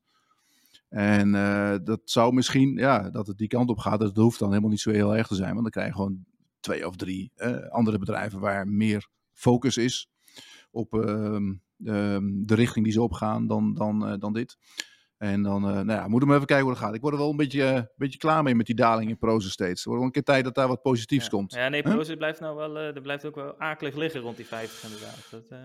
En 0.89 1.33
uh, 1.33 1.75
dat 1.83 2.01
zou 2.03 2.33
misschien, 2.33 2.77
ja, 2.77 3.09
dat 3.09 3.27
het 3.27 3.37
die 3.37 3.47
kant 3.47 3.69
op 3.69 3.77
gaat, 3.77 3.99
dat 3.99 4.15
hoeft 4.15 4.39
dan 4.39 4.49
helemaal 4.49 4.69
niet 4.69 4.79
zo 4.79 4.91
heel 4.91 5.15
erg 5.15 5.27
te 5.27 5.35
zijn. 5.35 5.51
Want 5.51 5.61
dan 5.61 5.71
krijg 5.71 5.87
je 5.87 5.93
gewoon 5.93 6.25
twee 6.59 6.87
of 6.87 6.95
drie 6.95 7.31
andere 7.69 7.97
bedrijven 7.97 8.39
waar 8.39 8.67
meer 8.67 9.09
focus 9.33 9.77
is 9.77 10.09
op 10.71 10.93
ehm, 10.93 11.53
de 12.45 12.55
richting 12.55 12.85
die 12.85 12.93
ze 12.93 13.01
opgaan 13.01 13.47
dan, 13.47 13.73
dan, 13.73 14.19
dan 14.19 14.33
dit. 14.33 14.57
En 15.17 15.41
dan 15.41 15.67
uh, 15.67 15.73
nou 15.73 15.99
ja, 15.99 16.07
moeten 16.07 16.29
we 16.29 16.35
even 16.35 16.47
kijken 16.47 16.65
hoe 16.65 16.73
dat 16.73 16.83
gaat. 16.83 16.93
Ik 16.93 17.01
word 17.01 17.13
er 17.13 17.19
wel 17.19 17.29
een 17.29 17.37
beetje, 17.37 17.73
uh, 17.73 17.81
beetje 17.95 18.17
klaar 18.17 18.43
mee 18.43 18.55
met 18.55 18.65
die 18.65 18.75
daling 18.75 19.09
in 19.09 19.17
Proza 19.17 19.49
steeds. 19.49 19.69
Het 19.69 19.83
wordt 19.83 19.97
wel 19.97 20.05
een 20.05 20.11
keer 20.11 20.23
tijd 20.23 20.43
dat 20.43 20.55
daar 20.55 20.67
wat 20.67 20.81
positiefs 20.81 21.23
ja. 21.23 21.29
komt. 21.29 21.53
Ja, 21.53 21.69
nee, 21.69 21.81
Proza 21.81 22.09
huh? 22.09 22.17
blijft 22.17 22.39
nou 22.39 22.55
wel, 22.55 22.77
uh, 22.77 22.95
er 22.95 23.01
blijft 23.01 23.25
ook 23.25 23.35
wel 23.35 23.59
akelig 23.59 23.95
liggen 23.95 24.21
rond 24.21 24.35
die 24.35 24.45
50 24.45 24.83
inderdaad. 24.83 25.27
Dat 25.29 25.59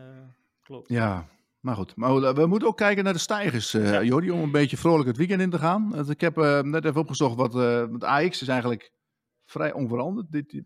klopt. 0.63 0.89
Ja, 0.89 1.29
maar 1.61 1.75
goed. 1.75 1.97
Maar 1.97 2.35
we 2.35 2.47
moeten 2.47 2.69
ook 2.69 2.77
kijken 2.77 3.05
naar 3.05 3.13
de 3.13 3.19
stijgers, 3.19 3.73
ja. 3.73 4.03
Jordi, 4.03 4.31
om 4.31 4.41
een 4.41 4.51
beetje 4.51 4.77
vrolijk 4.77 5.09
het 5.09 5.17
weekend 5.17 5.41
in 5.41 5.51
te 5.51 5.59
gaan. 5.59 6.09
Ik 6.09 6.21
heb 6.21 6.37
net 6.65 6.85
even 6.85 7.01
opgezocht 7.01 7.37
wat, 7.37 7.53
het 7.93 8.05
AX 8.05 8.43
is 8.43 8.49
eigenlijk 8.49 8.93
vrij 9.45 9.73
onveranderd. 9.73 10.33
Dit, 10.33 10.63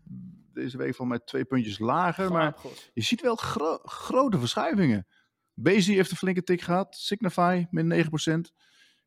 deze 0.53 0.77
week 0.77 0.95
van 0.95 1.07
mij 1.07 1.19
twee 1.19 1.45
puntjes 1.45 1.79
lager. 1.79 2.31
Maar 2.31 2.53
God. 2.57 2.89
je 2.93 3.01
ziet 3.01 3.21
wel 3.21 3.35
gro 3.35 3.79
grote 3.83 4.39
verschuivingen. 4.39 5.07
Bezi 5.53 5.95
heeft 5.95 6.11
een 6.11 6.17
flinke 6.17 6.43
tik 6.43 6.61
gehad. 6.61 6.95
Signify, 6.95 7.65
min 7.69 8.05
9%. 8.05 8.53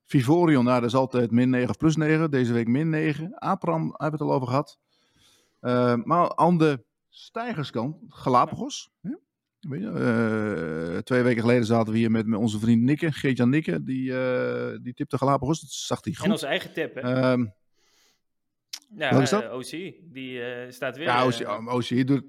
Vivorion, 0.09 0.65
nou, 0.65 0.81
dat 0.81 0.89
is 0.89 0.95
altijd 0.95 1.31
min 1.31 1.51
9 1.51 1.69
of 1.69 1.77
plus 1.77 1.97
9. 1.97 2.31
Deze 2.31 2.53
week 2.53 2.69
min 2.69 2.89
9. 2.89 3.39
Apram, 3.39 3.81
hebben 3.83 3.97
we 3.99 4.05
het 4.11 4.21
al 4.21 4.33
over 4.33 4.49
gehad. 4.49 4.79
Uh, 5.61 5.95
maar 6.05 6.37
aan 6.37 6.59
de 6.59 6.85
stijgerskant, 7.09 7.97
Galapagos. 8.09 8.91
Hè? 9.01 9.11
Weet 9.61 9.81
je, 9.81 9.87
uh, 10.95 10.99
twee 10.99 11.23
weken 11.23 11.41
geleden 11.41 11.65
zaten 11.65 11.93
we 11.93 11.99
hier 11.99 12.11
met, 12.11 12.27
met 12.27 12.39
onze 12.39 12.59
vriend 12.59 12.83
Nikke, 12.83 13.13
Geert-Jan 13.13 13.49
Nikke. 13.49 13.83
Die, 13.83 14.11
uh, 14.11 14.79
die 14.83 14.95
tipte 14.95 15.19
Galapagos. 15.19 15.61
Dat 15.61 15.71
zag 15.71 16.05
hij 16.05 16.15
goed. 16.15 16.25
En 16.25 16.31
onze 16.31 16.47
eigen 16.47 16.73
tip, 16.73 16.95
hè? 16.95 17.11
Ja, 17.11 17.37
welke 18.97 19.23
is 19.23 19.31
dat? 19.31 19.51
OC, 19.53 19.71
die 20.13 20.43
staat 20.69 20.97
weer... 20.97 21.07
Ja, 21.07 21.27
OC, 21.27 21.69
OC 21.69 22.07
doet, 22.07 22.25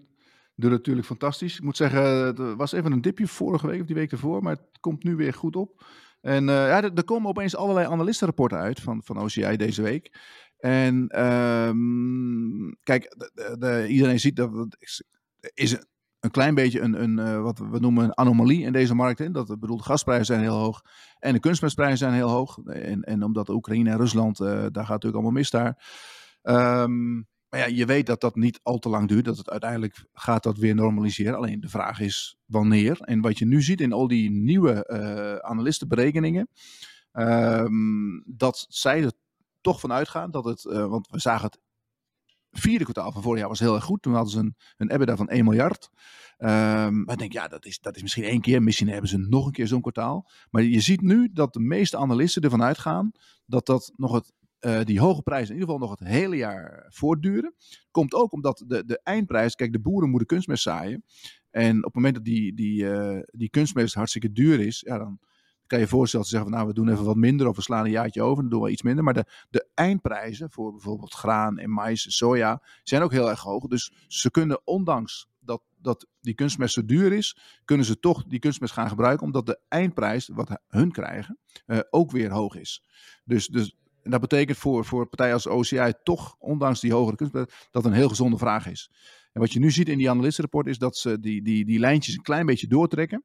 doet 0.55 0.71
natuurlijk 0.71 1.07
fantastisch. 1.07 1.55
Ik 1.55 1.63
moet 1.63 1.77
zeggen, 1.77 2.01
er 2.37 2.55
was 2.55 2.71
even 2.71 2.91
een 2.91 3.01
dipje 3.01 3.27
vorige 3.27 3.67
week 3.67 3.79
of 3.79 3.85
die 3.85 3.95
week 3.95 4.11
ervoor. 4.11 4.43
Maar 4.43 4.55
het 4.55 4.79
komt 4.79 5.03
nu 5.03 5.15
weer 5.15 5.33
goed 5.33 5.55
op. 5.55 5.83
En 6.21 6.47
uh, 6.47 6.53
ja, 6.53 6.83
er, 6.83 7.03
komen 7.03 7.29
opeens 7.29 7.55
allerlei 7.55 7.87
analistenrapporten 7.87 8.57
uit 8.57 8.79
van, 8.79 9.01
van 9.03 9.19
OCI 9.19 9.55
deze 9.55 9.81
week. 9.81 10.17
En 10.57 11.23
um, 11.23 12.75
kijk, 12.83 13.15
de, 13.17 13.55
de, 13.59 13.87
iedereen 13.87 14.19
ziet 14.19 14.35
dat 14.35 14.53
het 14.53 14.77
is 15.53 15.77
een, 16.19 16.31
klein 16.31 16.55
beetje 16.55 16.79
een, 16.79 17.01
een 17.03 17.17
uh, 17.17 17.41
wat 17.41 17.59
we 17.59 17.79
noemen 17.79 18.03
een 18.03 18.17
anomalie 18.17 18.63
in 18.63 18.71
deze 18.71 18.95
markt. 18.95 19.19
Hè? 19.19 19.31
Dat 19.31 19.59
bedoel, 19.59 19.77
de 19.77 19.83
gasprijzen 19.83 20.25
zijn 20.25 20.41
heel 20.41 20.57
hoog 20.57 20.81
en 21.19 21.33
de 21.33 21.39
kunstmestprijzen 21.39 21.97
zijn 21.97 22.13
heel 22.13 22.29
hoog. 22.29 22.57
En, 22.65 23.01
en 23.01 23.23
omdat 23.23 23.49
Oekraïne 23.49 23.89
en 23.89 23.97
Rusland, 23.97 24.39
uh, 24.39 24.47
daar 24.47 24.61
gaat 24.61 24.75
natuurlijk 24.75 25.13
allemaal 25.13 25.31
mis 25.31 25.49
daar. 25.49 25.83
Um, 26.43 27.27
maar 27.49 27.59
ja, 27.59 27.65
je 27.65 27.85
weet 27.85 28.05
dat 28.05 28.21
dat 28.21 28.35
niet 28.35 28.59
al 28.63 28.77
te 28.77 28.89
lang 28.89 29.07
duurt. 29.07 29.25
Dat 29.25 29.37
het 29.37 29.49
uiteindelijk 29.49 30.05
gaat 30.13 30.43
dat 30.43 30.57
weer 30.57 30.75
normaliseren. 30.75 31.35
Alleen 31.35 31.59
de 31.59 31.69
vraag 31.69 31.99
is 31.99 32.37
wanneer. 32.45 33.01
En 33.01 33.21
wat 33.21 33.37
je 33.37 33.45
nu 33.45 33.61
ziet 33.61 33.81
in 33.81 33.93
al 33.93 34.07
die 34.07 34.31
nieuwe 34.31 34.87
uh, 34.87 35.49
analistenberekeningen. 35.49 36.49
Um, 37.11 38.23
dat 38.25 38.65
zij 38.69 39.03
er 39.03 39.11
toch 39.61 39.79
van 39.79 39.91
uitgaan 39.91 40.31
dat 40.31 40.45
het. 40.45 40.63
Uh, 40.63 40.85
want 40.85 41.07
we 41.09 41.19
zagen 41.19 41.45
het 41.45 41.59
vierde 42.51 42.83
kwartaal 42.83 43.11
van 43.11 43.21
vorig 43.21 43.39
jaar 43.39 43.49
was 43.49 43.59
heel 43.59 43.75
erg 43.75 43.83
goed. 43.83 44.01
Toen 44.01 44.13
hadden 44.13 44.31
ze 44.31 44.39
een, 44.39 44.55
een 44.77 44.91
EBITDA 44.91 45.15
van 45.15 45.27
1 45.27 45.43
miljard. 45.43 45.89
Um, 46.37 46.47
maar 47.03 47.13
ik 47.13 47.17
denk, 47.17 47.33
ja, 47.33 47.47
dat 47.47 47.65
is, 47.65 47.79
dat 47.79 47.95
is 47.95 48.01
misschien 48.01 48.23
één 48.23 48.41
keer. 48.41 48.63
Misschien 48.63 48.87
hebben 48.87 49.09
ze 49.09 49.17
nog 49.17 49.45
een 49.45 49.51
keer 49.51 49.67
zo'n 49.67 49.81
kwartaal. 49.81 50.29
Maar 50.49 50.63
je 50.63 50.79
ziet 50.79 51.01
nu 51.01 51.29
dat 51.33 51.53
de 51.53 51.59
meeste 51.59 51.97
analisten 51.97 52.41
ervan 52.41 52.63
uitgaan 52.63 53.11
dat 53.45 53.65
dat 53.65 53.91
nog 53.95 54.13
het 54.13 54.33
uh, 54.61 54.83
die 54.83 54.99
hoge 54.99 55.21
prijzen 55.21 55.55
in 55.55 55.59
ieder 55.59 55.73
geval 55.73 55.87
nog 55.87 55.99
het 55.99 56.07
hele 56.07 56.35
jaar 56.35 56.85
voortduren. 56.89 57.53
Komt 57.91 58.13
ook 58.13 58.31
omdat 58.31 58.63
de, 58.67 58.85
de 58.85 58.99
eindprijs, 59.03 59.55
kijk, 59.55 59.71
de 59.71 59.79
boeren 59.79 60.09
moeten 60.09 60.27
kunstmest 60.27 60.63
zaaien. 60.63 61.03
En 61.49 61.77
op 61.77 61.83
het 61.83 61.93
moment 61.93 62.15
dat 62.15 62.23
die, 62.23 62.53
die, 62.53 62.83
uh, 62.83 63.19
die 63.25 63.49
kunstmest 63.49 63.93
hartstikke 63.93 64.31
duur 64.31 64.59
is, 64.59 64.83
ja, 64.85 64.97
dan 64.97 65.19
kan 65.69 65.79
je 65.79 65.87
voorstellen 65.87 66.25
te 66.25 66.31
zeggen 66.31 66.49
van 66.49 66.59
nou, 66.59 66.69
we 66.69 66.79
doen 66.79 66.89
even 66.89 67.05
wat 67.05 67.15
minder 67.15 67.47
of 67.47 67.55
we 67.55 67.61
slaan 67.61 67.85
een 67.85 67.91
jaartje 67.91 68.21
over, 68.21 68.41
dan 68.43 68.51
doen 68.51 68.61
we 68.61 68.69
iets 68.69 68.81
minder. 68.81 69.03
Maar 69.03 69.13
de, 69.13 69.25
de 69.49 69.67
eindprijzen 69.73 70.51
voor 70.51 70.71
bijvoorbeeld 70.71 71.13
graan 71.13 71.57
en 71.57 71.69
mais 71.69 72.05
en 72.05 72.11
soja 72.11 72.63
zijn 72.83 73.01
ook 73.01 73.11
heel 73.11 73.29
erg 73.29 73.41
hoog. 73.41 73.67
Dus 73.67 73.93
ze 74.07 74.31
kunnen 74.31 74.61
ondanks 74.67 75.29
dat, 75.39 75.61
dat 75.77 76.07
die 76.21 76.33
kunstmest 76.33 76.73
zo 76.73 76.85
duur 76.85 77.13
is, 77.13 77.37
kunnen 77.65 77.85
ze 77.85 77.99
toch 77.99 78.23
die 78.23 78.39
kunstmest 78.39 78.73
gaan 78.73 78.89
gebruiken, 78.89 79.25
omdat 79.25 79.45
de 79.45 79.59
eindprijs, 79.67 80.27
wat 80.27 80.61
hun 80.67 80.91
krijgen, 80.91 81.39
uh, 81.65 81.79
ook 81.89 82.11
weer 82.11 82.31
hoog 82.31 82.55
is. 82.55 82.83
Dus, 83.23 83.47
dus 83.47 83.75
en 84.09 84.19
dat 84.19 84.29
betekent 84.29 84.57
voor, 84.57 84.85
voor 84.85 85.07
partijen 85.07 85.33
als 85.33 85.47
OCI 85.47 85.93
toch, 86.03 86.35
ondanks 86.39 86.79
die 86.79 86.93
hogere 86.93 87.15
kunstprijs, 87.15 87.67
dat 87.71 87.85
een 87.85 87.93
heel 87.93 88.09
gezonde 88.09 88.37
vraag 88.37 88.67
is. 88.67 88.91
En 89.31 89.41
wat 89.41 89.53
je 89.53 89.59
nu 89.59 89.71
ziet 89.71 89.89
in 89.89 89.97
die 89.97 90.09
analistenrapport 90.09 90.67
is 90.67 90.77
dat 90.77 90.97
ze 90.97 91.19
die, 91.19 91.41
die, 91.41 91.65
die 91.65 91.79
lijntjes 91.79 92.15
een 92.15 92.21
klein 92.21 92.45
beetje 92.45 92.67
doortrekken. 92.67 93.23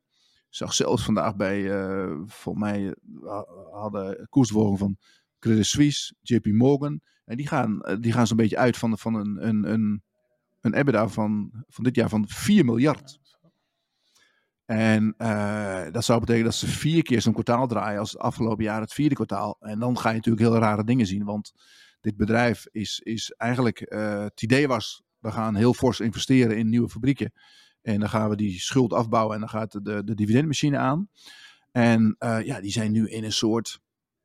Ik 0.48 0.60
zag 0.60 0.74
zelfs 0.74 1.04
vandaag 1.04 1.36
bij, 1.36 1.60
uh, 1.60 2.20
volgens 2.26 2.64
mij 2.64 2.94
uh, 3.22 3.42
hadden 3.72 4.26
koersverhoging 4.28 4.78
van 4.78 4.96
Credit 5.38 5.66
Suisse, 5.66 6.14
JP 6.20 6.46
Morgan. 6.46 7.00
En 7.24 7.36
die 7.36 7.46
gaan, 7.46 7.80
uh, 7.82 7.96
die 8.00 8.12
gaan 8.12 8.26
zo'n 8.26 8.36
beetje 8.36 8.58
uit 8.58 8.76
van, 8.76 8.98
van 8.98 9.14
een, 9.14 9.48
een, 9.48 9.72
een, 9.72 10.02
een 10.60 10.74
EBITDA 10.74 11.08
van, 11.08 11.64
van 11.68 11.84
dit 11.84 11.94
jaar 11.94 12.08
van 12.08 12.28
4 12.28 12.64
miljard. 12.64 13.18
En 14.64 15.14
uh, 15.18 15.84
dat 15.90 16.04
zou 16.04 16.20
betekenen 16.20 16.50
dat 16.50 16.58
ze 16.58 16.66
vier 16.66 17.02
keer 17.02 17.20
zo'n 17.20 17.32
kwartaal 17.32 17.66
draaien 17.66 17.98
als 17.98 18.12
het 18.12 18.20
afgelopen 18.20 18.64
jaar 18.64 18.80
het 18.80 18.92
vierde 18.92 19.14
kwartaal. 19.14 19.56
En 19.60 19.78
dan 19.78 19.98
ga 19.98 20.08
je 20.08 20.16
natuurlijk 20.16 20.44
heel 20.44 20.58
rare 20.58 20.84
dingen 20.84 21.06
zien. 21.06 21.24
Want 21.24 21.52
dit 22.00 22.16
bedrijf 22.16 22.66
is, 22.70 23.00
is 23.04 23.30
eigenlijk, 23.30 23.92
uh, 23.92 24.22
het 24.22 24.42
idee 24.42 24.68
was, 24.68 25.02
we 25.18 25.30
gaan 25.30 25.54
heel 25.54 25.74
fors 25.74 26.00
investeren 26.00 26.56
in 26.56 26.68
nieuwe 26.68 26.88
fabrieken. 26.88 27.32
En 27.82 28.00
dan 28.00 28.08
gaan 28.08 28.28
we 28.28 28.36
die 28.36 28.60
schuld 28.60 28.92
afbouwen 28.92 29.34
en 29.34 29.40
dan 29.40 29.48
gaat 29.48 29.84
de, 29.84 30.04
de 30.04 30.14
dividendmachine 30.14 30.78
aan. 30.78 31.08
En 31.72 32.16
uh, 32.18 32.44
ja, 32.44 32.60
die 32.60 32.72
zijn 32.72 32.92
nu 32.92 33.08
in 33.08 33.24
een 33.24 33.32
soort, 33.32 33.80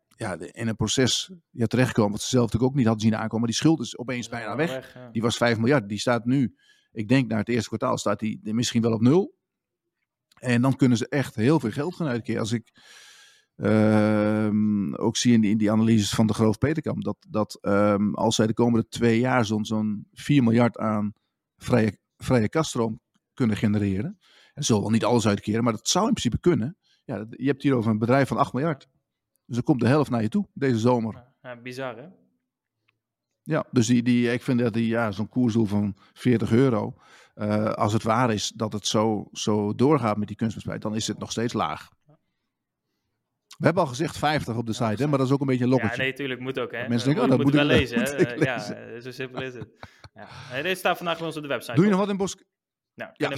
ja, 0.07 0.37
in 0.39 0.67
een 0.67 0.75
proces 0.75 1.31
ja, 1.49 1.65
terechtgekomen. 1.65 2.11
Wat 2.11 2.21
ze 2.21 2.27
zelf 2.27 2.43
natuurlijk 2.45 2.71
ook 2.71 2.77
niet 2.77 2.87
hadden 2.87 3.03
zien 3.03 3.15
aankomen. 3.15 3.39
Maar 3.39 3.47
die 3.47 3.57
schuld 3.57 3.79
is 3.79 3.97
opeens 3.97 4.29
bijna 4.29 4.55
weg. 4.55 4.69
weg 4.71 4.93
ja. 4.93 5.09
Die 5.11 5.21
was 5.21 5.37
5 5.37 5.57
miljard. 5.57 5.89
Die 5.89 5.99
staat 5.99 6.25
nu, 6.25 6.55
ik 6.91 7.07
denk 7.07 7.29
naar 7.29 7.39
het 7.39 7.49
eerste 7.49 7.67
kwartaal, 7.67 7.97
staat 7.97 8.19
die 8.19 8.39
misschien 8.43 8.81
wel 8.81 8.93
op 8.93 9.01
nul. 9.01 9.37
En 10.39 10.61
dan 10.61 10.75
kunnen 10.75 10.97
ze 10.97 11.09
echt 11.09 11.35
heel 11.35 11.59
veel 11.59 11.71
geld 11.71 11.95
gaan 11.95 12.07
uitkeren. 12.07 12.41
Als 12.41 12.51
ik 12.51 12.71
uh, 13.55 14.49
ook 14.91 15.17
zie 15.17 15.33
in 15.33 15.41
die, 15.41 15.51
in 15.51 15.57
die, 15.57 15.71
analyses 15.71 16.09
van 16.09 16.27
de 16.27 16.33
Groof 16.33 16.57
Peterkamp, 16.57 17.03
dat, 17.03 17.17
dat 17.29 17.57
um, 17.61 18.15
als 18.15 18.35
zij 18.35 18.47
de 18.47 18.53
komende 18.53 18.87
twee 18.87 19.19
jaar 19.19 19.45
zo'n 19.45 19.65
zo'n 19.65 20.07
4 20.13 20.43
miljard 20.43 20.77
aan 20.77 21.13
vrije, 21.57 21.97
vrije 22.17 22.49
kaststroom 22.49 23.01
kunnen 23.33 23.57
genereren. 23.57 24.19
En 24.53 24.63
zullen 24.63 24.81
wel 24.81 24.91
niet 24.91 25.05
alles 25.05 25.27
uitkeren, 25.27 25.63
maar 25.63 25.73
dat 25.73 25.87
zou 25.87 26.07
in 26.07 26.13
principe 26.13 26.39
kunnen. 26.39 26.77
Ja, 27.05 27.25
je 27.29 27.47
hebt 27.47 27.63
hier 27.63 27.75
over 27.75 27.91
een 27.91 27.97
bedrijf 27.97 28.27
van 28.27 28.37
8 28.37 28.53
miljard. 28.53 28.87
Dus 29.45 29.57
er 29.57 29.63
komt 29.63 29.79
de 29.79 29.87
helft 29.87 30.09
naar 30.09 30.21
je 30.21 30.29
toe 30.29 30.47
deze 30.53 30.79
zomer. 30.79 31.25
Ja, 31.41 31.61
bizar 31.61 31.97
hè? 31.97 32.07
Ja, 33.43 33.65
dus 33.71 33.87
die, 33.87 34.03
die, 34.03 34.31
ik 34.31 34.41
vind 34.41 34.59
dat 34.59 34.73
die, 34.73 34.87
ja, 34.87 35.11
zo'n 35.11 35.29
koersdoel 35.29 35.65
van 35.65 35.95
40 36.13 36.51
euro. 36.51 36.95
Uh, 37.39 37.65
als 37.65 37.93
het 37.93 38.03
waar 38.03 38.33
is 38.33 38.51
dat 38.55 38.73
het 38.73 38.87
zo, 38.87 39.27
zo 39.31 39.75
doorgaat 39.75 40.17
met 40.17 40.27
die 40.27 40.37
kunstmestprijs, 40.37 40.81
dan 40.81 40.95
is 40.95 41.07
het 41.07 41.19
nog 41.19 41.31
steeds 41.31 41.53
laag. 41.53 41.89
We 43.57 43.65
hebben 43.65 43.83
al 43.83 43.89
gezegd 43.89 44.17
50 44.17 44.55
op 44.55 44.65
de 44.65 44.73
site, 44.73 45.01
hè, 45.03 45.07
maar 45.07 45.17
dat 45.17 45.27
is 45.27 45.33
ook 45.33 45.41
een 45.41 45.47
beetje 45.47 45.63
een 45.63 45.69
lokketje. 45.69 45.95
Ja, 45.95 46.01
nee, 46.03 46.13
tuurlijk 46.13 46.39
moet 46.39 46.59
ook. 46.59 46.71
Hè. 46.71 46.87
Mensen 46.87 47.07
denken, 47.07 47.23
oh, 47.23 47.29
dat 47.29 47.43
moet 47.43 47.53
wel 47.53 47.69
ik 47.69 47.77
lezen. 47.77 48.01
Hè? 48.01 48.35
Uh, 48.35 48.41
ja, 48.41 48.59
zo 48.99 49.11
simpel 49.11 49.41
is 49.41 49.53
het. 49.53 49.67
Ja. 50.13 50.27
Nee, 50.51 50.63
dit 50.63 50.77
staat 50.77 50.97
vandaag 50.97 51.17
bij 51.17 51.25
ons 51.25 51.35
op 51.35 51.41
de 51.41 51.47
website. 51.47 51.73
Doe 51.73 51.83
je 51.83 51.89
nog 51.89 51.99
wat 51.99 52.09
in 52.09 52.17
Bos? 52.17 52.35
Nou, 52.95 53.11
ja, 53.13 53.29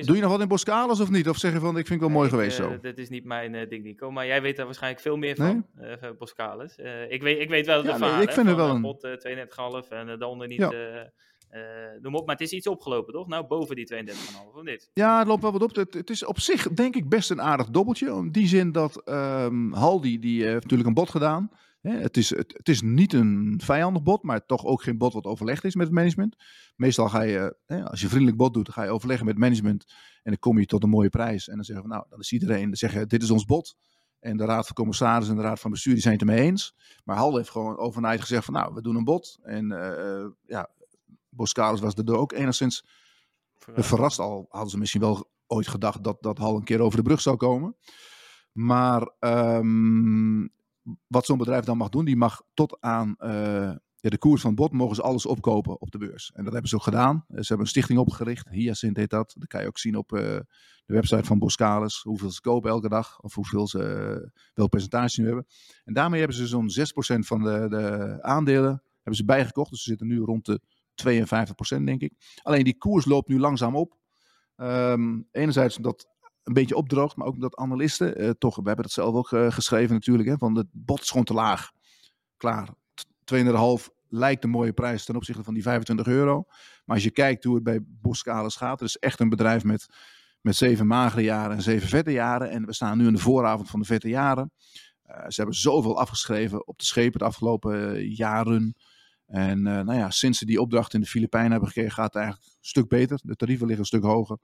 Doe 0.00 0.16
je 0.16 0.22
nog 0.22 0.30
wat 0.30 0.40
in 0.40 0.48
Boskalis 0.48 1.00
of 1.00 1.10
niet? 1.10 1.28
Of 1.28 1.36
zeg 1.36 1.52
je 1.52 1.58
van, 1.58 1.78
ik 1.78 1.86
vind 1.86 1.88
het 1.88 1.98
wel 2.00 2.08
nee, 2.08 2.16
mooi 2.16 2.28
ik, 2.28 2.34
geweest 2.34 2.58
uh, 2.58 2.66
zo? 2.66 2.80
Dit 2.80 2.98
is 2.98 3.08
niet 3.08 3.24
mijn 3.24 3.54
uh, 3.54 3.68
ding, 3.68 3.84
Nico. 3.84 4.10
Maar 4.10 4.26
jij 4.26 4.42
weet 4.42 4.56
daar 4.56 4.64
waarschijnlijk 4.66 5.02
veel 5.02 5.16
meer 5.16 5.36
van, 5.36 5.66
nee? 5.74 5.96
uh, 6.02 6.10
Boskalis. 6.18 6.76
ik, 7.08 7.22
weet, 7.22 7.40
ik 7.40 7.48
weet 7.48 7.66
wel 7.66 7.82
de 7.82 7.88
ja, 7.88 7.96
verhalen. 7.96 8.18
Nee, 8.18 8.26
ik 8.26 8.32
vind 8.32 8.46
hè, 8.46 8.52
het 8.52 8.60
wel 8.60 8.74
een... 8.74 8.80
Pot 8.80 9.84
32,5 9.84 9.88
en 9.88 10.18
daaronder 10.18 10.46
niet... 10.46 10.58
Ja. 10.58 11.12
Noem 12.00 12.14
op, 12.14 12.26
maar 12.26 12.36
het 12.36 12.44
is 12.44 12.52
iets 12.52 12.66
opgelopen, 12.66 13.12
toch? 13.12 13.26
Nou, 13.26 13.46
boven 13.46 13.76
die 13.76 13.94
32,5, 13.94 14.14
of 14.54 14.62
niet? 14.62 14.90
Ja, 14.92 15.18
het 15.18 15.26
loopt 15.26 15.42
wel 15.42 15.52
wat 15.52 15.62
op. 15.62 15.74
Het, 15.74 15.94
het, 15.94 16.10
is 16.10 16.24
op 16.24 16.40
zich, 16.40 16.68
denk 16.68 16.96
ik, 16.96 17.08
best 17.08 17.30
een 17.30 17.42
aardig 17.42 17.68
dobbeltje. 17.68 18.06
In 18.06 18.32
die 18.32 18.46
zin 18.46 18.72
dat 18.72 19.02
um, 19.08 19.72
Haldi, 19.72 20.18
die 20.18 20.44
heeft 20.44 20.62
natuurlijk 20.62 20.88
een 20.88 20.94
bod 20.94 21.10
gedaan. 21.10 21.50
Hè, 21.80 21.96
het, 21.98 22.16
is, 22.16 22.30
het, 22.30 22.68
is 22.68 22.82
niet 22.82 23.12
een 23.12 23.60
vijandig 23.64 24.02
bod, 24.02 24.22
maar 24.22 24.46
toch 24.46 24.64
ook 24.64 24.82
geen 24.82 24.98
bod 24.98 25.12
wat 25.12 25.24
overlegd 25.24 25.64
is 25.64 25.74
met 25.74 25.86
het 25.86 25.94
management. 25.94 26.36
Meestal 26.76 27.08
ga 27.08 27.22
je, 27.22 27.56
hè, 27.66 27.84
als 27.84 28.00
je 28.00 28.08
vriendelijk 28.08 28.36
bod 28.36 28.54
doet, 28.54 28.64
dan 28.64 28.74
ga 28.74 28.82
je 28.82 28.90
overleggen 28.90 29.26
met 29.26 29.34
het 29.34 29.44
management. 29.44 29.84
En 30.22 30.30
dan 30.30 30.38
kom 30.38 30.58
je 30.58 30.66
tot 30.66 30.82
een 30.82 30.88
mooie 30.88 31.08
prijs. 31.08 31.48
En 31.48 31.54
dan 31.54 31.64
zeggen 31.64 31.84
we, 31.84 31.90
nou, 31.90 32.04
dan 32.08 32.18
is 32.18 32.32
iedereen, 32.32 32.64
dan 32.64 32.76
zeggen 32.76 33.08
dit 33.08 33.22
is 33.22 33.30
ons 33.30 33.44
bod. 33.44 33.76
En 34.20 34.36
de 34.36 34.44
raad 34.44 34.66
van 34.66 34.74
commissarissen 34.74 35.36
en 35.36 35.40
de 35.40 35.46
raad 35.46 35.60
van 35.60 35.70
bestuur 35.70 35.92
die 35.92 36.02
zijn 36.02 36.18
het 36.18 36.28
ermee 36.28 36.44
eens. 36.44 36.74
Maar 37.04 37.16
Halde 37.16 37.36
heeft 37.36 37.50
gewoon 37.50 37.76
overnight 37.76 38.20
gezegd 38.20 38.44
van, 38.44 38.54
nou, 38.54 38.74
we 38.74 38.82
doen 38.82 38.96
een 38.96 39.04
bod. 39.04 39.38
En 39.42 39.70
uh, 39.72 40.26
ja, 40.46 40.70
Boskalis 41.38 41.80
was 41.80 41.94
er 41.94 42.16
ook 42.16 42.32
enigszins 42.32 42.84
verrast. 43.56 43.88
verrast. 43.88 44.18
Al 44.18 44.46
hadden 44.48 44.70
ze 44.70 44.78
misschien 44.78 45.00
wel 45.00 45.30
ooit 45.46 45.68
gedacht 45.68 46.04
dat, 46.04 46.22
dat 46.22 46.38
Hal 46.38 46.56
een 46.56 46.64
keer 46.64 46.80
over 46.80 46.96
de 46.96 47.04
brug 47.04 47.20
zou 47.20 47.36
komen. 47.36 47.76
Maar 48.52 49.12
um, 49.20 50.50
wat 51.06 51.26
zo'n 51.26 51.38
bedrijf 51.38 51.64
dan 51.64 51.76
mag 51.76 51.88
doen, 51.88 52.04
die 52.04 52.16
mag 52.16 52.42
tot 52.54 52.76
aan 52.80 53.14
uh, 53.18 53.72
ja, 54.00 54.10
de 54.10 54.18
koers 54.18 54.40
van 54.40 54.54
bot 54.54 54.72
mogen 54.72 54.96
ze 54.96 55.02
alles 55.02 55.26
opkopen 55.26 55.80
op 55.80 55.90
de 55.90 55.98
beurs. 55.98 56.30
En 56.34 56.44
dat 56.44 56.52
hebben 56.52 56.70
ze 56.70 56.76
ook 56.76 56.82
gedaan. 56.82 57.24
Ze 57.28 57.34
hebben 57.34 57.60
een 57.60 57.66
stichting 57.66 57.98
opgericht, 57.98 58.48
Hyacinth 58.48 58.96
heet 58.96 59.10
dat. 59.10 59.34
Dat 59.38 59.48
kan 59.48 59.60
je 59.60 59.66
ook 59.66 59.78
zien 59.78 59.96
op 59.96 60.08
de 60.08 60.46
website 60.86 61.24
van 61.24 61.38
Boskalis, 61.38 62.02
hoeveel 62.02 62.30
ze 62.30 62.40
kopen 62.40 62.70
elke 62.70 62.88
dag, 62.88 63.20
of 63.20 63.34
hoeveel 63.34 63.66
ze, 63.66 64.30
welk 64.54 64.70
percentage 64.70 65.20
nu 65.20 65.26
hebben. 65.26 65.46
En 65.84 65.92
daarmee 65.92 66.18
hebben 66.18 66.36
ze 66.36 66.46
zo'n 66.46 66.70
6% 67.16 67.18
van 67.18 67.42
de, 67.42 67.66
de 67.68 68.18
aandelen 68.22 68.82
hebben 68.94 69.14
ze 69.14 69.24
bijgekocht. 69.24 69.70
Dus 69.70 69.82
ze 69.82 69.88
zitten 69.88 70.06
nu 70.06 70.20
rond 70.20 70.46
de 70.46 70.60
52% 71.06 71.82
denk 71.84 72.00
ik. 72.00 72.12
Alleen 72.42 72.64
die 72.64 72.78
koers 72.78 73.04
loopt 73.04 73.28
nu 73.28 73.38
langzaam 73.38 73.76
op. 73.76 73.96
Um, 74.56 75.28
enerzijds 75.30 75.76
omdat 75.76 76.06
een 76.42 76.52
beetje 76.52 76.76
opdroogt, 76.76 77.16
maar 77.16 77.26
ook 77.26 77.34
omdat 77.34 77.56
analisten, 77.56 78.22
uh, 78.22 78.30
toch, 78.30 78.56
we 78.56 78.62
hebben 78.64 78.84
dat 78.84 78.92
zelf 78.92 79.14
ook 79.14 79.30
uh, 79.30 79.50
geschreven 79.50 79.94
natuurlijk, 79.94 80.28
hè, 80.28 80.36
van 80.38 80.56
het 80.56 80.66
bot 80.72 81.00
is 81.00 81.08
gewoon 81.08 81.24
te 81.24 81.34
laag. 81.34 81.70
Klaar, 82.36 82.68
2,5 83.34 83.44
lijkt 84.08 84.44
een 84.44 84.50
mooie 84.50 84.72
prijs 84.72 85.04
ten 85.04 85.16
opzichte 85.16 85.44
van 85.44 85.54
die 85.54 85.62
25 85.62 86.06
euro. 86.06 86.44
Maar 86.84 86.94
als 86.96 87.04
je 87.04 87.10
kijkt 87.10 87.44
hoe 87.44 87.54
het 87.54 87.64
bij 87.64 87.80
Boskalis 87.82 88.56
gaat, 88.56 88.80
het 88.80 88.88
is 88.88 88.96
echt 88.96 89.20
een 89.20 89.28
bedrijf 89.28 89.64
met, 89.64 89.86
met 90.40 90.56
zeven 90.56 90.86
magere 90.86 91.22
jaren 91.22 91.56
en 91.56 91.62
zeven 91.62 91.88
vette 91.88 92.12
jaren. 92.12 92.50
En 92.50 92.66
we 92.66 92.72
staan 92.72 92.98
nu 92.98 93.06
in 93.06 93.12
de 93.12 93.20
vooravond 93.20 93.70
van 93.70 93.80
de 93.80 93.86
vette 93.86 94.08
jaren. 94.08 94.52
Uh, 95.06 95.14
ze 95.14 95.34
hebben 95.40 95.54
zoveel 95.54 96.00
afgeschreven 96.00 96.66
op 96.66 96.78
de 96.78 96.84
schepen 96.84 97.18
de 97.18 97.24
afgelopen 97.24 98.04
jaren. 98.08 98.74
En 99.28 99.58
uh, 99.58 99.64
nou 99.64 99.94
ja, 99.94 100.10
sinds 100.10 100.38
ze 100.38 100.44
die 100.44 100.60
opdracht 100.60 100.94
in 100.94 101.00
de 101.00 101.06
Filipijnen 101.06 101.50
hebben 101.50 101.68
gekregen, 101.68 101.92
gaat 101.92 102.12
het 102.12 102.22
eigenlijk 102.22 102.46
een 102.46 102.58
stuk 102.60 102.88
beter. 102.88 103.20
De 103.22 103.36
tarieven 103.36 103.66
liggen 103.66 103.84
een 103.84 103.98
stuk 103.98 104.10
hoger. 104.10 104.38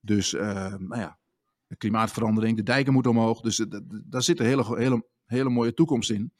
Dus 0.00 0.32
uh, 0.32 0.74
nou 0.76 1.00
ja, 1.00 1.18
de 1.66 1.76
klimaatverandering, 1.76 2.56
de 2.56 2.62
dijken 2.62 2.92
moeten 2.92 3.10
omhoog. 3.10 3.40
Dus 3.40 3.66
daar 4.04 4.22
zit 4.22 4.40
een 4.40 4.46
hele, 4.46 4.76
hele, 4.76 5.06
hele 5.24 5.48
mooie 5.48 5.74
toekomst 5.74 6.10
in. 6.10 6.32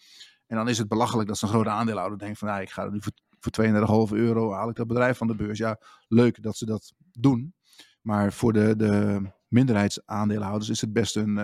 En 0.47 0.57
dan 0.57 0.69
is 0.69 0.79
het 0.79 0.89
belachelijk 0.89 1.29
dat 1.29 1.39
zo'n 1.39 1.49
grote 1.49 1.71
aandeelhouder 1.71 2.19
denkt 2.19 2.39
van, 2.39 2.49
nou, 2.49 2.61
ik 2.61 2.71
ga 2.71 2.85
er 2.85 2.91
nu 2.91 3.03
voor, 3.03 3.13
voor 3.39 4.09
32,5 4.11 4.17
euro 4.17 4.53
haal 4.53 4.69
ik 4.69 4.77
dat 4.77 4.87
bedrijf 4.87 5.17
van 5.17 5.27
de 5.27 5.35
beurs. 5.35 5.59
Ja, 5.59 5.81
leuk 6.09 6.43
dat 6.43 6.57
ze 6.57 6.67
dat 6.67 6.93
doen. 7.13 7.55
Maar 8.01 8.33
voor 8.33 8.53
de, 8.53 8.77
de 8.77 9.23
minderheidsaandeelhouders 9.49 10.71
is 10.71 10.81
het 10.81 10.93
best 10.93 11.17
een, 11.17 11.37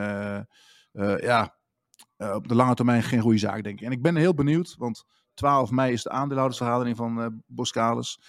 uh, 0.93 1.19
ja, 1.19 1.57
op 2.17 2.49
de 2.49 2.55
lange 2.55 2.75
termijn 2.75 3.03
geen 3.03 3.21
goede 3.21 3.39
zaak, 3.39 3.63
denk 3.63 3.81
ik. 3.81 3.87
En 3.87 3.93
ik 3.93 4.03
ben 4.03 4.17
heel 4.17 4.35
benieuwd, 4.35 4.75
want 4.79 5.05
12 5.41 5.71
mei 5.71 5.93
is 5.93 6.03
de 6.03 6.11
aandeelhoudersvergadering 6.11 6.97
van 6.97 7.21
uh, 7.21 7.27
Boskalis. 7.47 8.21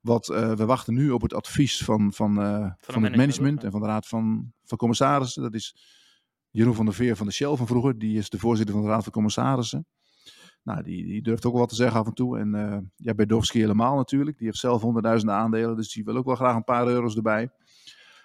Wat, 0.00 0.28
uh, 0.28 0.52
we 0.52 0.64
wachten 0.64 0.94
nu 0.94 1.10
op 1.10 1.22
het 1.22 1.34
advies 1.34 1.84
van, 1.84 2.12
van, 2.12 2.30
uh, 2.30 2.58
van, 2.60 2.74
van 2.80 3.02
het 3.02 3.16
management 3.16 3.64
en 3.64 3.70
van 3.70 3.80
de 3.80 3.86
raad 3.86 4.06
van, 4.06 4.52
van 4.64 4.78
commissarissen. 4.78 5.42
Dat 5.42 5.54
is 5.54 5.76
Jeroen 6.50 6.74
van 6.74 6.84
der 6.84 6.94
Veer 6.94 7.16
van 7.16 7.26
de 7.26 7.32
Shell 7.32 7.56
van 7.56 7.66
vroeger. 7.66 7.98
Die 7.98 8.18
is 8.18 8.30
de 8.30 8.38
voorzitter 8.38 8.74
van 8.74 8.84
de 8.84 8.90
raad 8.90 9.02
van 9.02 9.12
commissarissen. 9.12 9.86
Nou, 10.62 10.82
die, 10.82 11.04
die 11.04 11.22
durft 11.22 11.44
ook 11.46 11.52
wel 11.52 11.60
wat 11.60 11.70
te 11.70 11.74
zeggen 11.74 12.00
af 12.00 12.06
en 12.06 12.14
toe. 12.14 12.38
En 12.38 12.54
uh, 12.54 12.78
ja, 12.96 13.14
Berdowski 13.14 13.60
helemaal 13.60 13.96
natuurlijk. 13.96 14.36
Die 14.36 14.46
heeft 14.46 14.58
zelf 14.58 14.82
honderdduizenden 14.82 15.36
aandelen. 15.36 15.76
Dus 15.76 15.92
die 15.92 16.04
wil 16.04 16.16
ook 16.16 16.26
wel 16.26 16.34
graag 16.34 16.56
een 16.56 16.64
paar 16.64 16.86
euro's 16.86 17.16
erbij. 17.16 17.50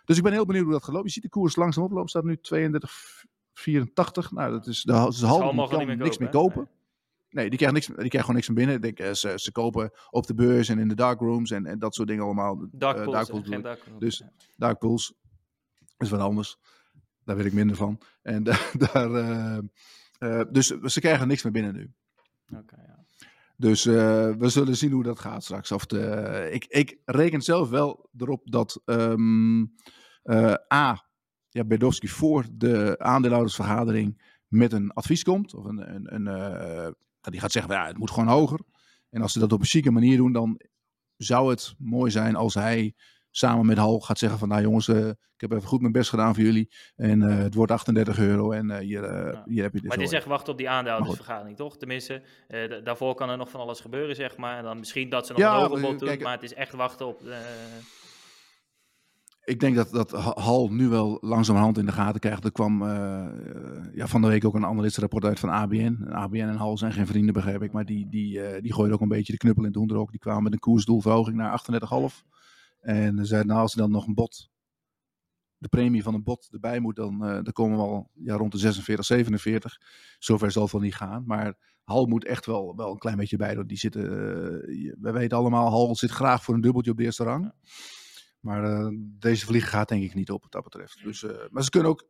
Dus 0.05 0.17
ik 0.17 0.23
ben 0.23 0.31
heel 0.31 0.45
benieuwd 0.45 0.63
hoe 0.63 0.73
dat 0.73 0.87
lopen. 0.87 1.05
Je 1.05 1.11
ziet 1.11 1.23
de 1.23 1.29
koers 1.29 1.55
langzaam 1.55 1.83
oplopen. 1.83 2.09
Staat 2.09 2.23
nu 2.23 2.37
32,84. 2.37 4.29
Nou, 4.29 4.51
dat 4.51 4.67
is 4.67 4.81
de, 4.81 4.91
de, 4.91 5.17
de 5.19 5.25
halve. 5.25 5.67
kan 5.69 5.87
niks 5.87 5.99
kopen, 5.99 6.17
meer 6.19 6.29
kopen. 6.29 6.69
Nee. 7.35 7.49
Die 7.49 7.57
krijgen, 7.57 7.73
niks, 7.73 7.85
die 7.85 7.95
krijgen 7.95 8.19
gewoon 8.19 8.35
niks 8.35 8.45
van 8.45 8.55
binnen. 8.55 8.75
Ik 8.75 8.81
denk, 8.81 9.15
ze, 9.15 9.33
ze 9.35 9.51
kopen 9.51 9.91
op 10.09 10.27
de 10.27 10.33
beurs 10.33 10.69
en 10.69 10.79
in 10.79 10.87
de 10.87 10.95
dark 10.95 11.19
rooms 11.19 11.51
en, 11.51 11.65
en 11.65 11.79
dat 11.79 11.95
soort 11.95 12.07
dingen 12.07 12.23
allemaal. 12.23 12.67
Dark 12.71 12.95
pools, 12.95 13.07
uh, 13.07 13.13
dark 13.13 13.27
pools, 13.27 13.61
dark 13.61 13.83
pools 13.83 13.99
Dus 13.99 14.23
dark 14.55 14.79
pools 14.79 15.13
is 15.97 16.09
wat 16.09 16.19
anders. 16.19 16.57
Daar 17.23 17.35
weet 17.35 17.45
ik 17.45 17.53
minder 17.53 17.75
van. 17.75 18.01
En 18.21 18.43
daar, 18.91 19.61
dus 20.51 20.67
ze 20.67 20.99
krijgen 20.99 21.27
niks 21.27 21.43
meer 21.43 21.51
binnen 21.51 21.73
nu. 21.73 21.93
Okay, 22.59 22.85
ja. 22.85 23.05
Dus 23.57 23.83
we 23.83 24.49
zullen 24.49 24.75
zien 24.75 24.91
hoe 24.91 25.03
dat 25.03 25.19
gaat 25.19 25.43
straks. 25.43 25.71
Of 25.71 25.85
de, 25.85 26.49
ik, 26.51 26.65
ik 26.65 26.97
reken 27.05 27.41
zelf 27.41 27.69
wel 27.69 28.09
erop 28.17 28.51
dat 28.51 28.81
um, 28.85 29.73
A. 30.73 31.07
Ja, 31.49 31.63
Berdowski 31.63 32.07
voor 32.07 32.45
de 32.51 32.95
aandeelhoudersvergadering 32.99 34.21
met 34.47 34.73
een 34.73 34.91
advies 34.91 35.23
komt. 35.23 35.53
Of 35.53 35.65
een, 35.65 35.95
een, 35.95 36.15
een 36.15 36.95
die 37.31 37.41
gaat 37.41 37.51
zeggen, 37.51 37.73
ja, 37.73 37.87
het 37.87 37.97
moet 37.97 38.11
gewoon 38.11 38.27
hoger. 38.27 38.59
En 39.09 39.21
als 39.21 39.33
ze 39.33 39.39
dat 39.39 39.51
op 39.51 39.59
een 39.59 39.65
chique 39.65 39.91
manier 39.91 40.17
doen, 40.17 40.31
dan 40.31 40.59
zou 41.17 41.49
het 41.49 41.73
mooi 41.77 42.11
zijn 42.11 42.35
als 42.35 42.53
hij 42.53 42.93
samen 43.31 43.65
met 43.65 43.77
Hal 43.77 43.99
gaat 43.99 44.17
zeggen 44.17 44.39
van, 44.39 44.47
nou 44.47 44.61
jongens, 44.61 44.87
uh, 44.87 45.07
ik 45.07 45.41
heb 45.41 45.51
even 45.51 45.67
goed 45.67 45.81
mijn 45.81 45.93
best 45.93 46.09
gedaan 46.09 46.35
voor 46.35 46.43
jullie. 46.43 46.71
En 46.95 47.21
uh, 47.21 47.37
het 47.37 47.53
wordt 47.53 47.71
38 47.71 48.19
euro 48.19 48.51
en 48.51 48.69
uh, 48.69 48.77
hier, 48.77 49.03
ja. 49.03 49.43
hier 49.45 49.63
heb 49.63 49.73
je 49.73 49.79
dit. 49.79 49.87
Maar 49.87 49.97
het 49.97 50.07
is 50.07 50.13
echt 50.13 50.25
wachten 50.25 50.51
op 50.51 50.57
die 50.57 50.69
aandeelhoudersvergadering, 50.69 51.57
toch? 51.57 51.77
Tenminste, 51.77 52.21
daarvoor 52.83 53.15
kan 53.15 53.29
er 53.29 53.37
nog 53.37 53.49
van 53.49 53.59
alles 53.59 53.79
gebeuren, 53.79 54.15
zeg 54.15 54.37
maar. 54.37 54.57
En 54.57 54.63
dan 54.63 54.79
misschien 54.79 55.09
dat 55.09 55.25
ze 55.25 55.31
nog 55.31 55.41
ja, 55.41 55.53
een 55.53 55.61
hoger 55.61 55.81
bod 55.81 55.99
doen, 55.99 56.21
maar 56.21 56.33
het 56.33 56.43
is 56.43 56.53
echt 56.53 56.73
wachten 56.73 57.07
op 57.07 57.21
ik 59.45 59.59
denk 59.59 59.75
dat, 59.75 59.91
dat 59.91 60.11
Hal 60.11 60.69
nu 60.69 60.87
wel 60.87 61.17
langzamerhand 61.21 61.77
in 61.77 61.85
de 61.85 61.91
gaten 61.91 62.19
krijgt. 62.19 62.43
Er 62.43 62.51
kwam 62.51 62.81
uh, 62.81 63.27
ja, 63.93 64.07
van 64.07 64.21
de 64.21 64.27
week 64.27 64.45
ook 64.45 64.55
een 64.55 64.65
analistenrapport 64.65 65.25
uit 65.25 65.39
van 65.39 65.49
ABN. 65.49 66.07
ABN 66.09 66.37
en 66.37 66.55
Hal 66.55 66.77
zijn 66.77 66.93
geen 66.93 67.07
vrienden, 67.07 67.33
begrijp 67.33 67.61
ik. 67.61 67.71
Maar 67.71 67.85
die, 67.85 68.09
die, 68.09 68.37
uh, 68.37 68.61
die 68.61 68.73
gooiden 68.73 68.95
ook 68.95 69.01
een 69.01 69.07
beetje 69.07 69.31
de 69.31 69.37
knuppel 69.37 69.61
in 69.61 69.69
het 69.69 69.77
hoenderhok. 69.77 70.11
Die 70.11 70.19
kwamen 70.19 70.43
met 70.43 70.53
een 70.53 70.59
koersdoelverhoging 70.59 71.37
naar 71.37 71.63
38,5. 72.11 72.27
En 72.79 73.25
zeiden, 73.25 73.47
nou, 73.49 73.61
als 73.61 73.71
er 73.71 73.77
dan 73.77 73.91
nog 73.91 74.07
een 74.07 74.13
bot, 74.13 74.49
de 75.57 75.67
premie 75.67 76.03
van 76.03 76.13
een 76.13 76.23
bot 76.23 76.47
erbij 76.51 76.79
moet, 76.79 76.95
dan, 76.95 77.13
uh, 77.13 77.33
dan 77.33 77.53
komen 77.53 77.77
we 77.77 77.83
al 77.83 78.09
ja, 78.13 78.35
rond 78.35 78.51
de 78.51 78.57
46, 78.57 79.05
47. 79.05 79.81
Zover 80.19 80.51
zal 80.51 80.63
het 80.63 80.71
wel 80.71 80.81
niet 80.81 80.95
gaan. 80.95 81.23
Maar 81.25 81.73
Hal 81.83 82.05
moet 82.05 82.25
echt 82.25 82.45
wel, 82.45 82.75
wel 82.75 82.91
een 82.91 82.97
klein 82.97 83.17
beetje 83.17 83.37
bij. 83.37 83.65
Die 83.65 83.77
zitten, 83.77 84.01
we 84.99 85.11
weten 85.11 85.37
allemaal, 85.37 85.69
Hal 85.69 85.95
zit 85.95 86.11
graag 86.11 86.43
voor 86.43 86.53
een 86.53 86.61
dubbeltje 86.61 86.91
op 86.91 86.97
de 86.97 87.03
eerste 87.03 87.23
rang. 87.23 87.53
Maar 88.45 88.63
uh, 88.63 88.87
deze 89.19 89.45
vlieg 89.45 89.69
gaat 89.69 89.87
denk 89.87 90.03
ik 90.03 90.13
niet 90.13 90.31
op 90.31 90.41
wat 90.41 90.51
dat 90.51 90.63
betreft. 90.63 91.03
Dus, 91.03 91.23
uh, 91.23 91.31
maar 91.49 91.63
ze 91.63 91.69
kunnen 91.69 91.89
ook, 91.89 92.03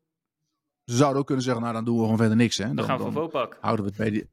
ze 0.84 0.96
zouden 0.96 1.20
ook 1.20 1.26
kunnen 1.26 1.44
zeggen, 1.44 1.62
nou 1.62 1.74
dan 1.74 1.86
doen 1.86 1.96
we 1.96 2.02
gewoon 2.02 2.18
verder 2.18 2.36
niks. 2.36 2.58
Hè. 2.58 2.66
Dan, 2.66 2.76
dan 2.76 2.86
gaan 2.86 2.98
we 2.98 3.04
voor 3.04 3.12
Vopak. 3.12 3.58
Houden 3.62 3.86
we 3.86 3.92
het 3.92 4.00
bij 4.00 4.10
die, 4.10 4.30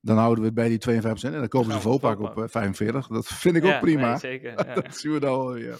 dan 0.00 0.16
houden 0.16 0.38
we 0.38 0.44
het 0.44 0.54
bij 0.54 0.68
die 0.68 1.02
52% 1.02 1.02
en 1.20 1.32
dan 1.32 1.48
kopen 1.48 1.68
dan 1.68 1.80
ze 1.80 1.88
Vopak 1.88 2.20
op 2.20 2.38
uh, 2.38 2.44
45. 2.48 3.06
Dat 3.06 3.26
vind 3.26 3.56
ik 3.56 3.64
ja, 3.64 3.74
ook 3.74 3.80
prima. 3.80 4.08
Nee, 4.08 4.18
zeker. 4.18 4.52
Ja. 4.66 4.74
dat 4.74 4.96
zien 4.96 5.12
we 5.12 5.20
dan 5.20 5.38
wel, 5.38 5.56
ja. 5.56 5.74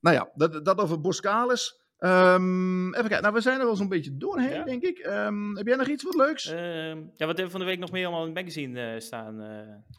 Nou 0.00 0.16
ja, 0.16 0.30
dat, 0.34 0.64
dat 0.64 0.78
over 0.78 1.00
Boskalis. 1.00 1.84
Um, 1.98 2.94
even 2.94 3.08
kijken, 3.08 3.22
nou 3.22 3.34
we 3.34 3.40
zijn 3.40 3.60
er 3.60 3.66
wel 3.66 3.76
zo'n 3.76 3.88
beetje 3.88 4.16
doorheen, 4.16 4.50
ja. 4.50 4.64
denk 4.64 4.82
ik. 4.82 5.06
Um, 5.06 5.56
heb 5.56 5.66
jij 5.66 5.76
nog 5.76 5.88
iets 5.88 6.04
wat 6.04 6.14
leuks? 6.14 6.52
Uh, 6.52 6.88
ja, 6.88 6.94
wat 6.94 7.18
hebben 7.18 7.44
we 7.44 7.50
van 7.50 7.60
de 7.60 7.66
week 7.66 7.78
nog 7.78 7.90
meer 7.90 8.06
allemaal 8.06 8.26
in 8.26 8.34
het 8.34 8.38
magazine 8.44 8.94
uh, 8.94 9.00
staan? 9.00 9.40
Uh, 9.40 9.96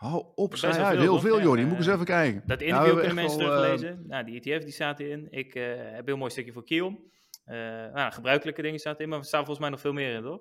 Hou 0.00 0.24
op, 0.34 0.56
schrijf 0.56 0.76
uit. 0.76 0.98
Heel 0.98 1.20
veel, 1.20 1.38
ja. 1.38 1.46
Moet 1.46 1.72
ik 1.72 1.76
eens 1.76 1.86
even 1.86 2.04
kijken. 2.04 2.42
Dat 2.46 2.60
interview 2.60 2.86
nou, 2.86 2.98
kunnen 2.98 3.14
mensen 3.14 3.38
teruglezen. 3.38 3.98
Uh, 4.02 4.08
nou, 4.08 4.24
die 4.24 4.40
ETF 4.40 4.64
die 4.64 4.72
staat 4.72 5.00
erin. 5.00 5.26
Ik 5.30 5.54
uh, 5.54 5.62
heb 5.66 5.98
een 5.98 6.04
heel 6.04 6.16
mooi 6.16 6.30
stukje 6.30 6.52
voor 6.52 6.64
Kiel. 6.64 6.86
Uh, 7.46 7.56
nou, 7.94 8.12
gebruikelijke 8.12 8.62
dingen 8.62 8.78
staat 8.78 8.94
erin, 8.96 9.08
maar 9.08 9.18
er 9.18 9.24
staan 9.24 9.44
volgens 9.44 9.58
mij 9.58 9.68
nog 9.68 9.80
veel 9.80 9.92
meer 9.92 10.14
in, 10.14 10.22
toch? 10.22 10.40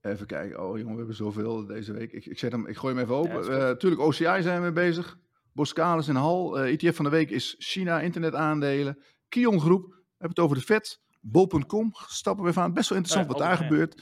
Even 0.00 0.26
kijken. 0.26 0.60
Oh 0.60 0.78
jongen, 0.78 0.92
we 0.92 0.98
hebben 0.98 1.16
zoveel 1.16 1.66
deze 1.66 1.92
week. 1.92 2.12
Ik, 2.12 2.26
ik, 2.26 2.38
zet 2.38 2.52
hem, 2.52 2.66
ik 2.66 2.76
gooi 2.76 2.94
hem 2.94 3.02
even 3.02 3.14
open. 3.14 3.58
Ja, 3.58 3.76
tuurlijk, 3.76 4.02
OCI 4.02 4.42
zijn 4.42 4.62
we 4.62 4.72
bezig. 4.72 5.18
Boskalis 5.52 6.08
en 6.08 6.16
Hal. 6.16 6.58
ETF 6.58 6.96
van 6.96 7.04
de 7.04 7.10
week 7.10 7.30
is 7.30 7.54
China 7.58 8.00
internetaandelen. 8.00 9.02
Kion 9.28 9.60
Groep. 9.60 9.84
We 9.84 10.02
hebben 10.08 10.28
het 10.28 10.38
over 10.38 10.56
de 10.56 10.62
vet. 10.62 11.00
Bol.com 11.20 11.90
stappen 11.92 12.44
we 12.44 12.50
even 12.50 12.62
aan. 12.62 12.72
Best 12.72 12.88
wel 12.88 12.98
interessant 12.98 13.32
wat 13.32 13.38
daar 13.38 13.56
gebeurt. 13.56 13.94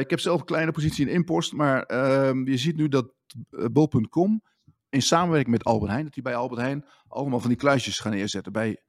Ik 0.00 0.10
heb 0.10 0.20
zelf 0.20 0.40
een 0.40 0.46
kleine 0.46 0.72
positie 0.72 1.06
in 1.06 1.12
Impost, 1.12 1.52
maar 1.52 1.82
ehm, 1.82 2.48
je 2.48 2.56
ziet 2.56 2.76
nu 2.76 2.88
dat 2.88 3.13
uh, 3.50 3.64
Bol.com 3.72 4.42
in 4.88 5.02
samenwerking 5.02 5.50
met 5.50 5.64
Albert 5.64 5.90
Heijn, 5.90 6.04
dat 6.04 6.14
die 6.14 6.22
bij 6.22 6.36
Albert 6.36 6.60
Heijn 6.60 6.84
allemaal 7.08 7.40
van 7.40 7.48
die 7.48 7.58
kluisjes 7.58 7.98
gaan 7.98 8.12
neerzetten. 8.12 8.52
Bij, 8.52 8.80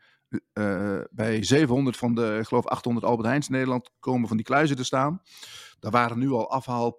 uh, 0.54 1.00
bij 1.12 1.44
700 1.44 1.98
van 1.98 2.16
de, 2.16 2.38
ik 2.40 2.48
geloof 2.48 2.66
800 2.66 3.06
Albert 3.06 3.28
Heijns 3.28 3.48
in 3.48 3.54
Nederland 3.54 3.92
komen 4.00 4.28
van 4.28 4.38
die 4.38 4.46
kluizen 4.46 4.76
te 4.76 4.84
staan. 4.84 5.22
Daar 5.80 5.92
waren 5.92 6.20
nu 6.20 6.32
al 6.32 6.50
afhaal, 6.52 6.98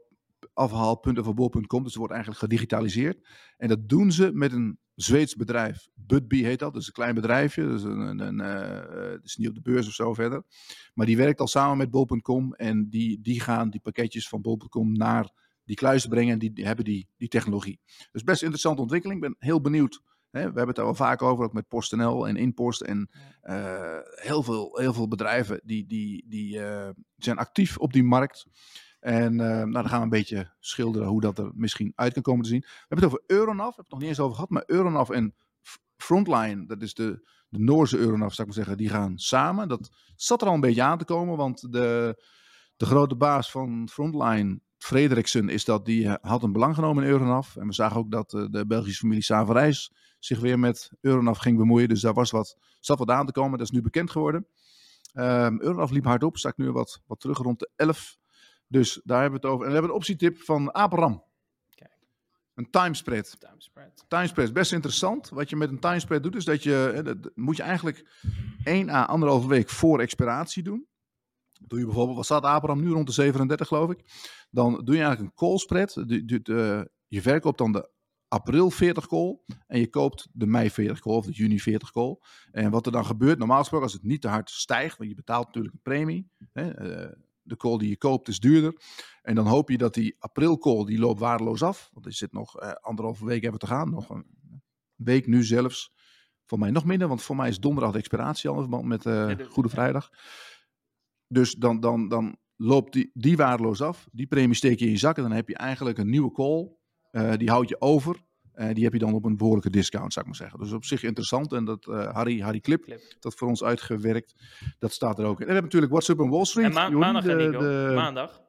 afhaalpunten 0.52 1.24
van 1.24 1.34
Bol.com, 1.34 1.82
dus 1.82 1.90
het 1.90 1.96
wordt 1.96 2.12
eigenlijk 2.12 2.42
gedigitaliseerd. 2.42 3.26
En 3.56 3.68
dat 3.68 3.88
doen 3.88 4.12
ze 4.12 4.30
met 4.32 4.52
een 4.52 4.78
Zweeds 4.96 5.34
bedrijf. 5.34 5.88
Budbee 5.94 6.44
heet 6.44 6.58
dat, 6.58 6.74
dus 6.74 6.86
een 6.86 6.92
klein 6.92 7.14
bedrijfje. 7.14 7.66
Dus 7.66 7.82
een, 7.82 8.00
een, 8.00 8.20
een 8.20 8.40
uh, 8.40 9.18
is 9.22 9.36
niet 9.36 9.48
op 9.48 9.54
de 9.54 9.60
beurs 9.60 9.86
of 9.86 9.92
zo 9.92 10.14
verder. 10.14 10.42
Maar 10.94 11.06
die 11.06 11.16
werkt 11.16 11.40
al 11.40 11.46
samen 11.46 11.76
met 11.76 11.90
Bol.com 11.90 12.54
en 12.54 12.88
die, 12.88 13.20
die 13.20 13.40
gaan 13.40 13.70
die 13.70 13.80
pakketjes 13.80 14.28
van 14.28 14.40
Bol.com 14.40 14.92
naar 14.92 15.30
die 15.66 15.76
kluizen 15.76 16.10
brengen 16.10 16.32
en 16.32 16.38
die, 16.38 16.52
die, 16.52 16.66
hebben 16.66 16.84
die, 16.84 17.08
die 17.16 17.28
technologie. 17.28 17.80
Dus 18.12 18.22
best 18.22 18.42
interessante 18.42 18.80
ontwikkeling. 18.80 19.24
Ik 19.24 19.28
ben 19.28 19.48
heel 19.48 19.60
benieuwd. 19.60 20.02
Hè? 20.30 20.40
We 20.40 20.46
hebben 20.46 20.66
het 20.66 20.76
daar 20.76 20.84
wel 20.84 20.94
vaak 20.94 21.22
over, 21.22 21.44
ook 21.44 21.52
met 21.52 21.68
PostNL 21.68 22.28
en 22.28 22.36
Inpost. 22.36 22.80
En 22.80 23.10
uh, 23.42 23.98
heel, 24.14 24.42
veel, 24.42 24.78
heel 24.78 24.92
veel 24.92 25.08
bedrijven 25.08 25.60
die, 25.64 25.86
die, 25.86 26.24
die 26.28 26.58
uh, 26.58 26.88
zijn 27.16 27.38
actief 27.38 27.78
op 27.78 27.92
die 27.92 28.04
markt. 28.04 28.46
En 29.00 29.32
uh, 29.32 29.38
nou, 29.38 29.70
dan 29.72 29.88
gaan 29.88 29.98
we 29.98 30.04
een 30.04 30.08
beetje 30.08 30.54
schilderen 30.58 31.08
hoe 31.08 31.20
dat 31.20 31.38
er 31.38 31.50
misschien 31.54 31.92
uit 31.94 32.12
kan 32.12 32.22
komen 32.22 32.42
te 32.42 32.48
zien. 32.48 32.60
We 32.60 32.84
hebben 32.88 33.08
het 33.08 33.18
over 33.18 33.24
Euronav, 33.26 33.68
we 33.68 33.74
hebben 33.74 33.84
het 33.84 33.90
nog 33.90 34.00
niet 34.00 34.08
eens 34.08 34.20
over 34.20 34.34
gehad, 34.34 34.50
maar 34.50 34.64
Euronav 34.66 35.10
en 35.10 35.34
Frontline, 35.96 36.66
dat 36.66 36.82
is 36.82 36.94
de, 36.94 37.28
de 37.48 37.58
Noorse 37.58 37.98
Euronav, 37.98 38.32
zou 38.32 38.48
ik 38.48 38.54
maar 38.54 38.64
zeggen, 38.64 38.76
die 38.76 38.88
gaan 38.88 39.18
samen. 39.18 39.68
Dat 39.68 39.90
zat 40.14 40.42
er 40.42 40.48
al 40.48 40.54
een 40.54 40.60
beetje 40.60 40.82
aan 40.82 40.98
te 40.98 41.04
komen, 41.04 41.36
want 41.36 41.72
de, 41.72 42.22
de 42.76 42.86
grote 42.86 43.16
baas 43.16 43.50
van 43.50 43.88
Frontline 43.88 44.60
Frederiksen 44.86 45.48
is 45.48 45.64
dat 45.64 45.84
die 45.84 46.08
had 46.20 46.42
een 46.42 46.52
belang 46.52 46.74
genomen 46.74 47.04
in 47.04 47.10
Euronaf. 47.10 47.56
En 47.56 47.66
we 47.66 47.72
zagen 47.72 47.96
ook 47.96 48.10
dat 48.10 48.30
de 48.30 48.64
Belgische 48.66 49.00
familie 49.00 49.22
Saverijs 49.22 49.92
zich 50.18 50.40
weer 50.40 50.58
met 50.58 50.90
Euronaf 51.00 51.38
ging 51.38 51.56
bemoeien. 51.58 51.88
Dus 51.88 52.00
daar 52.00 52.14
was 52.14 52.30
wat, 52.30 52.56
zat 52.80 52.98
wat 52.98 53.10
aan 53.10 53.26
te 53.26 53.32
komen. 53.32 53.58
Dat 53.58 53.66
is 53.66 53.72
nu 53.72 53.82
bekend 53.82 54.10
geworden. 54.10 54.46
Um, 55.14 55.60
Euronaf 55.60 55.90
liep 55.90 56.04
hard 56.04 56.22
op, 56.22 56.36
sta 56.36 56.48
ik 56.48 56.56
nu 56.56 56.72
wat, 56.72 57.02
wat 57.06 57.20
terug 57.20 57.38
rond 57.38 57.58
de 57.58 57.70
11. 57.76 58.18
Dus 58.68 59.00
daar 59.04 59.20
hebben 59.20 59.40
we 59.40 59.46
het 59.46 59.54
over. 59.54 59.66
En 59.66 59.72
we 59.72 59.78
hebben 59.78 59.90
een 59.90 60.00
optietip 60.00 60.42
van 60.42 60.74
Aperam. 60.74 61.24
Een 62.54 62.70
timespread. 62.70 63.36
Timespread. 63.38 64.04
Timespread 64.08 64.52
best 64.52 64.72
interessant. 64.72 65.28
Wat 65.28 65.50
je 65.50 65.56
met 65.56 65.68
een 65.68 65.80
timespread 65.80 66.22
doet, 66.22 66.36
is 66.36 66.44
dat 66.44 66.62
je, 66.62 67.00
dat 67.04 67.30
moet 67.34 67.56
je 67.56 67.62
eigenlijk 67.62 68.06
1 68.64 68.88
à 68.88 69.04
anderhalve 69.04 69.48
week 69.48 69.68
voor 69.68 70.00
expiratie 70.00 70.62
doen. 70.62 70.86
Doe 71.60 71.78
je 71.78 71.84
bijvoorbeeld, 71.84 72.16
wat 72.16 72.24
staat 72.24 72.42
Abraham 72.42 72.82
nu 72.82 72.90
rond 72.90 73.06
de 73.06 73.12
37 73.12 73.68
geloof 73.68 73.90
ik. 73.90 74.00
Dan 74.56 74.84
doe 74.84 74.94
je 74.94 75.02
eigenlijk 75.02 75.20
een 75.20 75.48
call 75.48 75.58
spread. 75.58 75.94
je 77.06 77.22
verkoopt 77.22 77.58
dan 77.58 77.72
de 77.72 77.90
april 78.28 78.70
40 78.70 79.06
call 79.06 79.38
en 79.66 79.78
je 79.78 79.90
koopt 79.90 80.28
de 80.32 80.46
mei 80.46 80.70
40 80.70 81.00
call 81.00 81.14
of 81.14 81.26
de 81.26 81.32
juni 81.32 81.60
40 81.60 81.90
call. 81.90 82.18
En 82.52 82.70
wat 82.70 82.86
er 82.86 82.92
dan 82.92 83.06
gebeurt, 83.06 83.38
normaal 83.38 83.58
gesproken 83.58 83.86
als 83.86 83.94
het 83.94 84.02
niet 84.02 84.20
te 84.20 84.28
hard 84.28 84.50
stijgt, 84.50 84.98
want 84.98 85.10
je 85.10 85.16
betaalt 85.16 85.46
natuurlijk 85.46 85.74
een 85.74 85.82
premie. 85.82 86.30
Hè, 86.52 86.70
eh, 86.70 87.12
de 87.42 87.56
call 87.56 87.78
die 87.78 87.88
je 87.88 87.96
koopt 87.96 88.28
is 88.28 88.40
duurder. 88.40 88.82
En 89.22 89.34
dan 89.34 89.46
hoop 89.46 89.70
je 89.70 89.78
dat 89.78 89.94
die 89.94 90.16
april 90.18 90.58
call, 90.58 90.84
die 90.84 90.98
loopt 90.98 91.20
waardeloos 91.20 91.62
af. 91.62 91.90
Want 91.92 92.06
er 92.06 92.12
zit 92.12 92.32
nog 92.32 92.58
eh, 92.58 92.72
anderhalve 92.72 93.24
week 93.24 93.42
hebben 93.42 93.60
te 93.60 93.66
gaan. 93.66 93.90
Nog 93.90 94.10
een 94.10 94.26
week 94.94 95.26
nu 95.26 95.44
zelfs. 95.44 95.92
Voor 96.44 96.58
mij 96.58 96.70
nog 96.70 96.84
minder, 96.84 97.08
want 97.08 97.22
voor 97.22 97.36
mij 97.36 97.48
is 97.48 97.60
donderdag 97.60 97.92
de 97.92 97.98
expiratie 97.98 98.48
al 98.48 98.54
in 98.54 98.60
verband 98.60 98.84
met 98.84 99.04
uh, 99.04 99.30
Goede 99.48 99.68
Vrijdag. 99.68 100.10
Dus 101.28 101.54
dan, 101.54 101.80
dan, 101.80 102.08
dan 102.08 102.38
loopt 102.56 102.92
die, 102.92 103.10
die 103.14 103.36
waardeloos 103.36 103.82
af. 103.82 104.08
Die 104.12 104.26
premie 104.26 104.54
steek 104.54 104.78
je 104.78 104.84
in 104.84 104.90
je 104.90 104.96
zak 104.96 105.16
en 105.16 105.22
dan 105.22 105.32
heb 105.32 105.48
je 105.48 105.56
eigenlijk 105.56 105.98
een 105.98 106.10
nieuwe 106.10 106.32
call. 106.32 106.70
Uh, 107.12 107.32
die 107.36 107.50
houd 107.50 107.68
je 107.68 107.80
over. 107.80 108.16
Uh, 108.54 108.74
die 108.74 108.84
heb 108.84 108.92
je 108.92 108.98
dan 108.98 109.14
op 109.14 109.24
een 109.24 109.36
behoorlijke 109.36 109.70
discount, 109.70 110.12
zou 110.12 110.26
ik 110.26 110.30
maar 110.30 110.40
zeggen. 110.40 110.64
Dus 110.64 110.72
op 110.72 110.84
zich 110.84 111.02
interessant. 111.02 111.52
En 111.52 111.64
dat 111.64 111.86
uh, 111.86 112.14
Harry, 112.14 112.40
Harry 112.40 112.60
Clip, 112.60 112.82
Clip, 112.82 113.00
dat 113.20 113.34
voor 113.34 113.48
ons 113.48 113.64
uitgewerkt, 113.64 114.34
dat 114.78 114.92
staat 114.92 115.18
er 115.18 115.24
ook 115.24 115.40
in. 115.40 115.46
En 115.46 115.46
we 115.46 115.52
hebben 115.52 115.62
natuurlijk 115.62 115.92
What's 115.92 116.08
Up 116.08 116.20
on 116.20 116.30
Wall 116.30 116.44
Street. 116.44 116.66
En 116.66 116.72
ma 116.72 116.82
Jordi, 116.82 116.98
maandag, 116.98 117.22
de. 117.22 117.50
De... 117.50 117.92
Maandag. 117.94 118.40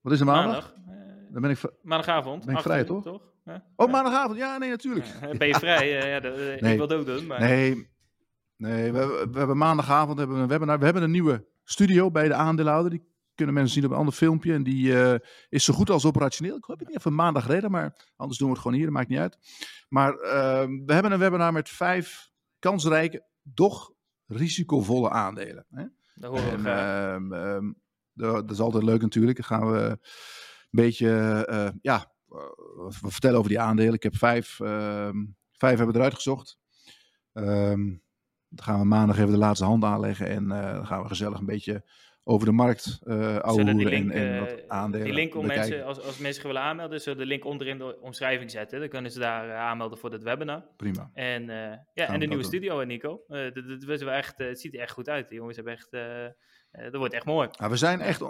Wat 0.00 0.12
is 0.12 0.20
er 0.20 0.26
maandag? 0.26 0.74
maandag. 0.76 1.32
Dan 1.32 1.42
ben 1.42 1.50
ik 1.50 1.60
maandagavond. 1.82 2.44
Ben 2.44 2.54
ik 2.54 2.60
vrij, 2.60 2.84
toch? 2.84 3.20
Oh, 3.76 3.90
maandagavond. 3.90 4.38
Ja, 4.38 4.58
nee, 4.58 4.70
natuurlijk. 4.70 5.06
Ja, 5.20 5.36
ben 5.36 5.48
je 5.48 5.54
vrij? 5.54 5.88
ja, 5.88 6.20
nee. 6.20 6.72
Ik 6.72 6.78
wil 6.78 6.88
het 6.88 6.92
ook 6.92 7.06
doen. 7.06 7.26
Maar... 7.26 7.40
Nee, 7.40 7.88
nee 8.56 8.92
we, 8.92 9.28
we, 9.32 9.38
hebben 9.38 9.56
maandagavond 9.56 10.18
hebben 10.18 10.36
we 10.36 10.42
een 10.42 10.48
webinar. 10.48 10.78
We 10.78 10.84
hebben 10.84 11.02
een 11.02 11.10
nieuwe 11.10 11.46
studio 11.70 12.10
bij 12.10 12.28
de 12.28 12.34
aandeelhouder. 12.34 12.90
Die 12.90 13.06
kunnen 13.34 13.54
mensen 13.54 13.74
zien 13.74 13.84
op 13.84 13.90
een 13.90 13.96
ander 13.96 14.14
filmpje. 14.14 14.52
En 14.52 14.62
die 14.62 14.86
uh, 14.86 15.14
is 15.48 15.64
zo 15.64 15.74
goed 15.74 15.90
als 15.90 16.04
operationeel. 16.04 16.56
Ik 16.56 16.64
hoop 16.64 16.78
het 16.78 16.88
niet 16.88 16.96
even 16.96 17.14
maandag 17.14 17.46
reden, 17.46 17.70
maar 17.70 18.10
anders 18.16 18.38
doen 18.38 18.48
we 18.48 18.54
het 18.54 18.62
gewoon 18.62 18.76
hier. 18.76 18.86
Dat 18.86 18.94
maakt 18.94 19.08
niet 19.08 19.18
uit. 19.18 19.38
Maar 19.88 20.12
uh, 20.12 20.22
we 20.86 20.92
hebben 20.92 21.12
een 21.12 21.18
webinar 21.18 21.52
met 21.52 21.68
vijf 21.68 22.30
kansrijke, 22.58 23.24
doch 23.42 23.92
risicovolle 24.26 25.10
aandelen. 25.10 25.66
Hè? 25.70 25.84
Dat 26.14 26.30
horen 26.30 26.62
we. 26.62 26.70
Um, 26.70 27.76
dat 28.12 28.50
is 28.50 28.60
altijd 28.60 28.82
leuk 28.82 29.00
natuurlijk. 29.00 29.36
Dan 29.36 29.58
gaan 29.58 29.70
we 29.72 29.78
een 29.80 29.98
beetje, 30.70 31.46
uh, 31.50 31.68
ja, 31.80 32.12
we 32.28 33.10
vertellen 33.10 33.38
over 33.38 33.50
die 33.50 33.60
aandelen. 33.60 33.94
Ik 33.94 34.02
heb 34.02 34.16
vijf, 34.16 34.60
ehm, 34.60 35.24
vijf 35.52 35.76
hebben 35.76 35.92
we 35.94 35.98
eruit 35.98 36.14
gezocht. 36.14 36.58
Dan 38.48 38.64
gaan 38.64 38.78
we 38.78 38.84
maandag 38.84 39.18
even 39.18 39.30
de 39.30 39.38
laatste 39.38 39.64
hand 39.64 39.84
aanleggen 39.84 40.28
en 40.28 40.48
dan 40.48 40.86
gaan 40.86 41.02
we 41.02 41.08
gezellig 41.08 41.38
een 41.38 41.46
beetje 41.46 41.82
over 42.24 42.46
de 42.46 42.52
markt 42.52 43.00
uh, 43.04 43.36
ouwe 43.36 43.64
die 43.64 43.74
link, 43.74 44.12
en, 44.12 44.34
en 44.34 44.40
wat 44.40 44.50
uh, 44.50 44.64
aandelen. 44.68 45.06
Die 45.06 45.14
link 45.14 45.34
om 45.34 45.46
mensen, 45.46 45.84
als, 45.84 46.02
als 46.02 46.18
mensen 46.18 46.46
willen 46.46 46.62
aanmelden, 46.62 47.00
zullen 47.00 47.18
de 47.18 47.26
link 47.26 47.44
onderin 47.44 47.78
de 47.78 48.00
omschrijving 48.00 48.50
zetten. 48.50 48.80
Dan 48.80 48.88
kunnen 48.88 49.10
ze 49.10 49.18
daar 49.18 49.54
aanmelden 49.56 49.98
voor 49.98 50.10
dit 50.10 50.22
webinar. 50.22 50.64
Prima. 50.76 51.10
En, 51.12 51.46
ja, 51.94 52.06
en 52.06 52.20
de 52.20 52.26
nieuwe 52.26 52.42
studio, 52.42 52.84
Nico. 52.84 53.24
dat, 53.26 53.54
dat, 53.54 53.80
dat 53.86 54.02
echt, 54.02 54.38
het 54.38 54.60
ziet 54.60 54.74
er 54.74 54.80
echt 54.80 54.92
goed 54.92 55.08
uit. 55.08 55.28
Die 55.28 55.38
jongens 55.38 55.56
hebben 55.56 55.74
echt, 55.74 55.90
dat 56.70 56.94
wordt 56.94 57.14
echt 57.14 57.24
mooi. 57.24 57.48
Ja, 57.50 57.70
we 57.70 57.76
zijn 57.76 58.00
echt 58.00 58.22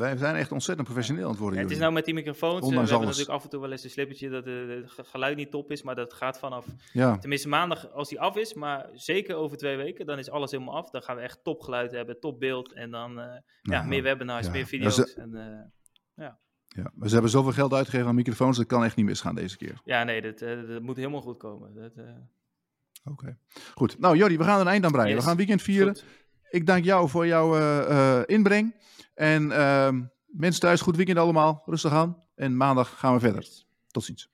wij 0.00 0.16
zijn 0.16 0.34
echt 0.34 0.52
ontzettend 0.52 0.88
professioneel 0.88 1.24
aan 1.24 1.30
het 1.30 1.38
worden. 1.38 1.58
Ja, 1.58 1.64
het 1.64 1.72
is 1.72 1.78
nou 1.78 1.92
met 1.92 2.04
die 2.04 2.14
microfoons. 2.14 2.68
we 2.68 2.74
hebben 2.74 3.00
natuurlijk 3.00 3.28
af 3.28 3.42
en 3.42 3.50
toe 3.50 3.60
wel 3.60 3.70
eens 3.70 3.84
een 3.84 3.90
slippertje 3.90 4.28
dat 4.28 4.44
het 4.44 5.06
geluid 5.06 5.36
niet 5.36 5.50
top 5.50 5.70
is, 5.70 5.82
maar 5.82 5.94
dat 5.94 6.12
gaat 6.12 6.38
vanaf. 6.38 6.66
Ja. 6.92 7.18
Tenminste, 7.18 7.48
maandag 7.48 7.92
als 7.92 8.08
die 8.08 8.20
af 8.20 8.36
is, 8.36 8.54
maar 8.54 8.88
zeker 8.92 9.34
over 9.34 9.56
twee 9.56 9.76
weken, 9.76 10.06
dan 10.06 10.18
is 10.18 10.30
alles 10.30 10.50
helemaal 10.50 10.76
af. 10.76 10.90
Dan 10.90 11.02
gaan 11.02 11.16
we 11.16 11.22
echt 11.22 11.44
topgeluid 11.44 11.90
hebben, 11.90 12.20
top 12.20 12.40
beeld 12.40 12.72
en 12.72 12.90
dan 12.90 13.18
uh, 13.18 13.24
ja, 13.62 13.82
meer 13.82 14.02
webinars, 14.02 14.46
ja. 14.46 14.52
meer 14.52 14.66
video's. 14.66 15.14
En, 15.14 15.30
uh, 15.34 16.24
ja. 16.26 16.38
Ja, 16.68 16.90
maar 16.94 17.06
ze 17.06 17.12
hebben 17.12 17.30
zoveel 17.30 17.52
geld 17.52 17.72
uitgegeven 17.72 18.06
aan 18.06 18.14
microfoons, 18.14 18.56
dat 18.56 18.66
kan 18.66 18.84
echt 18.84 18.96
niet 18.96 19.06
misgaan 19.06 19.34
deze 19.34 19.56
keer. 19.56 19.80
Ja, 19.84 20.04
nee, 20.04 20.22
dat, 20.22 20.40
uh, 20.40 20.68
dat 20.68 20.82
moet 20.82 20.96
helemaal 20.96 21.20
goed 21.20 21.38
komen. 21.38 21.70
Oké, 21.84 22.14
okay. 23.04 23.36
goed. 23.74 23.98
Nou, 23.98 24.16
Jordi, 24.16 24.38
we 24.38 24.44
gaan 24.44 24.60
een 24.60 24.66
eind 24.66 24.84
aan 24.84 24.92
breien. 24.92 25.10
Yes. 25.10 25.18
We 25.18 25.28
gaan 25.28 25.36
weekend 25.36 25.62
vieren. 25.62 25.94
Goed. 25.94 26.04
Ik 26.50 26.66
dank 26.66 26.84
jou 26.84 27.08
voor 27.08 27.26
jouw 27.26 28.24
inbreng. 28.24 28.74
En 29.14 29.42
uh, 29.42 29.88
mensen 30.26 30.60
thuis, 30.60 30.80
goed 30.80 30.96
weekend 30.96 31.18
allemaal. 31.18 31.62
Rustig 31.66 31.92
aan. 31.92 32.22
En 32.34 32.56
maandag 32.56 32.98
gaan 32.98 33.14
we 33.14 33.20
verder. 33.20 33.48
Tot 33.86 34.04
ziens. 34.04 34.30